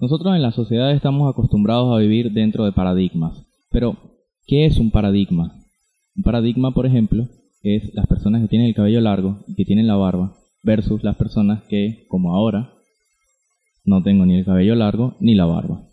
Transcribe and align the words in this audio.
Nosotros 0.00 0.36
en 0.36 0.42
la 0.42 0.52
sociedad 0.52 0.92
estamos 0.92 1.28
acostumbrados 1.28 1.92
a 1.92 1.98
vivir 1.98 2.30
dentro 2.30 2.64
de 2.64 2.70
paradigmas. 2.70 3.46
Pero, 3.70 3.96
¿qué 4.46 4.64
es 4.64 4.78
un 4.78 4.92
paradigma? 4.92 5.52
Un 6.14 6.22
paradigma, 6.22 6.70
por 6.70 6.86
ejemplo, 6.86 7.26
es 7.62 7.92
las 7.94 8.06
personas 8.06 8.42
que 8.42 8.48
tienen 8.48 8.68
el 8.68 8.74
cabello 8.74 9.00
largo 9.00 9.40
y 9.48 9.56
que 9.56 9.64
tienen 9.64 9.88
la 9.88 9.96
barba 9.96 10.36
versus 10.62 11.02
las 11.02 11.16
personas 11.16 11.64
que, 11.64 12.06
como 12.08 12.36
ahora, 12.36 12.70
no 13.84 14.00
tengo 14.04 14.24
ni 14.24 14.36
el 14.36 14.44
cabello 14.44 14.76
largo 14.76 15.16
ni 15.18 15.34
la 15.34 15.46
barba. 15.46 15.87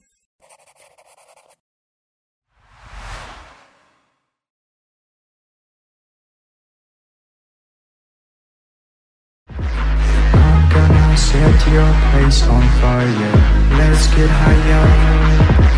Your 11.75 11.93
place 12.11 12.41
on 12.47 12.63
fire. 12.79 13.35
Let's 13.77 14.07
get 14.15 14.29
higher. 14.29 15.74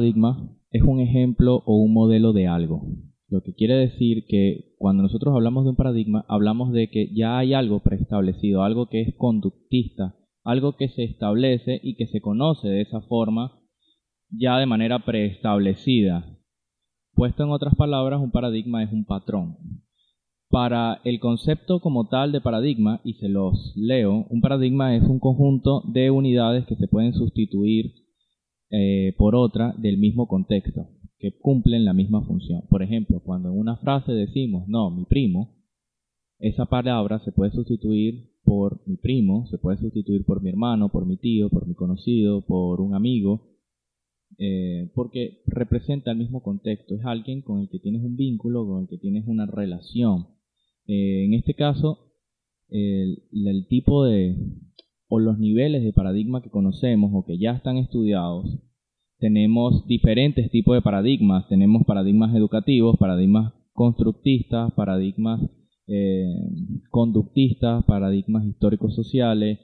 Paradigma 0.00 0.56
es 0.70 0.82
un 0.82 1.00
ejemplo 1.00 1.62
o 1.66 1.76
un 1.76 1.92
modelo 1.92 2.32
de 2.32 2.46
algo. 2.46 2.86
Lo 3.28 3.42
que 3.42 3.52
quiere 3.52 3.74
decir 3.74 4.24
que 4.26 4.72
cuando 4.78 5.02
nosotros 5.02 5.34
hablamos 5.34 5.64
de 5.64 5.70
un 5.70 5.76
paradigma, 5.76 6.24
hablamos 6.26 6.72
de 6.72 6.88
que 6.88 7.14
ya 7.14 7.36
hay 7.36 7.52
algo 7.52 7.80
preestablecido, 7.80 8.62
algo 8.62 8.88
que 8.88 9.02
es 9.02 9.14
conductista, 9.16 10.16
algo 10.42 10.76
que 10.76 10.88
se 10.88 11.04
establece 11.04 11.80
y 11.82 11.96
que 11.96 12.06
se 12.06 12.22
conoce 12.22 12.68
de 12.68 12.80
esa 12.80 13.02
forma 13.02 13.60
ya 14.30 14.56
de 14.58 14.64
manera 14.64 15.04
preestablecida. 15.04 16.24
Puesto 17.14 17.42
en 17.42 17.50
otras 17.50 17.74
palabras, 17.74 18.22
un 18.22 18.30
paradigma 18.30 18.82
es 18.82 18.90
un 18.90 19.04
patrón. 19.04 19.58
Para 20.48 21.00
el 21.04 21.20
concepto 21.20 21.80
como 21.80 22.08
tal 22.08 22.32
de 22.32 22.40
paradigma, 22.40 23.02
y 23.04 23.14
se 23.14 23.28
los 23.28 23.74
leo, 23.76 24.26
un 24.30 24.40
paradigma 24.40 24.96
es 24.96 25.02
un 25.02 25.20
conjunto 25.20 25.82
de 25.92 26.10
unidades 26.10 26.64
que 26.66 26.76
se 26.76 26.88
pueden 26.88 27.12
sustituir 27.12 27.99
eh, 28.70 29.14
por 29.18 29.34
otra 29.34 29.74
del 29.78 29.98
mismo 29.98 30.28
contexto, 30.28 30.88
que 31.18 31.36
cumplen 31.38 31.84
la 31.84 31.92
misma 31.92 32.24
función. 32.24 32.62
Por 32.70 32.82
ejemplo, 32.82 33.20
cuando 33.20 33.50
en 33.50 33.58
una 33.58 33.76
frase 33.76 34.12
decimos, 34.12 34.68
no, 34.68 34.90
mi 34.90 35.04
primo, 35.04 35.56
esa 36.38 36.66
palabra 36.66 37.18
se 37.24 37.32
puede 37.32 37.50
sustituir 37.50 38.30
por 38.44 38.80
mi 38.86 38.96
primo, 38.96 39.46
se 39.50 39.58
puede 39.58 39.78
sustituir 39.78 40.24
por 40.24 40.42
mi 40.42 40.50
hermano, 40.50 40.88
por 40.88 41.06
mi 41.06 41.16
tío, 41.16 41.50
por 41.50 41.66
mi 41.66 41.74
conocido, 41.74 42.46
por 42.46 42.80
un 42.80 42.94
amigo, 42.94 43.58
eh, 44.38 44.90
porque 44.94 45.42
representa 45.46 46.12
el 46.12 46.18
mismo 46.18 46.42
contexto, 46.42 46.94
es 46.94 47.04
alguien 47.04 47.42
con 47.42 47.60
el 47.60 47.68
que 47.68 47.78
tienes 47.78 48.02
un 48.02 48.16
vínculo, 48.16 48.66
con 48.66 48.82
el 48.82 48.88
que 48.88 48.98
tienes 48.98 49.26
una 49.26 49.46
relación. 49.46 50.28
Eh, 50.86 51.24
en 51.24 51.34
este 51.34 51.54
caso, 51.54 52.10
el, 52.70 53.66
tipo 53.68 54.04
de 54.04 54.36
o 55.10 55.18
los 55.18 55.38
niveles 55.38 55.82
de 55.82 55.92
paradigma 55.92 56.40
que 56.40 56.50
conocemos 56.50 57.10
o 57.12 57.26
que 57.26 57.36
ya 57.36 57.50
están 57.50 57.76
estudiados, 57.76 58.46
tenemos 59.18 59.86
diferentes 59.86 60.50
tipos 60.50 60.74
de 60.76 60.82
paradigmas. 60.82 61.46
Tenemos 61.48 61.84
paradigmas 61.84 62.34
educativos, 62.34 62.96
paradigmas 62.96 63.52
constructistas, 63.72 64.72
paradigmas 64.72 65.40
eh, 65.88 66.24
conductistas, 66.90 67.84
paradigmas 67.84 68.46
históricos 68.46 68.94
sociales, 68.94 69.58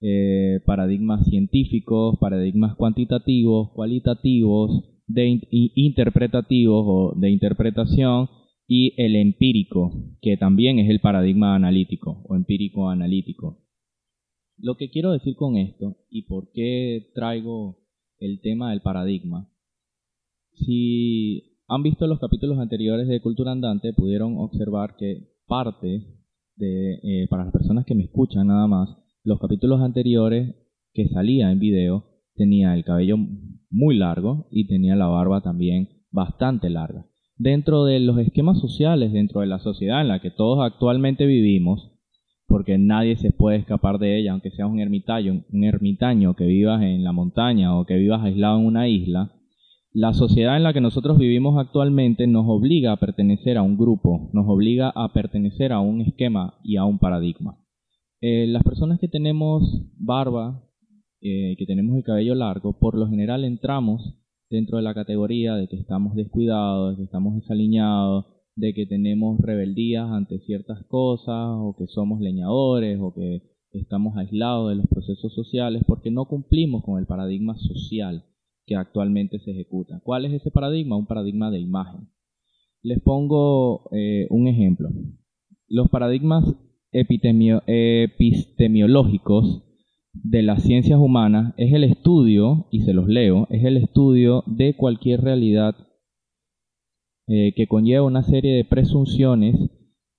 eh, 0.00 0.60
paradigmas 0.64 1.26
científicos, 1.26 2.16
paradigmas 2.20 2.76
cuantitativos, 2.76 3.70
cualitativos, 3.72 4.88
de 5.08 5.40
interpretativos 5.74 6.84
o 6.86 7.14
de 7.18 7.30
interpretación 7.30 8.28
y 8.68 8.94
el 8.96 9.16
empírico, 9.16 9.90
que 10.22 10.36
también 10.36 10.78
es 10.78 10.88
el 10.88 11.00
paradigma 11.00 11.56
analítico 11.56 12.22
o 12.24 12.36
empírico 12.36 12.88
analítico. 12.88 13.58
Lo 14.62 14.76
que 14.76 14.90
quiero 14.90 15.10
decir 15.10 15.34
con 15.34 15.56
esto 15.56 15.96
y 16.08 16.22
por 16.22 16.52
qué 16.52 17.10
traigo 17.16 17.80
el 18.20 18.40
tema 18.40 18.70
del 18.70 18.80
paradigma, 18.80 19.50
si 20.54 21.58
han 21.66 21.82
visto 21.82 22.06
los 22.06 22.20
capítulos 22.20 22.60
anteriores 22.60 23.08
de 23.08 23.20
Cultura 23.20 23.50
Andante, 23.50 23.92
pudieron 23.92 24.38
observar 24.38 24.94
que 24.96 25.32
parte 25.48 26.06
de, 26.54 26.92
eh, 27.02 27.26
para 27.28 27.42
las 27.42 27.52
personas 27.52 27.84
que 27.84 27.96
me 27.96 28.04
escuchan 28.04 28.46
nada 28.46 28.68
más, 28.68 28.88
los 29.24 29.40
capítulos 29.40 29.80
anteriores 29.80 30.54
que 30.92 31.08
salía 31.08 31.50
en 31.50 31.58
video 31.58 32.04
tenía 32.36 32.72
el 32.74 32.84
cabello 32.84 33.16
muy 33.68 33.96
largo 33.96 34.46
y 34.52 34.68
tenía 34.68 34.94
la 34.94 35.08
barba 35.08 35.40
también 35.40 35.88
bastante 36.12 36.70
larga. 36.70 37.08
Dentro 37.36 37.84
de 37.84 37.98
los 37.98 38.16
esquemas 38.16 38.60
sociales, 38.60 39.12
dentro 39.12 39.40
de 39.40 39.48
la 39.48 39.58
sociedad 39.58 40.02
en 40.02 40.08
la 40.08 40.20
que 40.20 40.30
todos 40.30 40.64
actualmente 40.64 41.26
vivimos, 41.26 41.91
porque 42.52 42.76
nadie 42.76 43.16
se 43.16 43.30
puede 43.30 43.56
escapar 43.56 43.98
de 43.98 44.18
ella, 44.18 44.32
aunque 44.32 44.50
seas 44.50 44.68
un 44.68 44.78
ermitaño, 44.78 45.42
un 45.50 45.64
ermitaño 45.64 46.36
que 46.36 46.44
vivas 46.44 46.82
en 46.82 47.02
la 47.02 47.10
montaña 47.10 47.74
o 47.74 47.86
que 47.86 47.96
vivas 47.96 48.22
aislado 48.22 48.60
en 48.60 48.66
una 48.66 48.88
isla, 48.88 49.32
la 49.94 50.12
sociedad 50.12 50.58
en 50.58 50.62
la 50.62 50.74
que 50.74 50.82
nosotros 50.82 51.16
vivimos 51.16 51.58
actualmente 51.58 52.26
nos 52.26 52.44
obliga 52.46 52.92
a 52.92 52.98
pertenecer 52.98 53.56
a 53.56 53.62
un 53.62 53.78
grupo, 53.78 54.28
nos 54.34 54.44
obliga 54.46 54.92
a 54.94 55.14
pertenecer 55.14 55.72
a 55.72 55.80
un 55.80 56.02
esquema 56.02 56.58
y 56.62 56.76
a 56.76 56.84
un 56.84 56.98
paradigma. 56.98 57.56
Eh, 58.20 58.46
las 58.48 58.62
personas 58.64 59.00
que 59.00 59.08
tenemos 59.08 59.86
barba, 59.96 60.62
eh, 61.22 61.56
que 61.56 61.64
tenemos 61.64 61.96
el 61.96 62.04
cabello 62.04 62.34
largo, 62.34 62.78
por 62.78 62.98
lo 62.98 63.08
general 63.08 63.44
entramos 63.44 64.18
dentro 64.50 64.76
de 64.76 64.82
la 64.82 64.92
categoría 64.92 65.54
de 65.54 65.68
que 65.68 65.76
estamos 65.76 66.14
descuidados, 66.16 66.90
de 66.90 66.96
que 66.98 67.04
estamos 67.04 67.34
desaliñados, 67.34 68.26
de 68.54 68.74
que 68.74 68.84
tenemos 68.86 69.40
rebeldías 69.40 70.10
ante 70.10 70.38
ciertas 70.40 70.84
cosas, 70.86 71.56
o 71.58 71.74
que 71.78 71.86
somos 71.86 72.20
leñadores, 72.20 72.98
o 73.00 73.14
que 73.14 73.42
estamos 73.72 74.16
aislados 74.16 74.70
de 74.70 74.76
los 74.76 74.86
procesos 74.86 75.34
sociales, 75.34 75.82
porque 75.86 76.10
no 76.10 76.24
cumplimos 76.26 76.82
con 76.84 76.98
el 76.98 77.06
paradigma 77.06 77.56
social 77.56 78.24
que 78.66 78.76
actualmente 78.76 79.38
se 79.40 79.52
ejecuta. 79.52 80.00
¿Cuál 80.04 80.26
es 80.26 80.34
ese 80.34 80.50
paradigma? 80.50 80.96
Un 80.96 81.06
paradigma 81.06 81.50
de 81.50 81.60
imagen. 81.60 82.10
Les 82.82 83.00
pongo 83.00 83.88
eh, 83.92 84.26
un 84.30 84.48
ejemplo. 84.48 84.90
Los 85.68 85.88
paradigmas 85.88 86.44
epistemiológicos 86.92 89.62
de 90.12 90.42
las 90.42 90.62
ciencias 90.62 91.00
humanas 91.00 91.54
es 91.56 91.72
el 91.72 91.84
estudio, 91.84 92.66
y 92.70 92.82
se 92.82 92.92
los 92.92 93.08
leo, 93.08 93.46
es 93.50 93.64
el 93.64 93.78
estudio 93.78 94.44
de 94.46 94.76
cualquier 94.76 95.22
realidad 95.22 95.74
eh, 97.26 97.52
que 97.54 97.66
conlleva 97.66 98.04
una 98.04 98.22
serie 98.22 98.56
de 98.56 98.64
presunciones 98.64 99.56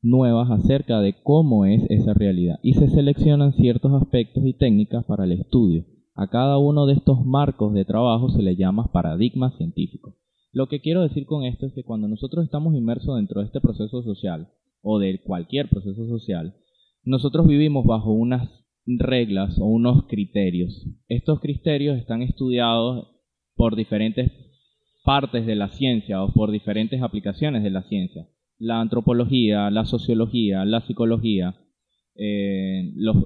nuevas 0.01 0.51
acerca 0.51 0.99
de 1.01 1.15
cómo 1.23 1.65
es 1.65 1.83
esa 1.89 2.13
realidad 2.13 2.59
y 2.61 2.73
se 2.73 2.89
seleccionan 2.89 3.53
ciertos 3.53 3.93
aspectos 4.01 4.45
y 4.45 4.53
técnicas 4.53 5.05
para 5.05 5.23
el 5.23 5.31
estudio. 5.31 5.85
A 6.15 6.27
cada 6.29 6.57
uno 6.57 6.85
de 6.85 6.93
estos 6.93 7.25
marcos 7.25 7.73
de 7.73 7.85
trabajo 7.85 8.29
se 8.29 8.43
le 8.43 8.55
llama 8.55 8.91
paradigma 8.91 9.51
científico. 9.57 10.17
Lo 10.51 10.67
que 10.67 10.81
quiero 10.81 11.01
decir 11.01 11.25
con 11.25 11.43
esto 11.45 11.65
es 11.65 11.73
que 11.73 11.83
cuando 11.83 12.07
nosotros 12.07 12.45
estamos 12.45 12.75
inmersos 12.75 13.15
dentro 13.15 13.41
de 13.41 13.47
este 13.47 13.61
proceso 13.61 14.03
social 14.03 14.49
o 14.81 14.99
de 14.99 15.21
cualquier 15.23 15.69
proceso 15.69 16.05
social, 16.07 16.55
nosotros 17.03 17.47
vivimos 17.47 17.85
bajo 17.85 18.11
unas 18.11 18.49
reglas 18.85 19.57
o 19.59 19.65
unos 19.65 20.05
criterios. 20.07 20.85
Estos 21.07 21.39
criterios 21.39 21.97
están 21.97 22.21
estudiados 22.21 23.07
por 23.55 23.75
diferentes 23.75 24.31
partes 25.03 25.45
de 25.45 25.55
la 25.55 25.69
ciencia 25.69 26.23
o 26.23 26.33
por 26.33 26.51
diferentes 26.51 27.01
aplicaciones 27.01 27.63
de 27.63 27.69
la 27.69 27.83
ciencia. 27.83 28.27
La 28.57 28.79
antropología, 28.79 29.69
la 29.69 29.85
sociología, 29.85 30.65
la 30.65 30.81
psicología, 30.81 31.55
eh, 32.15 32.91
los, 32.95 33.17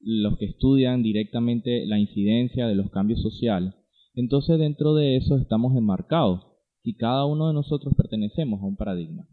los 0.00 0.38
que 0.38 0.46
estudian 0.46 1.02
directamente 1.02 1.84
la 1.86 1.98
incidencia 1.98 2.66
de 2.66 2.74
los 2.74 2.90
cambios 2.90 3.20
sociales. 3.22 3.74
Entonces 4.14 4.58
dentro 4.58 4.94
de 4.94 5.16
eso 5.16 5.36
estamos 5.36 5.76
enmarcados 5.76 6.46
y 6.82 6.96
cada 6.96 7.24
uno 7.26 7.48
de 7.48 7.54
nosotros 7.54 7.94
pertenecemos 7.96 8.62
a 8.62 8.66
un 8.66 8.76
paradigma. 8.76 9.26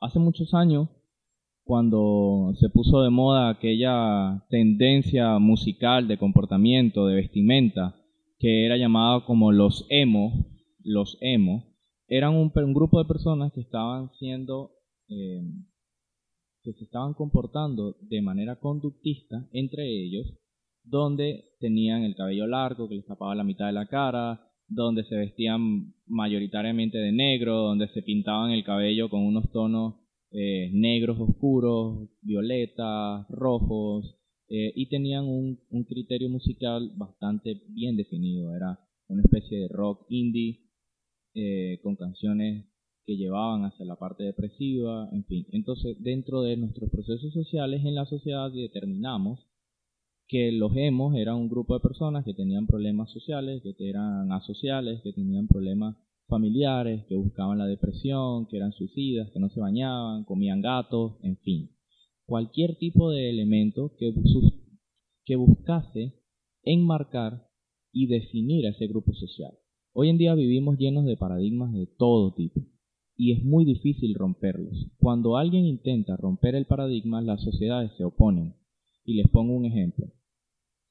Hace 0.00 0.18
muchos 0.18 0.52
años 0.54 0.88
cuando 1.64 2.52
se 2.60 2.68
puso 2.68 3.02
de 3.02 3.10
moda 3.10 3.48
aquella 3.48 4.44
tendencia 4.50 5.38
musical 5.38 6.06
de 6.06 6.18
comportamiento, 6.18 7.06
de 7.06 7.16
vestimenta, 7.16 7.96
que 8.38 8.66
era 8.66 8.76
llamada 8.76 9.24
como 9.24 9.52
los 9.52 9.86
emo, 9.90 10.46
los 10.82 11.16
emo, 11.20 11.74
eran 12.08 12.34
un, 12.34 12.52
grupo 12.74 12.98
de 12.98 13.08
personas 13.08 13.52
que 13.52 13.60
estaban 13.60 14.10
siendo 14.18 14.72
eh, 15.08 15.42
que 16.62 16.72
se 16.72 16.84
estaban 16.84 17.14
comportando 17.14 17.96
de 18.00 18.22
manera 18.22 18.58
conductista 18.60 19.48
entre 19.52 19.86
ellos, 19.86 20.26
donde 20.82 21.44
tenían 21.60 22.02
el 22.02 22.14
cabello 22.14 22.46
largo 22.46 22.88
que 22.88 22.96
les 22.96 23.06
tapaba 23.06 23.34
la 23.34 23.44
mitad 23.44 23.66
de 23.66 23.72
la 23.72 23.86
cara, 23.86 24.40
donde 24.66 25.04
se 25.04 25.16
vestían 25.16 25.94
mayoritariamente 26.06 26.98
de 26.98 27.12
negro, 27.12 27.56
donde 27.56 27.88
se 27.88 28.02
pintaban 28.02 28.50
el 28.50 28.64
cabello 28.64 29.08
con 29.10 29.22
unos 29.22 29.50
tonos 29.50 29.96
eh, 30.30 30.70
negros 30.72 31.18
oscuros, 31.20 32.08
violetas, 32.22 33.26
rojos, 33.28 34.16
eh, 34.56 34.72
y 34.76 34.86
tenían 34.86 35.24
un, 35.24 35.58
criterio 35.88 36.28
musical 36.28 36.92
bastante 36.94 37.60
bien 37.70 37.96
definido. 37.96 38.54
Era 38.54 38.78
una 39.08 39.22
especie 39.22 39.58
de 39.58 39.68
rock 39.68 40.06
indie 40.08 40.60
eh, 41.34 41.80
con 41.82 41.96
canciones 41.96 42.64
que 43.04 43.16
llevaban 43.16 43.64
hacia 43.64 43.84
la 43.84 43.96
parte 43.96 44.22
depresiva, 44.22 45.08
en 45.10 45.24
fin. 45.24 45.44
Entonces, 45.50 45.96
dentro 45.98 46.42
de 46.42 46.56
nuestros 46.56 46.88
procesos 46.88 47.32
sociales 47.32 47.84
en 47.84 47.96
la 47.96 48.06
sociedad 48.06 48.52
determinamos 48.52 49.40
que 50.28 50.52
los 50.52 50.70
hemos 50.76 51.16
era 51.16 51.34
un 51.34 51.48
grupo 51.48 51.74
de 51.74 51.80
personas 51.80 52.24
que 52.24 52.32
tenían 52.32 52.68
problemas 52.68 53.10
sociales, 53.10 53.60
que 53.60 53.74
eran 53.90 54.30
asociales, 54.30 55.02
que 55.02 55.12
tenían 55.12 55.48
problemas 55.48 55.96
familiares, 56.28 57.04
que 57.08 57.16
buscaban 57.16 57.58
la 57.58 57.66
depresión, 57.66 58.46
que 58.46 58.58
eran 58.58 58.72
suicidas, 58.72 59.32
que 59.32 59.40
no 59.40 59.48
se 59.48 59.58
bañaban, 59.58 60.22
comían 60.22 60.62
gatos, 60.62 61.14
en 61.24 61.38
fin. 61.38 61.73
Cualquier 62.26 62.76
tipo 62.76 63.10
de 63.10 63.30
elemento 63.30 63.94
que, 63.98 64.12
que 65.24 65.36
buscase 65.36 66.14
enmarcar 66.62 67.46
y 67.92 68.06
definir 68.06 68.66
a 68.66 68.70
ese 68.70 68.86
grupo 68.86 69.12
social. 69.14 69.52
Hoy 69.92 70.08
en 70.08 70.18
día 70.18 70.34
vivimos 70.34 70.78
llenos 70.78 71.04
de 71.04 71.16
paradigmas 71.16 71.72
de 71.72 71.86
todo 71.86 72.34
tipo 72.34 72.60
y 73.16 73.32
es 73.32 73.44
muy 73.44 73.64
difícil 73.64 74.14
romperlos. 74.14 74.90
Cuando 74.98 75.36
alguien 75.36 75.64
intenta 75.64 76.16
romper 76.16 76.54
el 76.54 76.66
paradigma, 76.66 77.22
las 77.22 77.42
sociedades 77.42 77.92
se 77.96 78.04
oponen. 78.04 78.54
Y 79.04 79.14
les 79.14 79.28
pongo 79.28 79.54
un 79.54 79.66
ejemplo. 79.66 80.06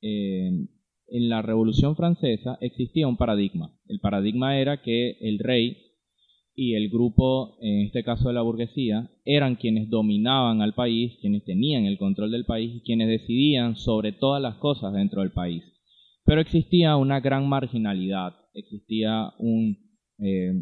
en 0.01 1.29
la 1.29 1.41
Revolución 1.41 1.95
Francesa 1.95 2.57
existía 2.61 3.07
un 3.07 3.17
paradigma. 3.17 3.77
El 3.87 3.99
paradigma 3.99 4.59
era 4.59 4.81
que 4.81 5.17
el 5.21 5.39
rey 5.39 5.77
y 6.55 6.75
el 6.75 6.89
grupo, 6.89 7.57
en 7.61 7.85
este 7.85 8.03
caso 8.03 8.27
de 8.27 8.35
la 8.35 8.41
burguesía, 8.41 9.09
eran 9.25 9.55
quienes 9.55 9.89
dominaban 9.89 10.61
al 10.61 10.73
país, 10.73 11.13
quienes 11.19 11.43
tenían 11.45 11.85
el 11.85 11.97
control 11.97 12.31
del 12.31 12.45
país 12.45 12.75
y 12.75 12.81
quienes 12.81 13.07
decidían 13.07 13.75
sobre 13.75 14.11
todas 14.11 14.41
las 14.41 14.55
cosas 14.55 14.93
dentro 14.93 15.21
del 15.21 15.31
país. 15.31 15.63
Pero 16.25 16.41
existía 16.41 16.95
una 16.95 17.19
gran 17.19 17.49
marginalidad, 17.49 18.33
existía 18.53 19.31
un, 19.39 19.77
eh, 20.19 20.53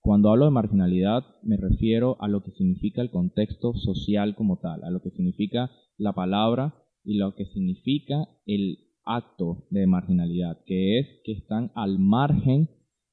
cuando 0.00 0.30
hablo 0.30 0.46
de 0.46 0.50
marginalidad, 0.50 1.24
me 1.42 1.56
refiero 1.56 2.16
a 2.20 2.28
lo 2.28 2.42
que 2.42 2.52
significa 2.52 3.02
el 3.02 3.10
contexto 3.10 3.74
social 3.74 4.34
como 4.34 4.58
tal, 4.58 4.82
a 4.84 4.90
lo 4.90 5.00
que 5.02 5.10
significa 5.10 5.70
la 5.96 6.12
palabra 6.12 6.74
y 7.04 7.16
lo 7.16 7.34
que 7.34 7.46
significa 7.46 8.28
el 8.46 8.78
acto 9.04 9.66
de 9.70 9.86
marginalidad, 9.86 10.58
que 10.66 10.98
es 10.98 11.06
que 11.24 11.32
están 11.32 11.72
al 11.74 11.98
margen 11.98 12.68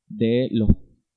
de 0.08 0.50
los, 0.52 0.70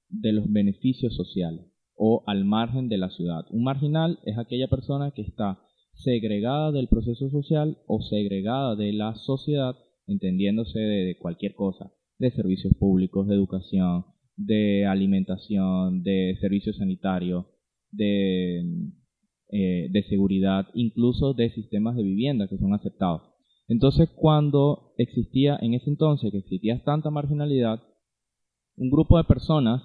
de 0.08 0.32
los 0.32 0.50
beneficios 0.50 1.14
sociales 1.14 1.66
o 1.94 2.22
al 2.26 2.44
margen 2.44 2.88
de 2.88 2.98
la 2.98 3.10
ciudad. 3.10 3.44
Un 3.50 3.64
marginal 3.64 4.20
es 4.24 4.38
aquella 4.38 4.68
persona 4.68 5.10
que 5.10 5.22
está 5.22 5.58
segregada 5.94 6.70
del 6.70 6.88
proceso 6.88 7.28
social 7.28 7.78
o 7.86 8.00
segregada 8.02 8.76
de 8.76 8.92
la 8.92 9.14
sociedad, 9.16 9.74
entendiéndose 10.06 10.78
de 10.78 11.18
cualquier 11.18 11.54
cosa, 11.54 11.92
de 12.18 12.30
servicios 12.30 12.72
públicos, 12.78 13.26
de 13.26 13.34
educación, 13.34 14.04
de 14.36 14.86
alimentación, 14.86 16.04
de 16.04 16.36
servicios 16.40 16.76
sanitarios, 16.76 17.46
de, 17.90 18.60
eh, 19.50 19.88
de 19.90 20.02
seguridad, 20.08 20.68
incluso 20.74 21.34
de 21.34 21.50
sistemas 21.50 21.96
de 21.96 22.04
vivienda 22.04 22.48
que 22.48 22.58
son 22.58 22.74
aceptados. 22.74 23.22
Entonces, 23.66 24.08
cuando 24.14 24.94
existía, 24.96 25.58
en 25.60 25.74
ese 25.74 25.90
entonces, 25.90 26.30
que 26.30 26.38
existía 26.38 26.82
tanta 26.84 27.10
marginalidad, 27.10 27.82
un 28.76 28.90
grupo 28.90 29.18
de 29.18 29.24
personas 29.24 29.82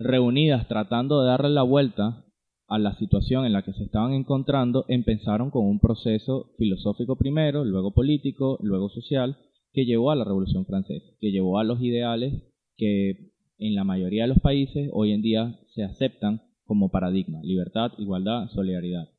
reunidas 0.00 0.66
tratando 0.66 1.20
de 1.20 1.28
darle 1.28 1.50
la 1.50 1.62
vuelta 1.62 2.24
a 2.66 2.78
la 2.78 2.96
situación 2.96 3.44
en 3.44 3.52
la 3.52 3.62
que 3.62 3.74
se 3.74 3.84
estaban 3.84 4.14
encontrando, 4.14 4.86
empezaron 4.88 5.50
con 5.50 5.66
un 5.66 5.78
proceso 5.78 6.52
filosófico 6.56 7.16
primero, 7.16 7.64
luego 7.64 7.92
político, 7.92 8.58
luego 8.62 8.88
social, 8.88 9.36
que 9.72 9.84
llevó 9.84 10.10
a 10.10 10.16
la 10.16 10.24
Revolución 10.24 10.64
Francesa, 10.64 11.06
que 11.20 11.30
llevó 11.30 11.58
a 11.58 11.64
los 11.64 11.82
ideales 11.82 12.32
que 12.76 13.32
en 13.58 13.74
la 13.74 13.84
mayoría 13.84 14.22
de 14.22 14.28
los 14.28 14.40
países 14.40 14.88
hoy 14.92 15.12
en 15.12 15.20
día 15.20 15.60
se 15.74 15.82
aceptan 15.82 16.42
como 16.64 16.90
paradigma, 16.90 17.40
libertad, 17.42 17.92
igualdad, 17.98 18.48
solidaridad. 18.54 19.10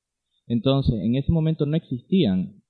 Entonces, 0.47 0.95
en 0.95 1.15
ese 1.15 1.31
momento 1.31 1.65
no 1.67 1.77
existían, 1.77 2.63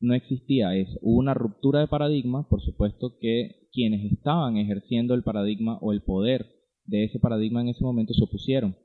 no 0.00 0.14
existía 0.14 0.76
eso. 0.76 0.98
Hubo 1.00 1.18
una 1.18 1.32
ruptura 1.32 1.80
de 1.80 1.86
paradigma, 1.86 2.46
por 2.48 2.60
supuesto 2.60 3.16
que 3.20 3.68
quienes 3.72 4.12
estaban 4.12 4.58
ejerciendo 4.58 5.14
el 5.14 5.22
paradigma 5.22 5.78
o 5.80 5.92
el 5.92 6.02
poder 6.02 6.53
de 6.86 7.04
ese 7.04 7.18
paradigma 7.18 7.60
en 7.60 7.68
ese 7.68 7.84
momento 7.84 8.14
se 8.14 8.24
opusieron. 8.24 8.76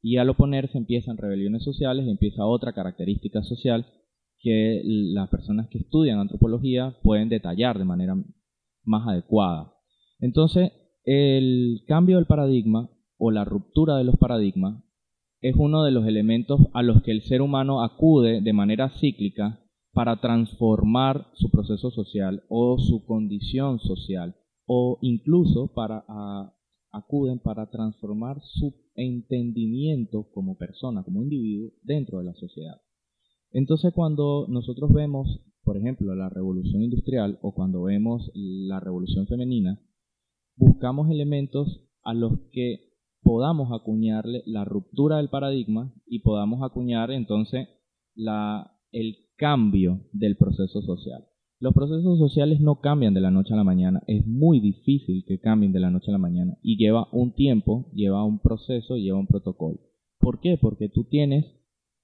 Y 0.00 0.16
al 0.18 0.30
oponerse 0.30 0.78
empiezan 0.78 1.16
rebeliones 1.16 1.64
sociales, 1.64 2.06
empieza 2.06 2.46
otra 2.46 2.72
característica 2.72 3.42
social 3.42 3.86
que 4.40 4.80
las 4.84 5.28
personas 5.28 5.68
que 5.68 5.78
estudian 5.78 6.20
antropología 6.20 6.96
pueden 7.02 7.28
detallar 7.28 7.78
de 7.78 7.84
manera 7.84 8.16
más 8.84 9.08
adecuada. 9.08 9.74
Entonces, 10.20 10.72
el 11.04 11.82
cambio 11.86 12.16
del 12.16 12.26
paradigma 12.26 12.90
o 13.16 13.30
la 13.30 13.44
ruptura 13.44 13.96
de 13.96 14.04
los 14.04 14.16
paradigmas 14.16 14.84
es 15.40 15.54
uno 15.56 15.84
de 15.84 15.90
los 15.90 16.06
elementos 16.06 16.60
a 16.72 16.82
los 16.82 17.02
que 17.02 17.12
el 17.12 17.22
ser 17.22 17.42
humano 17.42 17.82
acude 17.82 18.40
de 18.40 18.52
manera 18.52 18.90
cíclica 18.90 19.60
para 19.92 20.20
transformar 20.20 21.28
su 21.34 21.50
proceso 21.50 21.90
social 21.90 22.44
o 22.48 22.78
su 22.78 23.04
condición 23.04 23.80
social 23.80 24.36
o 24.66 24.98
incluso 25.00 25.72
para 25.72 26.04
acuden 26.90 27.38
para 27.38 27.70
transformar 27.70 28.40
su 28.42 28.74
entendimiento 28.94 30.30
como 30.32 30.56
persona, 30.56 31.02
como 31.02 31.22
individuo 31.22 31.72
dentro 31.82 32.18
de 32.18 32.24
la 32.24 32.34
sociedad. 32.34 32.80
Entonces 33.50 33.92
cuando 33.94 34.46
nosotros 34.48 34.92
vemos, 34.92 35.40
por 35.62 35.76
ejemplo, 35.76 36.14
la 36.14 36.28
revolución 36.28 36.82
industrial 36.82 37.38
o 37.42 37.54
cuando 37.54 37.82
vemos 37.82 38.30
la 38.34 38.80
revolución 38.80 39.26
femenina, 39.26 39.80
buscamos 40.56 41.10
elementos 41.10 41.84
a 42.02 42.14
los 42.14 42.38
que 42.52 42.88
podamos 43.22 43.70
acuñarle 43.72 44.42
la 44.46 44.64
ruptura 44.64 45.18
del 45.18 45.28
paradigma 45.28 45.92
y 46.06 46.20
podamos 46.20 46.62
acuñar 46.62 47.10
entonces 47.10 47.68
la, 48.14 48.72
el 48.90 49.16
cambio 49.36 50.08
del 50.12 50.36
proceso 50.36 50.82
social. 50.82 51.27
Los 51.60 51.74
procesos 51.74 52.20
sociales 52.20 52.60
no 52.60 52.80
cambian 52.80 53.14
de 53.14 53.20
la 53.20 53.32
noche 53.32 53.52
a 53.52 53.56
la 53.56 53.64
mañana, 53.64 54.00
es 54.06 54.24
muy 54.24 54.60
difícil 54.60 55.24
que 55.26 55.40
cambien 55.40 55.72
de 55.72 55.80
la 55.80 55.90
noche 55.90 56.10
a 56.10 56.12
la 56.12 56.18
mañana 56.18 56.56
y 56.62 56.76
lleva 56.76 57.08
un 57.10 57.34
tiempo, 57.34 57.90
lleva 57.94 58.24
un 58.24 58.38
proceso, 58.38 58.96
lleva 58.96 59.18
un 59.18 59.26
protocolo. 59.26 59.80
¿Por 60.20 60.38
qué? 60.40 60.56
Porque 60.56 60.88
tú 60.88 61.04
tienes 61.04 61.46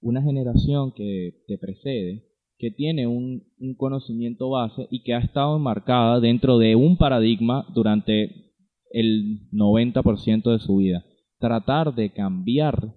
una 0.00 0.22
generación 0.22 0.92
que 0.92 1.44
te 1.46 1.56
precede, 1.56 2.24
que 2.58 2.72
tiene 2.72 3.06
un, 3.06 3.44
un, 3.60 3.76
conocimiento 3.76 4.50
base 4.50 4.88
y 4.90 5.04
que 5.04 5.14
ha 5.14 5.18
estado 5.18 5.56
enmarcada 5.56 6.18
dentro 6.18 6.58
de 6.58 6.74
un 6.74 6.96
paradigma 6.96 7.64
durante 7.74 8.54
el 8.90 9.50
90% 9.52 10.50
de 10.50 10.58
su 10.58 10.76
vida. 10.76 11.04
Tratar 11.38 11.94
de 11.94 12.12
cambiar 12.12 12.92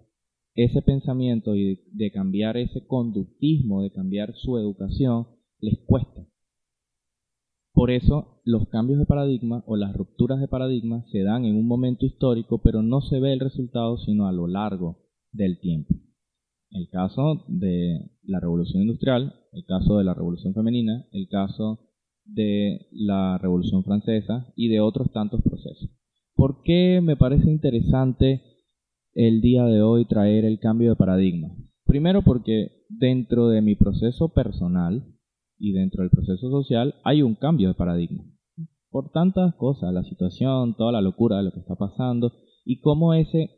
ese 0.56 0.82
pensamiento 0.82 1.56
y 1.56 1.82
de 1.92 2.12
cambiar 2.12 2.58
ese 2.58 2.84
conductismo, 2.88 3.84
de 3.84 3.92
cambiar 3.92 4.34
su 4.34 4.58
educación, 4.58 5.28
les 5.60 5.78
cuesta. 5.86 6.26
Por 7.78 7.92
eso 7.92 8.42
los 8.44 8.68
cambios 8.70 8.98
de 8.98 9.06
paradigma 9.06 9.64
o 9.68 9.76
las 9.76 9.96
rupturas 9.96 10.40
de 10.40 10.48
paradigma 10.48 11.06
se 11.12 11.22
dan 11.22 11.46
en 11.46 11.56
un 11.56 11.68
momento 11.68 12.08
histórico, 12.08 12.60
pero 12.64 12.82
no 12.82 13.02
se 13.02 13.20
ve 13.20 13.34
el 13.34 13.40
resultado 13.40 14.00
sino 14.00 14.26
a 14.26 14.32
lo 14.32 14.48
largo 14.48 14.98
del 15.32 15.60
tiempo. 15.60 15.94
El 16.72 16.90
caso 16.90 17.46
de 17.48 18.00
la 18.24 18.40
revolución 18.40 18.82
industrial, 18.82 19.32
el 19.52 19.64
caso 19.66 20.00
de 20.00 20.06
la 20.06 20.16
revolución 20.16 20.56
femenina, 20.56 21.06
el 21.12 21.28
caso 21.30 21.92
de 22.26 22.88
la 22.94 23.38
Revolución 23.38 23.84
Francesa 23.84 24.52
y 24.56 24.70
de 24.70 24.80
otros 24.80 25.12
tantos 25.12 25.44
procesos. 25.44 25.92
¿Por 26.34 26.64
qué 26.64 27.00
me 27.04 27.16
parece 27.16 27.48
interesante 27.48 28.42
el 29.14 29.40
día 29.40 29.66
de 29.66 29.84
hoy 29.84 30.06
traer 30.06 30.46
el 30.46 30.58
cambio 30.58 30.90
de 30.90 30.96
paradigma? 30.96 31.50
Primero 31.86 32.24
porque 32.24 32.88
dentro 32.90 33.50
de 33.50 33.62
mi 33.62 33.76
proceso 33.76 34.30
personal 34.30 35.14
y 35.60 35.72
dentro 35.72 36.04
del 36.04 36.10
proceso 36.10 36.50
social 36.50 36.96
hay 37.04 37.22
un 37.22 37.36
cambio 37.36 37.70
de 37.70 37.74
paradigma. 37.74 38.24
Por 38.90 39.12
tantas 39.12 39.54
cosas, 39.56 39.94
la 39.94 40.04
situación, 40.04 40.76
toda 40.76 40.92
la 40.92 41.02
locura 41.02 41.38
de 41.38 41.44
lo 41.44 41.52
que 41.52 41.60
está 41.60 41.76
pasando 41.76 42.34
y 42.66 42.80
cómo 42.80 43.14
ese 43.14 43.50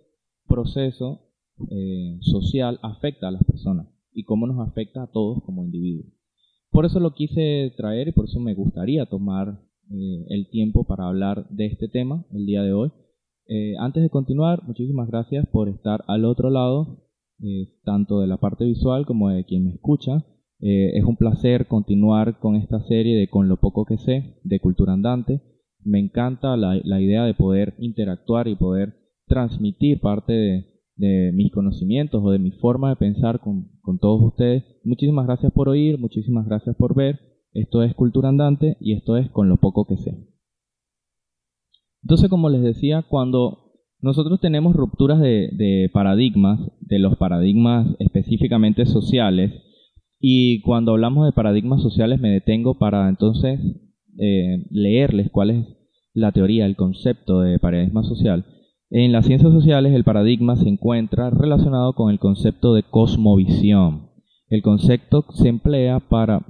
proceso 0.48 1.30
eh, 1.70 2.18
social 2.22 2.80
afecta 2.82 3.28
a 3.28 3.32
las 3.32 3.44
personas 3.44 3.88
y 4.12 4.24
cómo 4.24 4.48
nos 4.48 4.68
afecta 4.68 5.04
a 5.04 5.12
todos 5.12 5.44
como 5.44 5.64
individuos. 5.64 6.12
Por 6.72 6.86
eso 6.86 7.00
lo 7.00 7.14
quise 7.14 7.74
traer 7.78 8.08
y 8.08 8.12
por 8.12 8.26
eso 8.26 8.40
me 8.40 8.54
gustaría 8.54 9.06
tomar 9.06 9.62
eh, 9.92 10.26
el 10.30 10.50
tiempo 10.50 10.86
para 10.86 11.08
hablar 11.08 11.48
de 11.50 11.68
este 11.68 11.88
tema 11.88 12.26
el 12.32 12.46
día 12.46 12.64
de 12.64 12.74
hoy. 12.74 12.92
Eh, 13.48 13.74
antes 13.80 14.04
de 14.04 14.10
continuar, 14.10 14.64
muchísimas 14.68 15.10
gracias 15.10 15.46
por 15.48 15.70
estar 15.70 16.04
al 16.08 16.26
otro 16.26 16.50
lado 16.50 17.06
tanto 17.86 18.20
de 18.20 18.28
la 18.28 18.36
parte 18.36 18.66
visual 18.66 19.06
como 19.06 19.30
de 19.30 19.46
quien 19.46 19.64
me 19.64 19.72
escucha. 19.72 20.26
Es 20.62 21.04
un 21.04 21.16
placer 21.16 21.68
continuar 21.68 22.40
con 22.40 22.56
esta 22.56 22.82
serie 22.82 23.18
de 23.18 23.30
Con 23.30 23.48
lo 23.48 23.58
poco 23.58 23.86
que 23.86 23.98
sé, 23.98 24.40
de 24.44 24.60
Cultura 24.60 24.94
Andante. 24.94 25.42
Me 25.84 26.00
encanta 26.00 26.58
la, 26.58 26.80
la 26.84 27.02
idea 27.02 27.24
de 27.24 27.34
poder 27.34 27.76
interactuar 27.80 28.48
y 28.48 28.56
poder 28.56 28.96
transmitir 29.28 30.02
parte 30.02 30.34
de, 30.34 30.66
de 31.00 31.32
mis 31.34 31.52
conocimientos 31.52 32.22
o 32.24 32.32
de 32.32 32.40
mi 32.40 32.52
forma 32.52 32.90
de 32.90 32.98
pensar 32.98 33.40
con, 33.40 33.70
con, 33.82 34.00
todos 34.00 34.22
ustedes. 34.22 34.66
Muchísimas 34.84 35.26
gracias 35.26 35.54
por 35.54 35.70
oír, 35.70 35.98
muchísimas 35.98 36.46
gracias 36.46 36.76
por 36.76 36.94
ver. 36.94 37.20
Esto 37.54 37.82
es 37.84 37.96
Cultura 37.96 38.30
Andante 38.30 38.76
y 38.82 38.94
esto 38.94 39.16
es 39.16 39.30
con 39.32 39.48
lo 39.48 39.58
poco 39.58 39.86
que 39.86 39.96
sé. 39.96 40.28
Entonces, 42.04 42.30
como 42.30 42.50
les 42.50 42.62
decía, 42.62 43.06
cuando 43.08 43.72
nosotros 44.02 44.42
tenemos 44.42 44.76
rupturas 44.76 45.22
de, 45.22 45.50
de 45.54 45.90
paradigmas, 45.94 46.60
de 46.82 47.00
los 47.00 47.18
paradigmas 47.18 47.88
específicamente 48.00 48.86
sociales, 48.86 49.54
y 50.20 50.62
cuando 50.62 50.92
hablamos 50.92 51.26
de 51.26 51.32
paradigmas 51.32 51.82
sociales 51.82 52.20
me 52.20 52.30
detengo 52.30 52.78
para 52.78 53.08
entonces 53.08 53.60
eh, 54.18 54.66
leerles 54.70 55.30
cuál 55.32 55.52
es 55.52 55.66
la 56.14 56.32
teoría, 56.32 56.66
el 56.66 56.76
concepto 56.76 57.42
de 57.42 57.60
paradigma 57.60 58.04
social. 58.04 58.46
En 58.90 59.12
las 59.12 59.28
ciencias 59.28 59.54
sociales 59.54 59.94
el 59.94 60.04
paradigma 60.04 60.56
se 60.56 60.68
encuentra 60.68 61.30
relacionado 61.30 61.94
con 61.94 62.12
el 62.12 62.20
concepto 62.20 62.74
de 62.74 62.84
cosmovisión. 62.84 64.10
El 64.50 64.62
concepto 64.62 65.26
se 65.34 65.48
emplea 65.48 66.00
para 66.00 66.46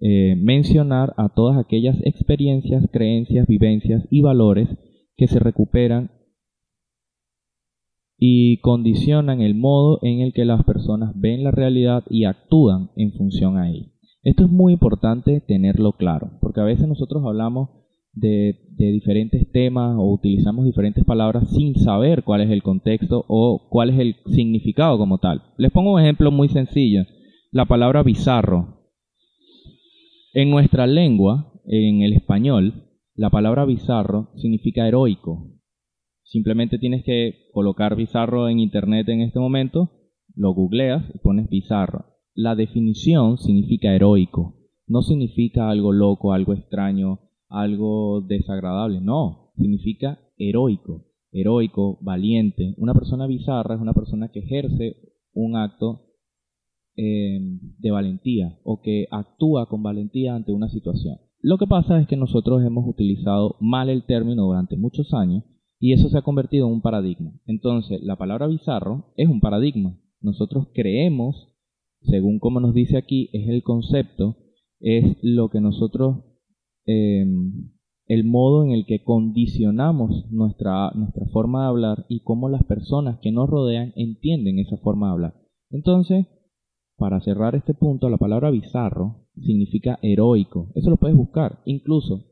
eh, 0.00 0.36
mencionar 0.36 1.14
a 1.16 1.30
todas 1.30 1.58
aquellas 1.58 1.96
experiencias, 2.04 2.84
creencias, 2.92 3.46
vivencias 3.46 4.06
y 4.10 4.20
valores 4.20 4.68
que 5.16 5.26
se 5.26 5.38
recuperan 5.38 6.10
y 8.18 8.58
condicionan 8.58 9.40
el 9.40 9.54
modo 9.54 9.98
en 10.02 10.20
el 10.20 10.32
que 10.32 10.44
las 10.44 10.64
personas 10.64 11.12
ven 11.14 11.44
la 11.44 11.50
realidad 11.50 12.04
y 12.08 12.24
actúan 12.24 12.90
en 12.96 13.12
función 13.12 13.58
a 13.58 13.70
ella. 13.70 13.90
Esto 14.22 14.44
es 14.44 14.50
muy 14.50 14.72
importante 14.72 15.40
tenerlo 15.40 15.92
claro, 15.92 16.38
porque 16.40 16.60
a 16.60 16.64
veces 16.64 16.88
nosotros 16.88 17.22
hablamos 17.26 17.68
de, 18.14 18.58
diferentes 18.76 19.50
temas 19.52 19.96
o 19.98 20.12
utilizamos 20.12 20.64
diferentes 20.64 21.04
palabras 21.04 21.50
sin 21.50 21.74
saber 21.74 22.22
cuál 22.22 22.42
es 22.42 22.50
el 22.50 22.62
contexto 22.62 23.24
o 23.28 23.68
cuál 23.70 23.90
es 23.90 23.98
el 23.98 24.16
significado 24.26 24.98
como 24.98 25.18
tal. 25.18 25.42
Les 25.58 25.72
pongo 25.72 25.94
un 25.94 26.00
ejemplo 26.00 26.30
muy 26.30 26.48
sencillo. 26.48 27.04
La 27.50 27.66
palabra 27.66 28.02
bizarro. 28.02 28.80
En 30.32 30.50
nuestra 30.50 30.86
lengua, 30.86 31.52
en 31.66 32.02
el 32.02 32.12
español, 32.12 32.84
la 33.14 33.30
palabra 33.30 33.64
bizarro 33.64 34.30
significa 34.36 34.88
heroico. 34.88 35.53
Simplemente 36.24 36.78
tienes 36.78 37.04
que 37.04 37.48
colocar 37.52 37.96
bizarro 37.96 38.48
en 38.48 38.58
internet 38.58 39.08
en 39.08 39.20
este 39.20 39.38
momento, 39.38 39.92
lo 40.34 40.52
googleas 40.52 41.04
y 41.14 41.18
pones 41.18 41.48
bizarro. 41.48 42.06
La 42.34 42.56
definición 42.56 43.38
significa 43.38 43.94
heroico, 43.94 44.56
no 44.86 45.02
significa 45.02 45.70
algo 45.70 45.92
loco, 45.92 46.32
algo 46.32 46.52
extraño, 46.52 47.20
algo 47.48 48.22
desagradable. 48.22 49.00
No, 49.00 49.52
significa 49.56 50.18
heroico, 50.36 51.06
heroico, 51.30 51.98
valiente. 52.00 52.74
Una 52.78 52.94
persona 52.94 53.26
bizarra 53.26 53.76
es 53.76 53.80
una 53.80 53.94
persona 53.94 54.30
que 54.32 54.40
ejerce 54.40 54.96
un 55.32 55.56
acto 55.56 56.06
eh, 56.96 57.38
de 57.78 57.90
valentía 57.90 58.58
o 58.64 58.80
que 58.80 59.06
actúa 59.10 59.68
con 59.68 59.82
valentía 59.82 60.34
ante 60.34 60.52
una 60.52 60.68
situación. 60.68 61.18
Lo 61.40 61.58
que 61.58 61.66
pasa 61.66 62.00
es 62.00 62.06
que 62.06 62.16
nosotros 62.16 62.64
hemos 62.64 62.88
utilizado 62.88 63.56
mal 63.60 63.90
el 63.90 64.06
término 64.06 64.44
durante 64.44 64.76
muchos 64.76 65.12
años 65.12 65.44
y 65.84 65.92
eso 65.92 66.08
se 66.08 66.18
ha 66.18 66.22
convertido 66.22 66.66
en 66.66 66.72
un 66.74 66.80
paradigma. 66.80 67.32
Entonces, 67.46 68.00
la 68.02 68.16
palabra 68.16 68.46
bizarro 68.46 69.12
es 69.16 69.28
un 69.28 69.40
paradigma. 69.40 69.98
Nosotros 70.20 70.68
creemos, 70.72 71.52
según 72.02 72.38
como 72.38 72.60
nos 72.60 72.74
dice 72.74 72.96
aquí, 72.96 73.28
es 73.32 73.48
el 73.48 73.62
concepto, 73.62 74.36
es 74.80 75.16
lo 75.22 75.50
que 75.50 75.60
nosotros 75.60 76.24
Em, 76.86 77.70
el 78.06 78.24
modo 78.24 78.64
en 78.64 78.72
el 78.72 78.84
que 78.84 79.02
condicionamos 79.02 80.30
nuestra, 80.30 80.90
nuestra 80.94 81.24
forma 81.32 81.62
de 81.62 81.68
hablar 81.68 82.04
y 82.10 82.20
cómo 82.20 82.50
las 82.50 82.62
personas 82.64 83.18
que 83.20 83.32
nos 83.32 83.48
rodean 83.48 83.94
entienden 83.96 84.58
esa 84.58 84.76
forma 84.76 85.06
de 85.06 85.12
hablar. 85.12 85.34
Entonces, 85.70 86.26
para 86.98 87.20
cerrar 87.20 87.54
este 87.54 87.72
punto, 87.72 88.10
la 88.10 88.18
palabra 88.18 88.50
bizarro 88.50 89.26
significa 89.40 89.98
heroico. 90.02 90.70
Eso 90.74 90.90
lo 90.90 90.98
puedes 90.98 91.16
buscar. 91.16 91.60
Incluso, 91.64 92.26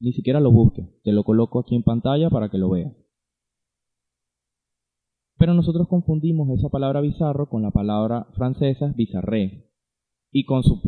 ni 0.00 0.12
siquiera 0.12 0.40
lo 0.40 0.50
busques. 0.50 0.86
Te 1.02 1.12
lo 1.12 1.24
coloco 1.24 1.60
aquí 1.60 1.74
en 1.74 1.82
pantalla 1.82 2.30
para 2.30 2.48
que 2.48 2.58
lo 2.58 2.70
veas. 2.70 2.92
Pero 5.36 5.54
nosotros 5.54 5.86
confundimos 5.88 6.48
esa 6.58 6.68
palabra 6.68 7.00
bizarro 7.00 7.48
con 7.48 7.62
la 7.62 7.70
palabra 7.70 8.26
francesa 8.34 8.92
bizarré. 8.96 9.70
Y 10.30 10.44
con 10.44 10.62
su 10.62 10.80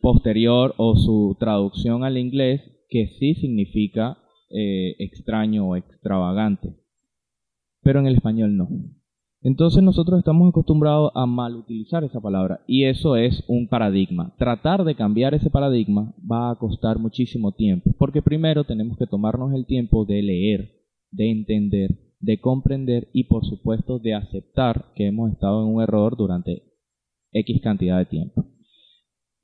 posterior 0.00 0.74
o 0.76 0.96
su 0.96 1.36
traducción 1.38 2.04
al 2.04 2.18
inglés 2.18 2.60
que 2.88 3.06
sí 3.18 3.34
significa 3.36 4.18
eh, 4.50 4.96
extraño 4.98 5.66
o 5.66 5.76
extravagante, 5.76 6.76
pero 7.80 8.00
en 8.00 8.06
el 8.06 8.16
español 8.16 8.54
no. 8.54 8.68
Entonces 9.44 9.82
nosotros 9.82 10.18
estamos 10.18 10.50
acostumbrados 10.50 11.10
a 11.14 11.26
mal 11.26 11.56
utilizar 11.56 12.04
esa 12.04 12.20
palabra 12.20 12.60
y 12.66 12.84
eso 12.84 13.16
es 13.16 13.42
un 13.48 13.68
paradigma. 13.68 14.34
Tratar 14.38 14.84
de 14.84 14.94
cambiar 14.94 15.34
ese 15.34 15.50
paradigma 15.50 16.14
va 16.30 16.50
a 16.50 16.56
costar 16.56 16.98
muchísimo 16.98 17.52
tiempo, 17.52 17.90
porque 17.98 18.22
primero 18.22 18.64
tenemos 18.64 18.96
que 18.96 19.06
tomarnos 19.06 19.52
el 19.52 19.66
tiempo 19.66 20.04
de 20.04 20.22
leer, 20.22 20.70
de 21.10 21.30
entender, 21.30 21.90
de 22.20 22.40
comprender 22.40 23.08
y 23.12 23.24
por 23.24 23.44
supuesto 23.44 23.98
de 23.98 24.14
aceptar 24.14 24.92
que 24.94 25.06
hemos 25.08 25.32
estado 25.32 25.62
en 25.62 25.74
un 25.74 25.82
error 25.82 26.16
durante 26.16 26.62
X 27.32 27.60
cantidad 27.62 27.98
de 27.98 28.06
tiempo. 28.06 28.46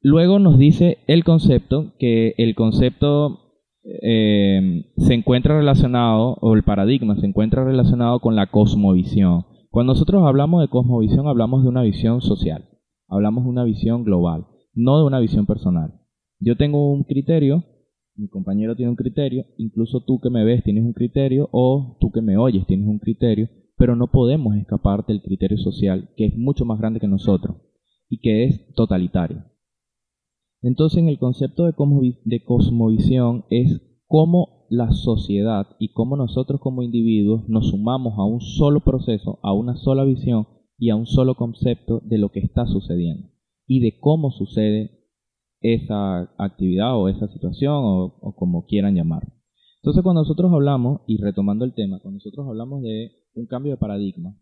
Luego 0.00 0.38
nos 0.38 0.59
dice 0.59 0.99
el 1.09 1.25
concepto, 1.25 1.95
que 1.99 2.35
el 2.38 2.55
concepto 2.55 3.49
eh, 3.83 4.85
se 4.97 5.14
encuentra 5.14 5.59
relacionado, 5.59 6.37
o 6.40 6.55
el 6.55 6.62
paradigma 6.62 7.17
se 7.17 7.26
encuentra 7.26 7.64
relacionado 7.64 8.21
con 8.21 8.37
la 8.37 8.47
cosmovisión. 8.47 9.45
Cuando 9.70 9.92
nosotros 9.92 10.22
hablamos 10.25 10.62
de 10.62 10.68
cosmovisión, 10.68 11.26
hablamos 11.26 11.62
de 11.62 11.68
una 11.68 11.82
visión 11.82 12.20
social, 12.20 12.68
hablamos 13.06 13.44
de 13.44 13.50
una 13.50 13.64
visión 13.64 14.04
global, 14.04 14.46
no 14.75 14.98
de 14.98 15.04
una 15.04 15.20
visión 15.20 15.46
personal. 15.46 16.00
Yo 16.40 16.56
tengo 16.56 16.92
un 16.92 17.04
criterio, 17.04 17.64
mi 18.14 18.28
compañero 18.28 18.75
tiene 18.75 18.90
un 18.90 18.96
criterio, 18.96 19.44
incluso 19.56 20.00
tú 20.04 20.20
que 20.20 20.30
me 20.30 20.44
ves 20.44 20.64
tienes 20.64 20.84
un 20.84 20.92
criterio, 20.92 21.48
o 21.52 21.96
tú 22.00 22.10
que 22.10 22.22
me 22.22 22.37
oyes 22.37 22.66
tienes 22.66 22.88
un 22.88 22.98
criterio, 22.98 23.48
pero 23.76 23.94
no 23.94 24.08
podemos 24.08 24.56
escapar 24.56 25.06
del 25.06 25.22
criterio 25.22 25.58
social, 25.58 26.10
que 26.16 26.26
es 26.26 26.37
mucho 26.37 26.64
más 26.64 26.78
grande 26.78 27.00
que 27.00 27.08
nosotros 27.08 27.56
y 28.08 28.18
que 28.20 28.44
es 28.44 28.75
totalitario. 28.75 29.44
Entonces, 30.60 30.98
en 30.98 31.08
el 31.08 31.18
concepto 31.18 31.66
de, 31.66 32.42
cosmovisión 32.44 33.44
es 33.50 33.80
cómo 34.09 34.67
la 34.71 34.91
sociedad 34.91 35.69
y 35.79 35.93
cómo 35.93 36.17
nosotros 36.17 36.61
como 36.61 36.83
individuos 36.83 37.49
nos 37.49 37.69
sumamos 37.69 38.19
a 38.19 38.25
un 38.25 38.41
solo 38.41 38.81
proceso, 38.81 39.38
a 39.43 39.53
una 39.53 39.77
sola 39.77 40.05
visión 40.05 40.49
y 40.79 40.91
a 40.91 40.97
un 40.97 41.07
solo 41.07 41.35
concepto 41.35 42.00
de 42.05 42.19
lo 42.19 42.31
que 42.31 42.41
está 42.41 42.67
sucediendo 42.67 43.29
y 43.67 43.81
de 43.81 44.00
cómo 44.00 44.31
sucede 44.31 44.99
esa 45.61 46.23
actividad 46.38 46.97
o 46.97 47.09
esa 47.09 47.29
situación 47.29 47.75
o, 47.75 48.35
como 48.37 48.65
quieran 48.67 48.95
llamarlo. 48.95 49.31
Entonces, 49.83 50.03
cuando 50.03 50.23
nosotros 50.23 50.53
hablamos, 50.53 51.03
y 51.07 51.19
retomando 51.19 51.65
el 51.65 51.75
tema, 51.75 52.00
cuando 52.00 52.17
nosotros 52.17 52.47
hablamos 52.49 52.83
de 52.83 53.12
un 53.35 53.47
cambio 53.47 53.73
de 53.73 53.79
paradigma, 53.79 54.37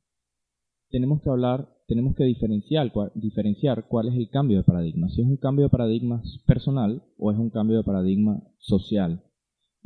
tenemos 0.91 1.21
que 1.23 1.31
hablar, 1.31 1.69
tenemos 1.89 2.15
que 2.15 2.25
diferenciar, 2.25 2.93
diferenciar 3.15 3.87
cuál 3.89 4.09
es 4.09 4.15
el 4.15 4.31
cambio 4.31 4.59
de 4.59 4.65
paradigma, 4.65 5.09
si 5.09 5.23
es 5.23 5.27
un 5.27 5.37
cambio 5.37 5.65
de 5.65 5.71
paradigma 5.71 6.23
personal 6.47 7.03
o 7.19 7.33
es 7.33 7.39
un 7.39 7.51
cambio 7.51 7.79
de 7.79 7.85
paradigma 7.85 8.43
social. 8.59 9.23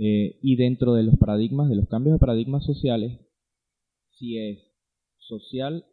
Eh, 0.03 0.39
y 0.41 0.57
dentro 0.57 0.95
de 0.95 1.03
los 1.03 1.19
paradigmas, 1.19 1.69
de 1.69 1.77
los 1.77 1.87
cambios 1.87 2.15
de 2.15 2.21
paradigmas 2.21 2.65
sociales, 2.65 3.21
si 4.13 4.39
es 4.39 4.59
social 5.19 5.85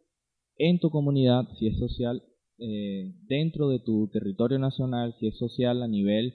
en 0.56 0.78
tu 0.78 0.88
comunidad, 0.88 1.46
si 1.58 1.66
es 1.66 1.78
social 1.78 2.22
eh, 2.56 3.12
dentro 3.26 3.68
de 3.68 3.80
tu 3.80 4.08
territorio 4.08 4.58
nacional, 4.58 5.14
si 5.20 5.26
es 5.26 5.36
social 5.36 5.82
a 5.82 5.88
nivel, 5.88 6.34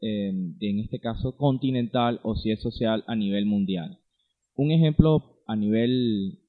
eh, 0.00 0.32
en 0.58 0.80
este 0.80 0.98
caso, 0.98 1.36
continental 1.36 2.18
o 2.24 2.34
si 2.34 2.50
es 2.50 2.60
social 2.60 3.04
a 3.06 3.14
nivel 3.14 3.46
mundial. 3.46 4.00
Un 4.56 4.72
ejemplo 4.72 5.44
a 5.46 5.54
nivel, 5.54 6.40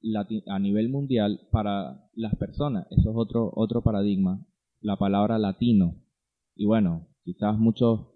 a 0.48 0.58
nivel 0.58 0.88
mundial 0.88 1.40
para 1.52 2.10
las 2.14 2.34
personas. 2.34 2.88
Eso 2.90 3.10
es 3.10 3.16
otro, 3.16 3.52
otro 3.54 3.82
paradigma, 3.82 4.44
la 4.80 4.96
palabra 4.96 5.38
latino. 5.38 6.02
Y 6.56 6.64
bueno, 6.64 7.06
quizás 7.22 7.56
muchos 7.56 8.08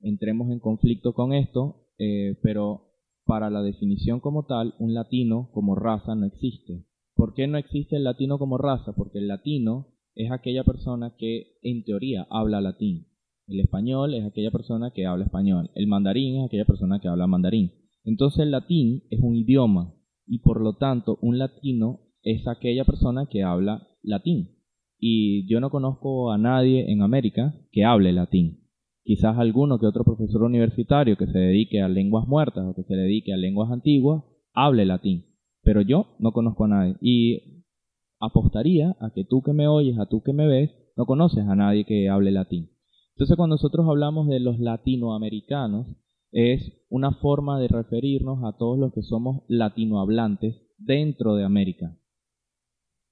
entremos 0.00 0.50
en 0.50 0.58
conflicto 0.58 1.12
con 1.12 1.34
esto, 1.34 1.81
eh, 2.04 2.36
pero 2.42 2.88
para 3.24 3.48
la 3.48 3.62
definición 3.62 4.18
como 4.18 4.44
tal, 4.46 4.74
un 4.80 4.92
latino 4.92 5.50
como 5.52 5.76
raza 5.76 6.16
no 6.16 6.26
existe. 6.26 6.84
¿Por 7.14 7.32
qué 7.34 7.46
no 7.46 7.58
existe 7.58 7.94
el 7.94 8.02
latino 8.02 8.38
como 8.38 8.58
raza? 8.58 8.92
Porque 8.96 9.18
el 9.18 9.28
latino 9.28 9.86
es 10.16 10.32
aquella 10.32 10.64
persona 10.64 11.14
que 11.16 11.58
en 11.62 11.84
teoría 11.84 12.26
habla 12.28 12.60
latín. 12.60 13.06
El 13.46 13.60
español 13.60 14.14
es 14.14 14.24
aquella 14.24 14.50
persona 14.50 14.90
que 14.90 15.06
habla 15.06 15.26
español. 15.26 15.70
El 15.76 15.86
mandarín 15.86 16.40
es 16.40 16.46
aquella 16.46 16.64
persona 16.64 16.98
que 16.98 17.06
habla 17.06 17.28
mandarín. 17.28 17.70
Entonces 18.02 18.40
el 18.40 18.50
latín 18.50 19.04
es 19.10 19.20
un 19.22 19.36
idioma 19.36 19.94
y 20.26 20.40
por 20.40 20.60
lo 20.60 20.74
tanto 20.78 21.18
un 21.22 21.38
latino 21.38 22.00
es 22.24 22.48
aquella 22.48 22.84
persona 22.84 23.26
que 23.30 23.44
habla 23.44 23.86
latín. 24.02 24.56
Y 24.98 25.46
yo 25.48 25.60
no 25.60 25.70
conozco 25.70 26.32
a 26.32 26.38
nadie 26.38 26.90
en 26.90 27.02
América 27.02 27.54
que 27.70 27.84
hable 27.84 28.12
latín. 28.12 28.61
Quizás 29.04 29.36
alguno 29.36 29.78
que 29.78 29.86
otro 29.86 30.04
profesor 30.04 30.42
universitario 30.42 31.16
que 31.16 31.26
se 31.26 31.38
dedique 31.38 31.80
a 31.80 31.88
lenguas 31.88 32.26
muertas 32.28 32.64
o 32.64 32.74
que 32.74 32.84
se 32.84 32.94
dedique 32.94 33.32
a 33.32 33.36
lenguas 33.36 33.70
antiguas 33.70 34.22
hable 34.52 34.84
latín. 34.84 35.26
Pero 35.62 35.80
yo 35.82 36.14
no 36.18 36.32
conozco 36.32 36.64
a 36.64 36.68
nadie. 36.68 36.96
Y 37.00 37.64
apostaría 38.20 38.96
a 39.00 39.10
que 39.12 39.24
tú 39.24 39.42
que 39.42 39.52
me 39.52 39.66
oyes, 39.66 39.98
a 39.98 40.06
tú 40.06 40.22
que 40.22 40.32
me 40.32 40.46
ves, 40.46 40.70
no 40.96 41.06
conoces 41.06 41.44
a 41.46 41.56
nadie 41.56 41.84
que 41.84 42.08
hable 42.08 42.30
latín. 42.30 42.70
Entonces 43.14 43.36
cuando 43.36 43.54
nosotros 43.54 43.86
hablamos 43.88 44.28
de 44.28 44.40
los 44.40 44.58
latinoamericanos, 44.60 45.86
es 46.30 46.72
una 46.88 47.12
forma 47.12 47.60
de 47.60 47.68
referirnos 47.68 48.42
a 48.44 48.56
todos 48.56 48.78
los 48.78 48.92
que 48.92 49.02
somos 49.02 49.42
latinohablantes 49.48 50.56
dentro 50.78 51.34
de 51.34 51.44
América. 51.44 51.98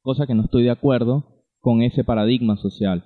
Cosa 0.03 0.27
que 0.27 0.35
no 0.35 0.45
estoy 0.45 0.63
de 0.63 0.71
acuerdo 0.71 1.45
con 1.61 1.83
ese 1.83 2.05
paradigma 2.05 2.57
social. 2.57 3.05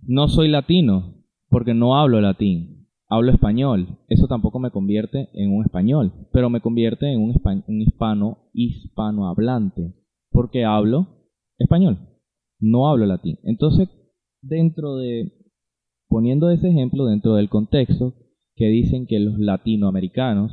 No 0.00 0.28
soy 0.28 0.48
latino 0.48 1.19
porque 1.50 1.74
no 1.74 1.96
hablo 1.98 2.20
latín, 2.20 2.88
hablo 3.08 3.32
español. 3.32 3.98
Eso 4.08 4.28
tampoco 4.28 4.58
me 4.58 4.70
convierte 4.70 5.28
en 5.34 5.52
un 5.52 5.64
español, 5.64 6.12
pero 6.32 6.48
me 6.48 6.60
convierte 6.60 7.12
en 7.12 7.20
un, 7.20 7.34
un 7.66 7.80
hispano 7.82 8.38
hispanohablante 8.54 9.94
porque 10.30 10.64
hablo 10.64 11.08
español, 11.58 11.98
no 12.60 12.88
hablo 12.88 13.04
latín. 13.04 13.38
Entonces, 13.42 13.88
dentro 14.40 14.96
de, 14.96 15.32
poniendo 16.08 16.50
ese 16.50 16.70
ejemplo 16.70 17.06
dentro 17.06 17.34
del 17.34 17.48
contexto, 17.48 18.14
que 18.54 18.68
dicen 18.68 19.06
que 19.06 19.18
los 19.18 19.38
latinoamericanos 19.38 20.52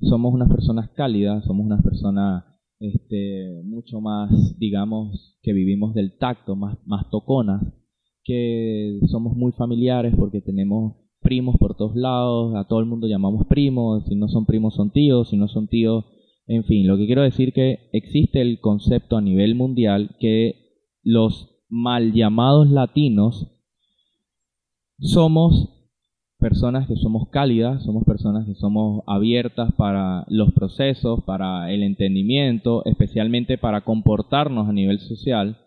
somos 0.00 0.32
unas 0.32 0.48
personas 0.48 0.90
cálidas, 0.90 1.44
somos 1.44 1.66
unas 1.66 1.82
personas 1.82 2.44
este, 2.78 3.62
mucho 3.64 4.00
más, 4.00 4.30
digamos, 4.58 5.38
que 5.42 5.52
vivimos 5.52 5.94
del 5.94 6.18
tacto, 6.18 6.54
más 6.54 7.10
toconas, 7.10 7.62
que 8.26 8.98
somos 9.06 9.36
muy 9.36 9.52
familiares 9.52 10.14
porque 10.18 10.40
tenemos 10.40 10.96
primos 11.20 11.56
por 11.58 11.76
todos 11.76 11.96
lados, 11.96 12.54
a 12.56 12.66
todo 12.66 12.80
el 12.80 12.86
mundo 12.86 13.06
llamamos 13.06 13.46
primos, 13.46 14.04
si 14.06 14.14
no 14.16 14.28
son 14.28 14.46
primos 14.46 14.74
son 14.74 14.90
tíos, 14.90 15.30
si 15.30 15.36
no 15.36 15.48
son 15.48 15.68
tíos, 15.68 16.04
en 16.46 16.64
fin, 16.64 16.86
lo 16.86 16.96
que 16.96 17.06
quiero 17.06 17.22
decir 17.22 17.52
que 17.52 17.88
existe 17.92 18.40
el 18.40 18.60
concepto 18.60 19.16
a 19.16 19.20
nivel 19.20 19.54
mundial 19.54 20.16
que 20.20 20.84
los 21.02 21.56
mal 21.68 22.12
llamados 22.12 22.70
latinos 22.70 23.52
somos 24.98 25.72
personas 26.38 26.86
que 26.86 26.96
somos 26.96 27.28
cálidas, 27.30 27.82
somos 27.84 28.04
personas 28.04 28.46
que 28.46 28.54
somos 28.54 29.02
abiertas 29.06 29.72
para 29.74 30.24
los 30.28 30.52
procesos, 30.52 31.24
para 31.24 31.72
el 31.72 31.82
entendimiento, 31.82 32.84
especialmente 32.84 33.58
para 33.58 33.82
comportarnos 33.82 34.68
a 34.68 34.72
nivel 34.72 35.00
social, 35.00 35.58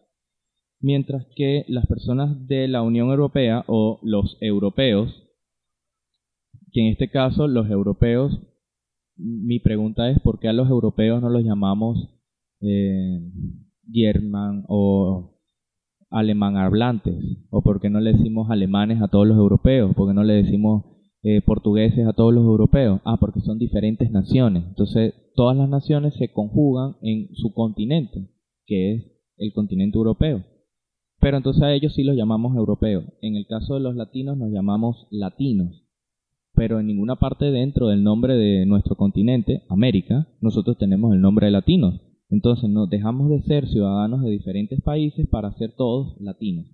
mientras 0.80 1.26
que 1.36 1.66
las 1.68 1.86
personas 1.88 2.48
de 2.48 2.68
la 2.68 2.82
Unión 2.82 3.10
Europea 3.10 3.64
o 3.68 4.00
los 4.04 4.38
europeos, 4.42 5.28
que 6.72 6.82
en 6.82 6.88
este 6.88 7.10
caso 7.10 7.48
los 7.48 7.70
europeos, 7.70 8.40
mi 9.16 9.60
pregunta 9.60 10.10
es 10.10 10.20
por 10.22 10.40
qué 10.40 10.48
a 10.48 10.54
los 10.54 10.70
europeos 10.70 11.22
no 11.22 11.30
los 11.30 11.44
llamamos 11.44 12.20
eh, 12.62 13.20
German 13.92 14.66
o 14.68 15.40
alemán 16.10 16.58
hablantes? 16.58 17.16
¿O 17.50 17.62
por 17.62 17.80
qué 17.80 17.90
no 17.90 18.00
le 18.00 18.14
decimos 18.14 18.50
alemanes 18.50 19.02
a 19.02 19.08
todos 19.08 19.28
los 19.28 19.38
europeos? 19.38 19.94
¿Por 19.96 20.10
qué 20.10 20.14
no 20.14 20.24
le 20.24 20.34
decimos 20.34 20.86
eh, 21.24 21.42
portugueses 21.42 22.08
a 22.08 22.14
todos 22.14 22.34
los 22.34 22.44
europeos? 22.44 23.02
Ah, 23.06 23.18
porque 23.20 23.42
son 23.42 23.60
diferentes 23.60 24.12
naciones. 24.12 24.64
Entonces, 24.68 25.14
todas 25.36 25.56
las 25.56 25.70
naciones 25.70 26.16
se 26.16 26.32
conjugan 26.32 26.96
en 27.02 27.34
su 27.36 27.54
continente, 27.54 28.30
que 28.66 28.96
es 28.96 29.04
el 29.38 29.54
continente 29.54 29.98
europeo. 29.98 30.44
Pero 31.20 31.38
entonces 31.38 31.64
a 31.64 31.74
ellos 31.74 31.94
sí 31.94 32.04
los 32.04 32.16
llamamos 32.16 32.56
europeos. 32.56 33.06
En 33.22 33.36
el 33.36 33.46
caso 33.46 33.74
de 33.74 33.82
los 33.82 33.96
latinos 33.96 34.38
nos 34.38 34.52
llamamos 34.52 35.08
latinos. 35.12 35.84
Pero 36.54 36.80
en 36.80 36.88
ninguna 36.88 37.18
parte 37.18 37.52
dentro 37.52 37.88
del 37.88 38.04
nombre 38.04 38.36
de 38.36 38.66
nuestro 38.66 38.96
continente, 38.96 39.64
América, 39.70 40.28
nosotros 40.42 40.78
tenemos 40.78 41.14
el 41.14 41.22
nombre 41.22 41.48
de 41.48 41.52
latinos. 41.52 42.02
Entonces 42.30 42.70
nos 42.70 42.90
dejamos 42.90 43.30
de 43.30 43.42
ser 43.44 43.68
ciudadanos 43.68 44.22
de 44.22 44.30
diferentes 44.30 44.82
países 44.82 45.28
para 45.28 45.52
ser 45.54 45.74
todos 45.76 46.20
latinos. 46.22 46.68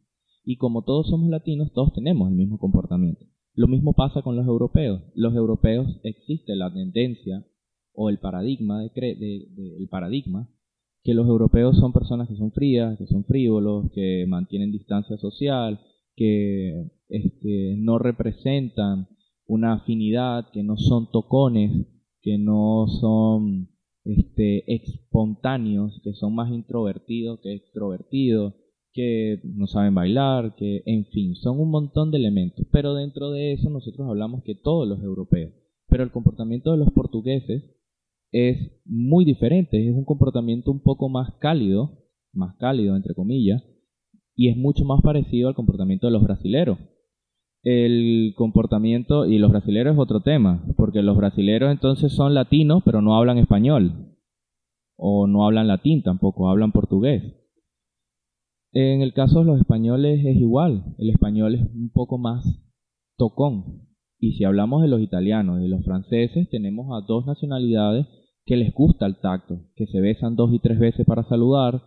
Y 0.44 0.58
como 0.58 0.84
todos 0.84 1.08
somos 1.08 1.30
latinos, 1.30 1.72
todos 1.74 1.94
tenemos 1.94 2.30
el 2.30 2.36
mismo 2.36 2.60
comportamiento. 2.60 3.26
Lo 3.56 3.68
mismo 3.68 3.94
pasa 3.94 4.22
con 4.22 4.36
los 4.36 4.46
europeos. 4.46 5.02
Los 5.16 5.34
europeos 5.34 5.88
existe 6.04 6.56
la 6.56 6.72
tendencia 6.72 7.46
o 7.94 8.10
el 8.10 8.20
paradigma 8.20 8.82
de, 8.82 9.48
el 9.80 9.88
paradigma 9.90 10.50
que 11.06 11.14
los 11.14 11.28
europeos 11.28 11.78
son 11.78 11.94
personas 11.94 12.28
que 12.28 12.36
son 12.36 12.52
frías, 12.52 12.98
que 12.98 13.06
son 13.06 13.26
frívolos, 13.26 13.92
que 13.94 14.26
mantienen 14.28 14.72
distancia 14.72 15.18
social, 15.18 15.80
que 16.16 16.90
este, 17.10 17.76
no 17.78 18.00
representan 18.00 19.08
una 19.46 19.74
afinidad, 19.74 20.48
que 20.52 20.64
no 20.64 20.78
son 20.78 21.12
tocones, 21.12 21.72
que 22.24 22.40
no 22.40 22.88
son 22.88 23.70
este, 24.04 24.64
espontáneos, 24.74 26.02
que 26.04 26.14
son 26.14 26.34
más 26.34 26.52
introvertidos 26.52 27.40
que 27.42 27.54
extrovertidos, 27.54 28.56
que 28.92 29.42
no 29.44 29.68
saben 29.68 29.94
bailar, 29.94 30.56
que 30.56 30.82
en 30.88 31.06
fin, 31.06 31.36
son 31.36 31.60
un 31.60 31.70
montón 31.70 32.10
de 32.10 32.18
elementos. 32.18 32.66
Pero 32.72 32.96
dentro 32.96 33.30
de 33.30 33.54
eso 33.54 33.70
nosotros 33.70 34.08
hablamos 34.10 34.42
que 34.44 34.56
todos 34.56 34.88
los 34.88 35.04
europeos. 35.04 35.54
Pero 35.88 36.04
el 36.04 36.12
comportamiento 36.12 36.72
de 36.72 36.78
los 36.78 36.92
portugueses 36.94 37.75
es 38.32 38.82
muy 38.86 39.26
diferente, 39.26 39.88
es 39.88 39.94
un 39.94 40.06
comportamiento 40.06 40.72
un 40.72 40.82
poco 40.82 41.10
más 41.10 41.34
cálido, 41.40 42.06
más 42.34 42.56
cálido 42.58 42.96
entre 42.96 43.14
comillas, 43.14 43.64
y 44.36 44.50
es 44.50 44.58
mucho 44.58 44.86
más 44.86 45.02
parecido 45.02 45.48
al 45.48 45.56
comportamiento 45.56 46.08
de 46.08 46.14
los 46.14 46.24
brasileros 46.24 46.78
el 47.66 48.36
comportamiento 48.38 49.26
y 49.26 49.40
los 49.40 49.52
brasileros 49.52 49.94
es 49.94 50.00
otro 50.00 50.22
tema, 50.22 50.64
porque 50.78 51.02
los 51.02 51.18
brasileros 51.18 51.72
entonces 51.72 52.14
son 52.14 52.36
latinos 52.36 52.84
pero 52.86 53.02
no 53.02 53.18
hablan 53.18 53.40
español 53.40 54.16
o 54.96 55.26
no 55.26 55.46
hablan 55.46 55.68
latín 55.68 56.04
tampoco, 56.04 56.48
hablan 56.48 56.72
portugués. 56.72 57.24
En 58.72 59.02
el 59.02 59.14
caso 59.14 59.40
de 59.40 59.46
los 59.46 59.60
españoles 59.60 60.24
es 60.24 60.38
igual, 60.38 60.96
el 61.00 61.10
español 61.10 61.56
es 61.56 61.62
un 61.62 61.90
poco 61.92 62.20
más 62.20 62.46
tocón. 63.18 63.88
Y 64.20 64.34
si 64.34 64.44
hablamos 64.44 64.82
de 64.82 64.88
los 64.88 65.02
italianos, 65.02 65.62
de 65.62 65.68
los 65.68 65.84
franceses, 65.84 66.50
tenemos 66.50 66.88
a 66.92 67.06
dos 67.06 67.26
nacionalidades 67.26 68.08
que 68.46 68.56
les 68.56 68.74
gusta 68.74 69.06
el 69.06 69.20
tacto, 69.20 69.62
que 69.76 69.88
se 69.88 70.00
besan 70.00 70.36
dos 70.36 70.54
y 70.54 70.60
tres 70.60 70.80
veces 70.80 71.06
para 71.06 71.24
saludar, 71.24 71.82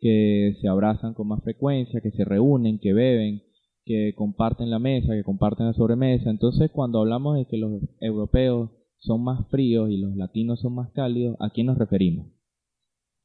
que 0.00 0.56
se 0.60 0.68
abrazan 0.68 1.14
con 1.14 1.28
más 1.28 1.42
frecuencia, 1.42 2.00
que 2.00 2.10
se 2.12 2.24
reúnen, 2.24 2.78
que 2.78 2.92
beben, 2.92 3.42
que 3.84 4.14
comparten 4.16 4.70
la 4.70 4.78
mesa, 4.78 5.14
que 5.14 5.24
comparten 5.24 5.66
la 5.66 5.72
sobremesa. 5.72 6.30
Entonces, 6.30 6.70
cuando 6.72 7.00
hablamos 7.00 7.36
de 7.36 7.46
que 7.46 7.56
los 7.56 7.82
europeos 8.00 8.70
son 8.98 9.22
más 9.22 9.48
fríos 9.50 9.90
y 9.90 9.98
los 9.98 10.16
latinos 10.16 10.60
son 10.60 10.74
más 10.74 10.90
cálidos, 10.92 11.36
¿a 11.40 11.50
quién 11.50 11.66
nos 11.66 11.78
referimos? 11.78 12.26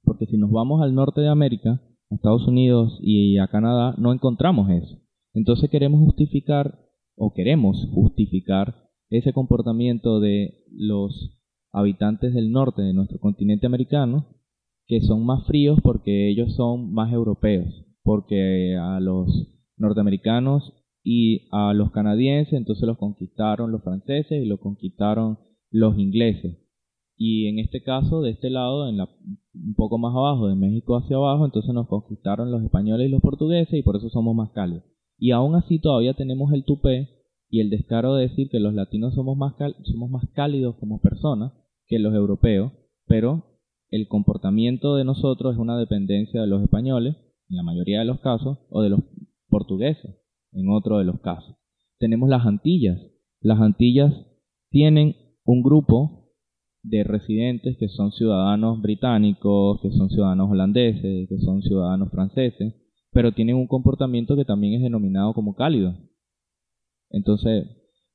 Porque 0.03 0.25
si 0.25 0.37
nos 0.37 0.51
vamos 0.51 0.81
al 0.81 0.93
norte 0.93 1.21
de 1.21 1.29
América, 1.29 1.81
a 2.11 2.15
Estados 2.15 2.47
Unidos 2.47 2.99
y 3.01 3.37
a 3.37 3.47
Canadá, 3.47 3.95
no 3.97 4.13
encontramos 4.13 4.69
eso. 4.69 4.99
Entonces 5.33 5.69
queremos 5.69 6.01
justificar 6.01 6.79
o 7.15 7.34
queremos 7.34 7.88
justificar 7.93 8.89
ese 9.10 9.34
comportamiento 9.34 10.19
de 10.19 10.63
los 10.71 11.39
habitantes 11.71 12.34
del 12.34 12.52
norte 12.52 12.82
de 12.82 12.93
nuestro 12.93 13.19
continente 13.19 13.65
americano, 13.65 14.28
que 14.88 15.02
son 15.02 15.26
más 15.26 15.45
fríos 15.45 15.80
porque 15.82 16.30
ellos 16.30 16.56
son 16.56 16.93
más 16.93 17.12
europeos, 17.13 17.67
porque 18.04 18.76
a 18.76 18.99
los 18.99 19.28
norteamericanos 19.78 20.73
y 21.04 21.47
a 21.52 21.73
los 21.73 21.91
canadienses, 21.91 22.54
entonces 22.54 22.88
los 22.88 22.97
conquistaron 22.97 23.71
los 23.71 23.84
franceses 23.84 24.43
y 24.43 24.45
los 24.45 24.60
conquistaron 24.60 25.39
los 25.69 25.97
ingleses. 25.97 26.60
Y 27.15 27.47
en 27.47 27.60
este 27.60 27.84
caso, 27.84 28.21
de 28.21 28.32
este 28.32 28.49
lado, 28.49 28.89
en 28.89 28.97
la, 28.97 29.10
un 29.54 29.76
poco 29.76 29.97
más 29.97 30.15
abajo, 30.15 30.47
de 30.47 30.56
México 30.56 30.95
hacia 30.95 31.17
abajo, 31.17 31.45
entonces 31.45 31.73
nos 31.73 31.88
conquistaron 31.88 32.52
los 32.52 32.63
españoles 32.63 33.08
y 33.08 33.12
los 33.12 33.21
portugueses 33.21 33.73
y 33.73 33.84
por 33.84 33.97
eso 33.97 34.10
somos 34.10 34.36
más 34.36 34.52
cálidos. 34.52 34.84
Y 35.17 35.32
aún 35.32 35.56
así 35.56 35.80
todavía 35.80 36.13
tenemos 36.13 36.52
el 36.54 36.63
tupé 36.65 37.10
y 37.49 37.62
el 37.62 37.69
descaro 37.69 38.15
de 38.15 38.30
decir 38.30 38.49
que 38.49 38.60
los 38.60 38.73
latinos 38.73 39.13
somos 39.13 39.38
más, 39.38 39.54
somos 39.84 40.10
más 40.10 40.23
cálidos 40.34 40.76
como 40.80 41.02
personas 41.02 41.54
que 41.86 41.99
los 41.99 42.13
europeos, 42.13 42.71
pero 43.06 43.60
el 43.89 44.08
comportamiento 44.08 44.95
de 44.95 45.04
nosotros 45.04 45.54
es 45.54 45.60
una 45.60 45.78
dependencia 45.78 46.41
de 46.41 46.47
los 46.47 46.63
españoles, 46.63 47.15
en 47.49 47.58
la 47.58 47.63
mayoría 47.63 47.99
de 47.99 48.06
los 48.06 48.19
casos, 48.21 48.58
o 48.69 48.82
de 48.82 48.89
los 48.89 49.02
portugueses, 49.49 50.15
en 50.52 50.69
otro 50.69 50.97
de 50.97 51.06
los 51.06 51.19
casos. 51.19 51.56
Tenemos 51.99 52.28
las 52.28 52.45
Antillas. 52.45 52.99
Las 53.39 53.60
Antillas 53.60 54.13
tienen 54.71 55.15
un 55.45 55.62
grupo 55.62 56.32
de 56.82 57.04
residentes 57.04 57.78
que 57.78 57.88
son 57.88 58.12
ciudadanos 58.12 58.82
británicos, 58.82 59.80
que 59.82 59.91
son 59.91 60.10
ciudadanos 60.10 60.49
holandeses, 60.49 61.30
que 61.30 61.38
son 61.39 61.62
ciudadanos 61.62 62.10
franceses, 62.10 62.73
pero 63.13 63.32
tienen 63.32 63.56
un 63.56 63.67
comportamiento 63.67 64.36
que 64.36 64.45
también 64.45 64.73
es 64.73 64.82
denominado 64.82 65.34
como 65.34 65.56
cálido. 65.56 65.95
Entonces, 67.10 67.65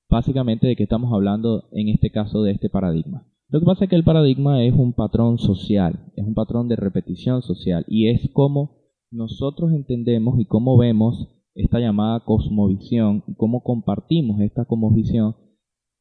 básicamente 0.08 0.66
de 0.66 0.76
qué 0.76 0.82
estamos 0.82 1.12
hablando 1.12 1.68
en 1.72 1.88
este 1.88 2.10
caso 2.10 2.42
de 2.42 2.52
este 2.52 2.68
paradigma. 2.68 3.26
Lo 3.48 3.60
que 3.60 3.66
pasa 3.66 3.84
es 3.84 3.90
que 3.90 3.96
el 3.96 4.04
paradigma 4.04 4.62
es 4.62 4.74
un 4.74 4.92
patrón 4.92 5.38
social, 5.38 6.12
es 6.16 6.26
un 6.26 6.34
patrón 6.34 6.68
de 6.68 6.76
repetición 6.76 7.42
social 7.42 7.84
y 7.88 8.08
es 8.08 8.30
como 8.32 8.76
nosotros 9.10 9.72
entendemos 9.72 10.38
y 10.38 10.44
cómo 10.44 10.76
vemos 10.76 11.28
esta 11.54 11.80
llamada 11.80 12.20
cosmovisión 12.24 13.24
y 13.26 13.34
cómo 13.34 13.62
compartimos 13.62 14.40
esta 14.42 14.66
cosmovisión 14.66 15.34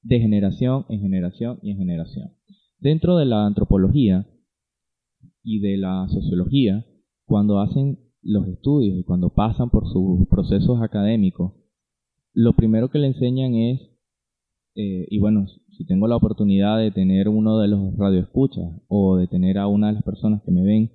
de 0.02 0.20
generación 0.20 0.86
en 0.90 1.02
generación 1.02 1.60
y 1.62 1.72
en 1.72 1.78
generación. 1.78 2.34
Dentro 2.80 3.18
de 3.18 3.26
la 3.26 3.46
antropología 3.46 4.28
y 5.42 5.60
de 5.60 5.78
la 5.78 6.08
sociología, 6.10 6.86
cuando 7.26 7.60
hacen 7.60 8.07
los 8.28 8.48
estudios 8.50 9.00
y 9.00 9.04
cuando 9.04 9.30
pasan 9.30 9.70
por 9.70 9.88
sus 9.88 10.28
procesos 10.28 10.82
académicos, 10.82 11.54
lo 12.34 12.54
primero 12.54 12.90
que 12.90 13.00
le 13.00 13.08
enseñan 13.08 13.56
es, 13.56 13.80
eh, 14.76 15.08
y 15.10 15.18
bueno, 15.20 15.48
si 15.70 15.86
tengo 15.86 16.08
la 16.08 16.18
oportunidad 16.18 16.78
de 16.78 16.92
tener 16.92 17.30
uno 17.30 17.58
de 17.58 17.70
los 17.70 17.96
radioescuchas 17.98 18.82
o 18.90 19.16
de 19.16 19.28
tener 19.28 19.58
a 19.58 19.68
una 19.68 19.88
de 19.88 19.94
las 19.94 20.04
personas 20.04 20.44
que 20.44 20.52
me 20.52 20.64
ven 20.64 20.92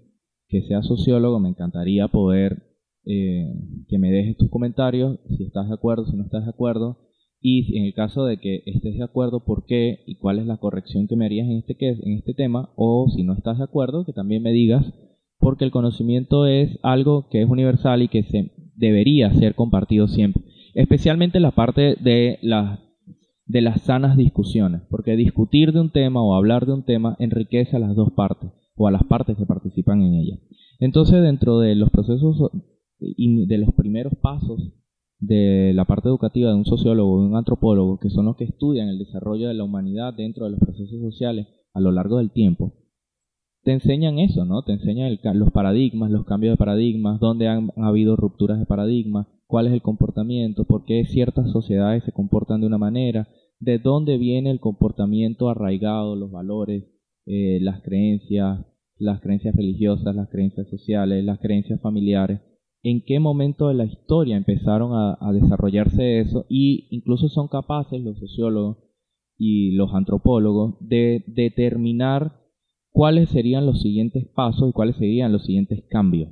que 0.49 0.63
sea 0.63 0.83
sociólogo, 0.83 1.41
me 1.41 1.49
encantaría 1.49 2.07
poder 2.09 2.63
eh, 3.07 3.51
que 3.89 3.99
me 3.99 4.13
dejes 4.13 4.37
tus 4.37 4.51
comentarios, 4.51 5.19
si 5.37 5.45
estás 5.45 5.69
de 5.69 5.75
acuerdo, 5.75 6.05
si 6.07 6.17
no 6.17 6.25
estás 6.25 6.45
de 6.45 6.51
acuerdo, 6.51 6.99
y 7.41 7.77
en 7.79 7.87
el 7.87 7.95
caso 7.95 8.27
de 8.27 8.37
que 8.37 8.63
estés 8.67 8.99
de 8.99 9.03
acuerdo, 9.03 9.45
por 9.45 9.65
qué 9.65 10.01
y 10.07 10.17
cuál 10.17 10.39
es 10.39 10.47
la 10.47 10.59
corrección 10.59 11.09
que 11.09 11.17
me 11.17 11.25
harías 11.25 11.49
en 11.49 11.57
este, 11.57 11.77
en 11.81 12.19
este 12.19 12.35
tema, 12.35 12.71
o 12.77 13.09
si 13.09 13.25
no 13.25 13.33
estás 13.33 13.57
de 13.59 13.65
acuerdo, 13.65 14.05
que 14.05 14.13
también 14.13 14.43
me 14.43 14.53
digas, 14.53 14.85
porque 15.43 15.65
el 15.65 15.73
conocimiento 15.73 16.47
es 16.47 16.79
algo 16.83 17.29
que 17.29 17.43
es 17.43 17.51
universal 17.51 18.01
y 18.01 18.09
que 18.09 18.23
se 18.23 18.53
debería 18.77 19.31
ser 19.35 19.55
compartido 19.55 20.09
siempre, 20.09 20.43
especialmente 20.75 21.41
la 21.41 21.51
parte 21.51 21.97
de 22.01 22.39
las 22.41 22.79
de 23.45 23.61
las 23.61 23.83
sanas 23.83 24.17
discusiones, 24.17 24.83
porque 24.89 25.17
discutir 25.17 25.73
de 25.73 25.81
un 25.81 25.91
tema 25.91 26.23
o 26.23 26.35
hablar 26.35 26.65
de 26.65 26.73
un 26.73 26.85
tema 26.85 27.17
enriquece 27.19 27.77
a 27.77 27.81
las 27.81 27.95
dos 27.95 28.13
partes 28.13 28.51
o 28.77 28.87
a 28.87 28.91
las 28.91 29.03
partes 29.05 29.37
que 29.37 29.45
participan 29.45 30.01
en 30.01 30.15
ella. 30.15 30.39
Entonces, 30.79 31.23
dentro 31.23 31.59
de 31.59 31.75
los 31.75 31.91
procesos 31.91 32.51
y 32.99 33.45
de 33.47 33.59
los 33.59 33.75
primeros 33.75 34.15
pasos 34.23 34.73
de 35.19 35.73
la 35.75 35.85
parte 35.85 36.09
educativa 36.09 36.51
de 36.51 36.57
un 36.57 36.65
sociólogo 36.65 37.13
o 37.13 37.21
de 37.21 37.29
un 37.29 37.37
antropólogo, 37.37 37.99
que 37.99 38.11
son 38.11 38.27
los 38.27 38.37
que 38.37 38.45
estudian 38.45 38.89
el 38.89 38.99
desarrollo 38.99 39.49
de 39.49 39.55
la 39.55 39.65
humanidad 39.65 40.15
dentro 40.15 40.45
de 40.45 40.53
los 40.53 40.61
procesos 40.61 41.01
sociales 41.01 41.47
a 41.75 41.81
lo 41.81 41.93
largo 41.93 42.19
del 42.19 42.31
tiempo, 42.31 42.75
te 43.63 43.73
enseñan 43.73 44.19
eso, 44.19 44.45
¿no? 44.45 44.63
Te 44.63 44.73
enseñan 44.73 45.17
los 45.35 45.51
paradigmas, 45.53 46.11
los 46.11 46.25
cambios 46.25 46.53
de 46.53 46.57
paradigmas, 46.57 47.21
dónde 47.21 47.49
han, 47.49 47.71
habido 47.77 48.17
rupturas 48.17 48.59
de 48.59 48.67
paradigmas, 48.67 49.27
cuál 49.47 49.67
es 49.67 49.73
el 49.73 49.83
comportamiento, 49.83 50.65
por 50.65 50.85
qué 50.85 51.05
ciertas 51.05 51.51
sociedades 51.51 52.05
se 52.05 52.13
comportan 52.13 52.61
de 52.61 52.67
una 52.67 52.79
manera, 52.79 53.29
de 53.61 53.79
dónde 53.79 54.19
viene 54.19 54.51
el 54.51 54.61
comportamiento 54.61 55.49
arraigado, 55.49 56.17
los 56.17 56.31
valores, 56.31 56.85
eh, 57.27 57.59
las 57.61 57.83
creencias, 57.83 58.67
las 58.97 59.21
creencias 59.21 59.55
religiosas, 59.55 60.15
las 60.15 60.29
creencias 60.29 60.69
sociales, 60.69 61.25
las 61.25 61.39
creencias 61.39 61.81
familiares 61.81 62.41
en 62.83 63.05
qué 63.05 63.21
momento 63.21 63.69
de 63.69 63.75
la 63.75 63.85
historia 63.85 64.37
empezaron 64.37 64.93
a, 64.93 65.33
desarrollarse 65.33 66.21
eso 66.21 66.47
y 66.49 66.89
incluso 66.91 67.29
son 67.29 67.49
capaces 67.49 68.01
los 68.01 68.19
sociólogos 68.19 68.79
y 69.39 69.73
los 69.73 69.95
antropólogos 69.95 70.75
de 70.81 71.25
determinar 71.29 72.42
cuáles 72.93 73.31
serían 73.31 73.67
los 73.67 73.81
siguientes 73.81 74.27
pasos 74.35 74.69
y 74.69 74.73
cuáles 74.73 74.97
serían 74.97 75.33
los 75.33 75.45
siguientes 75.45 75.83
cambios. 75.91 76.31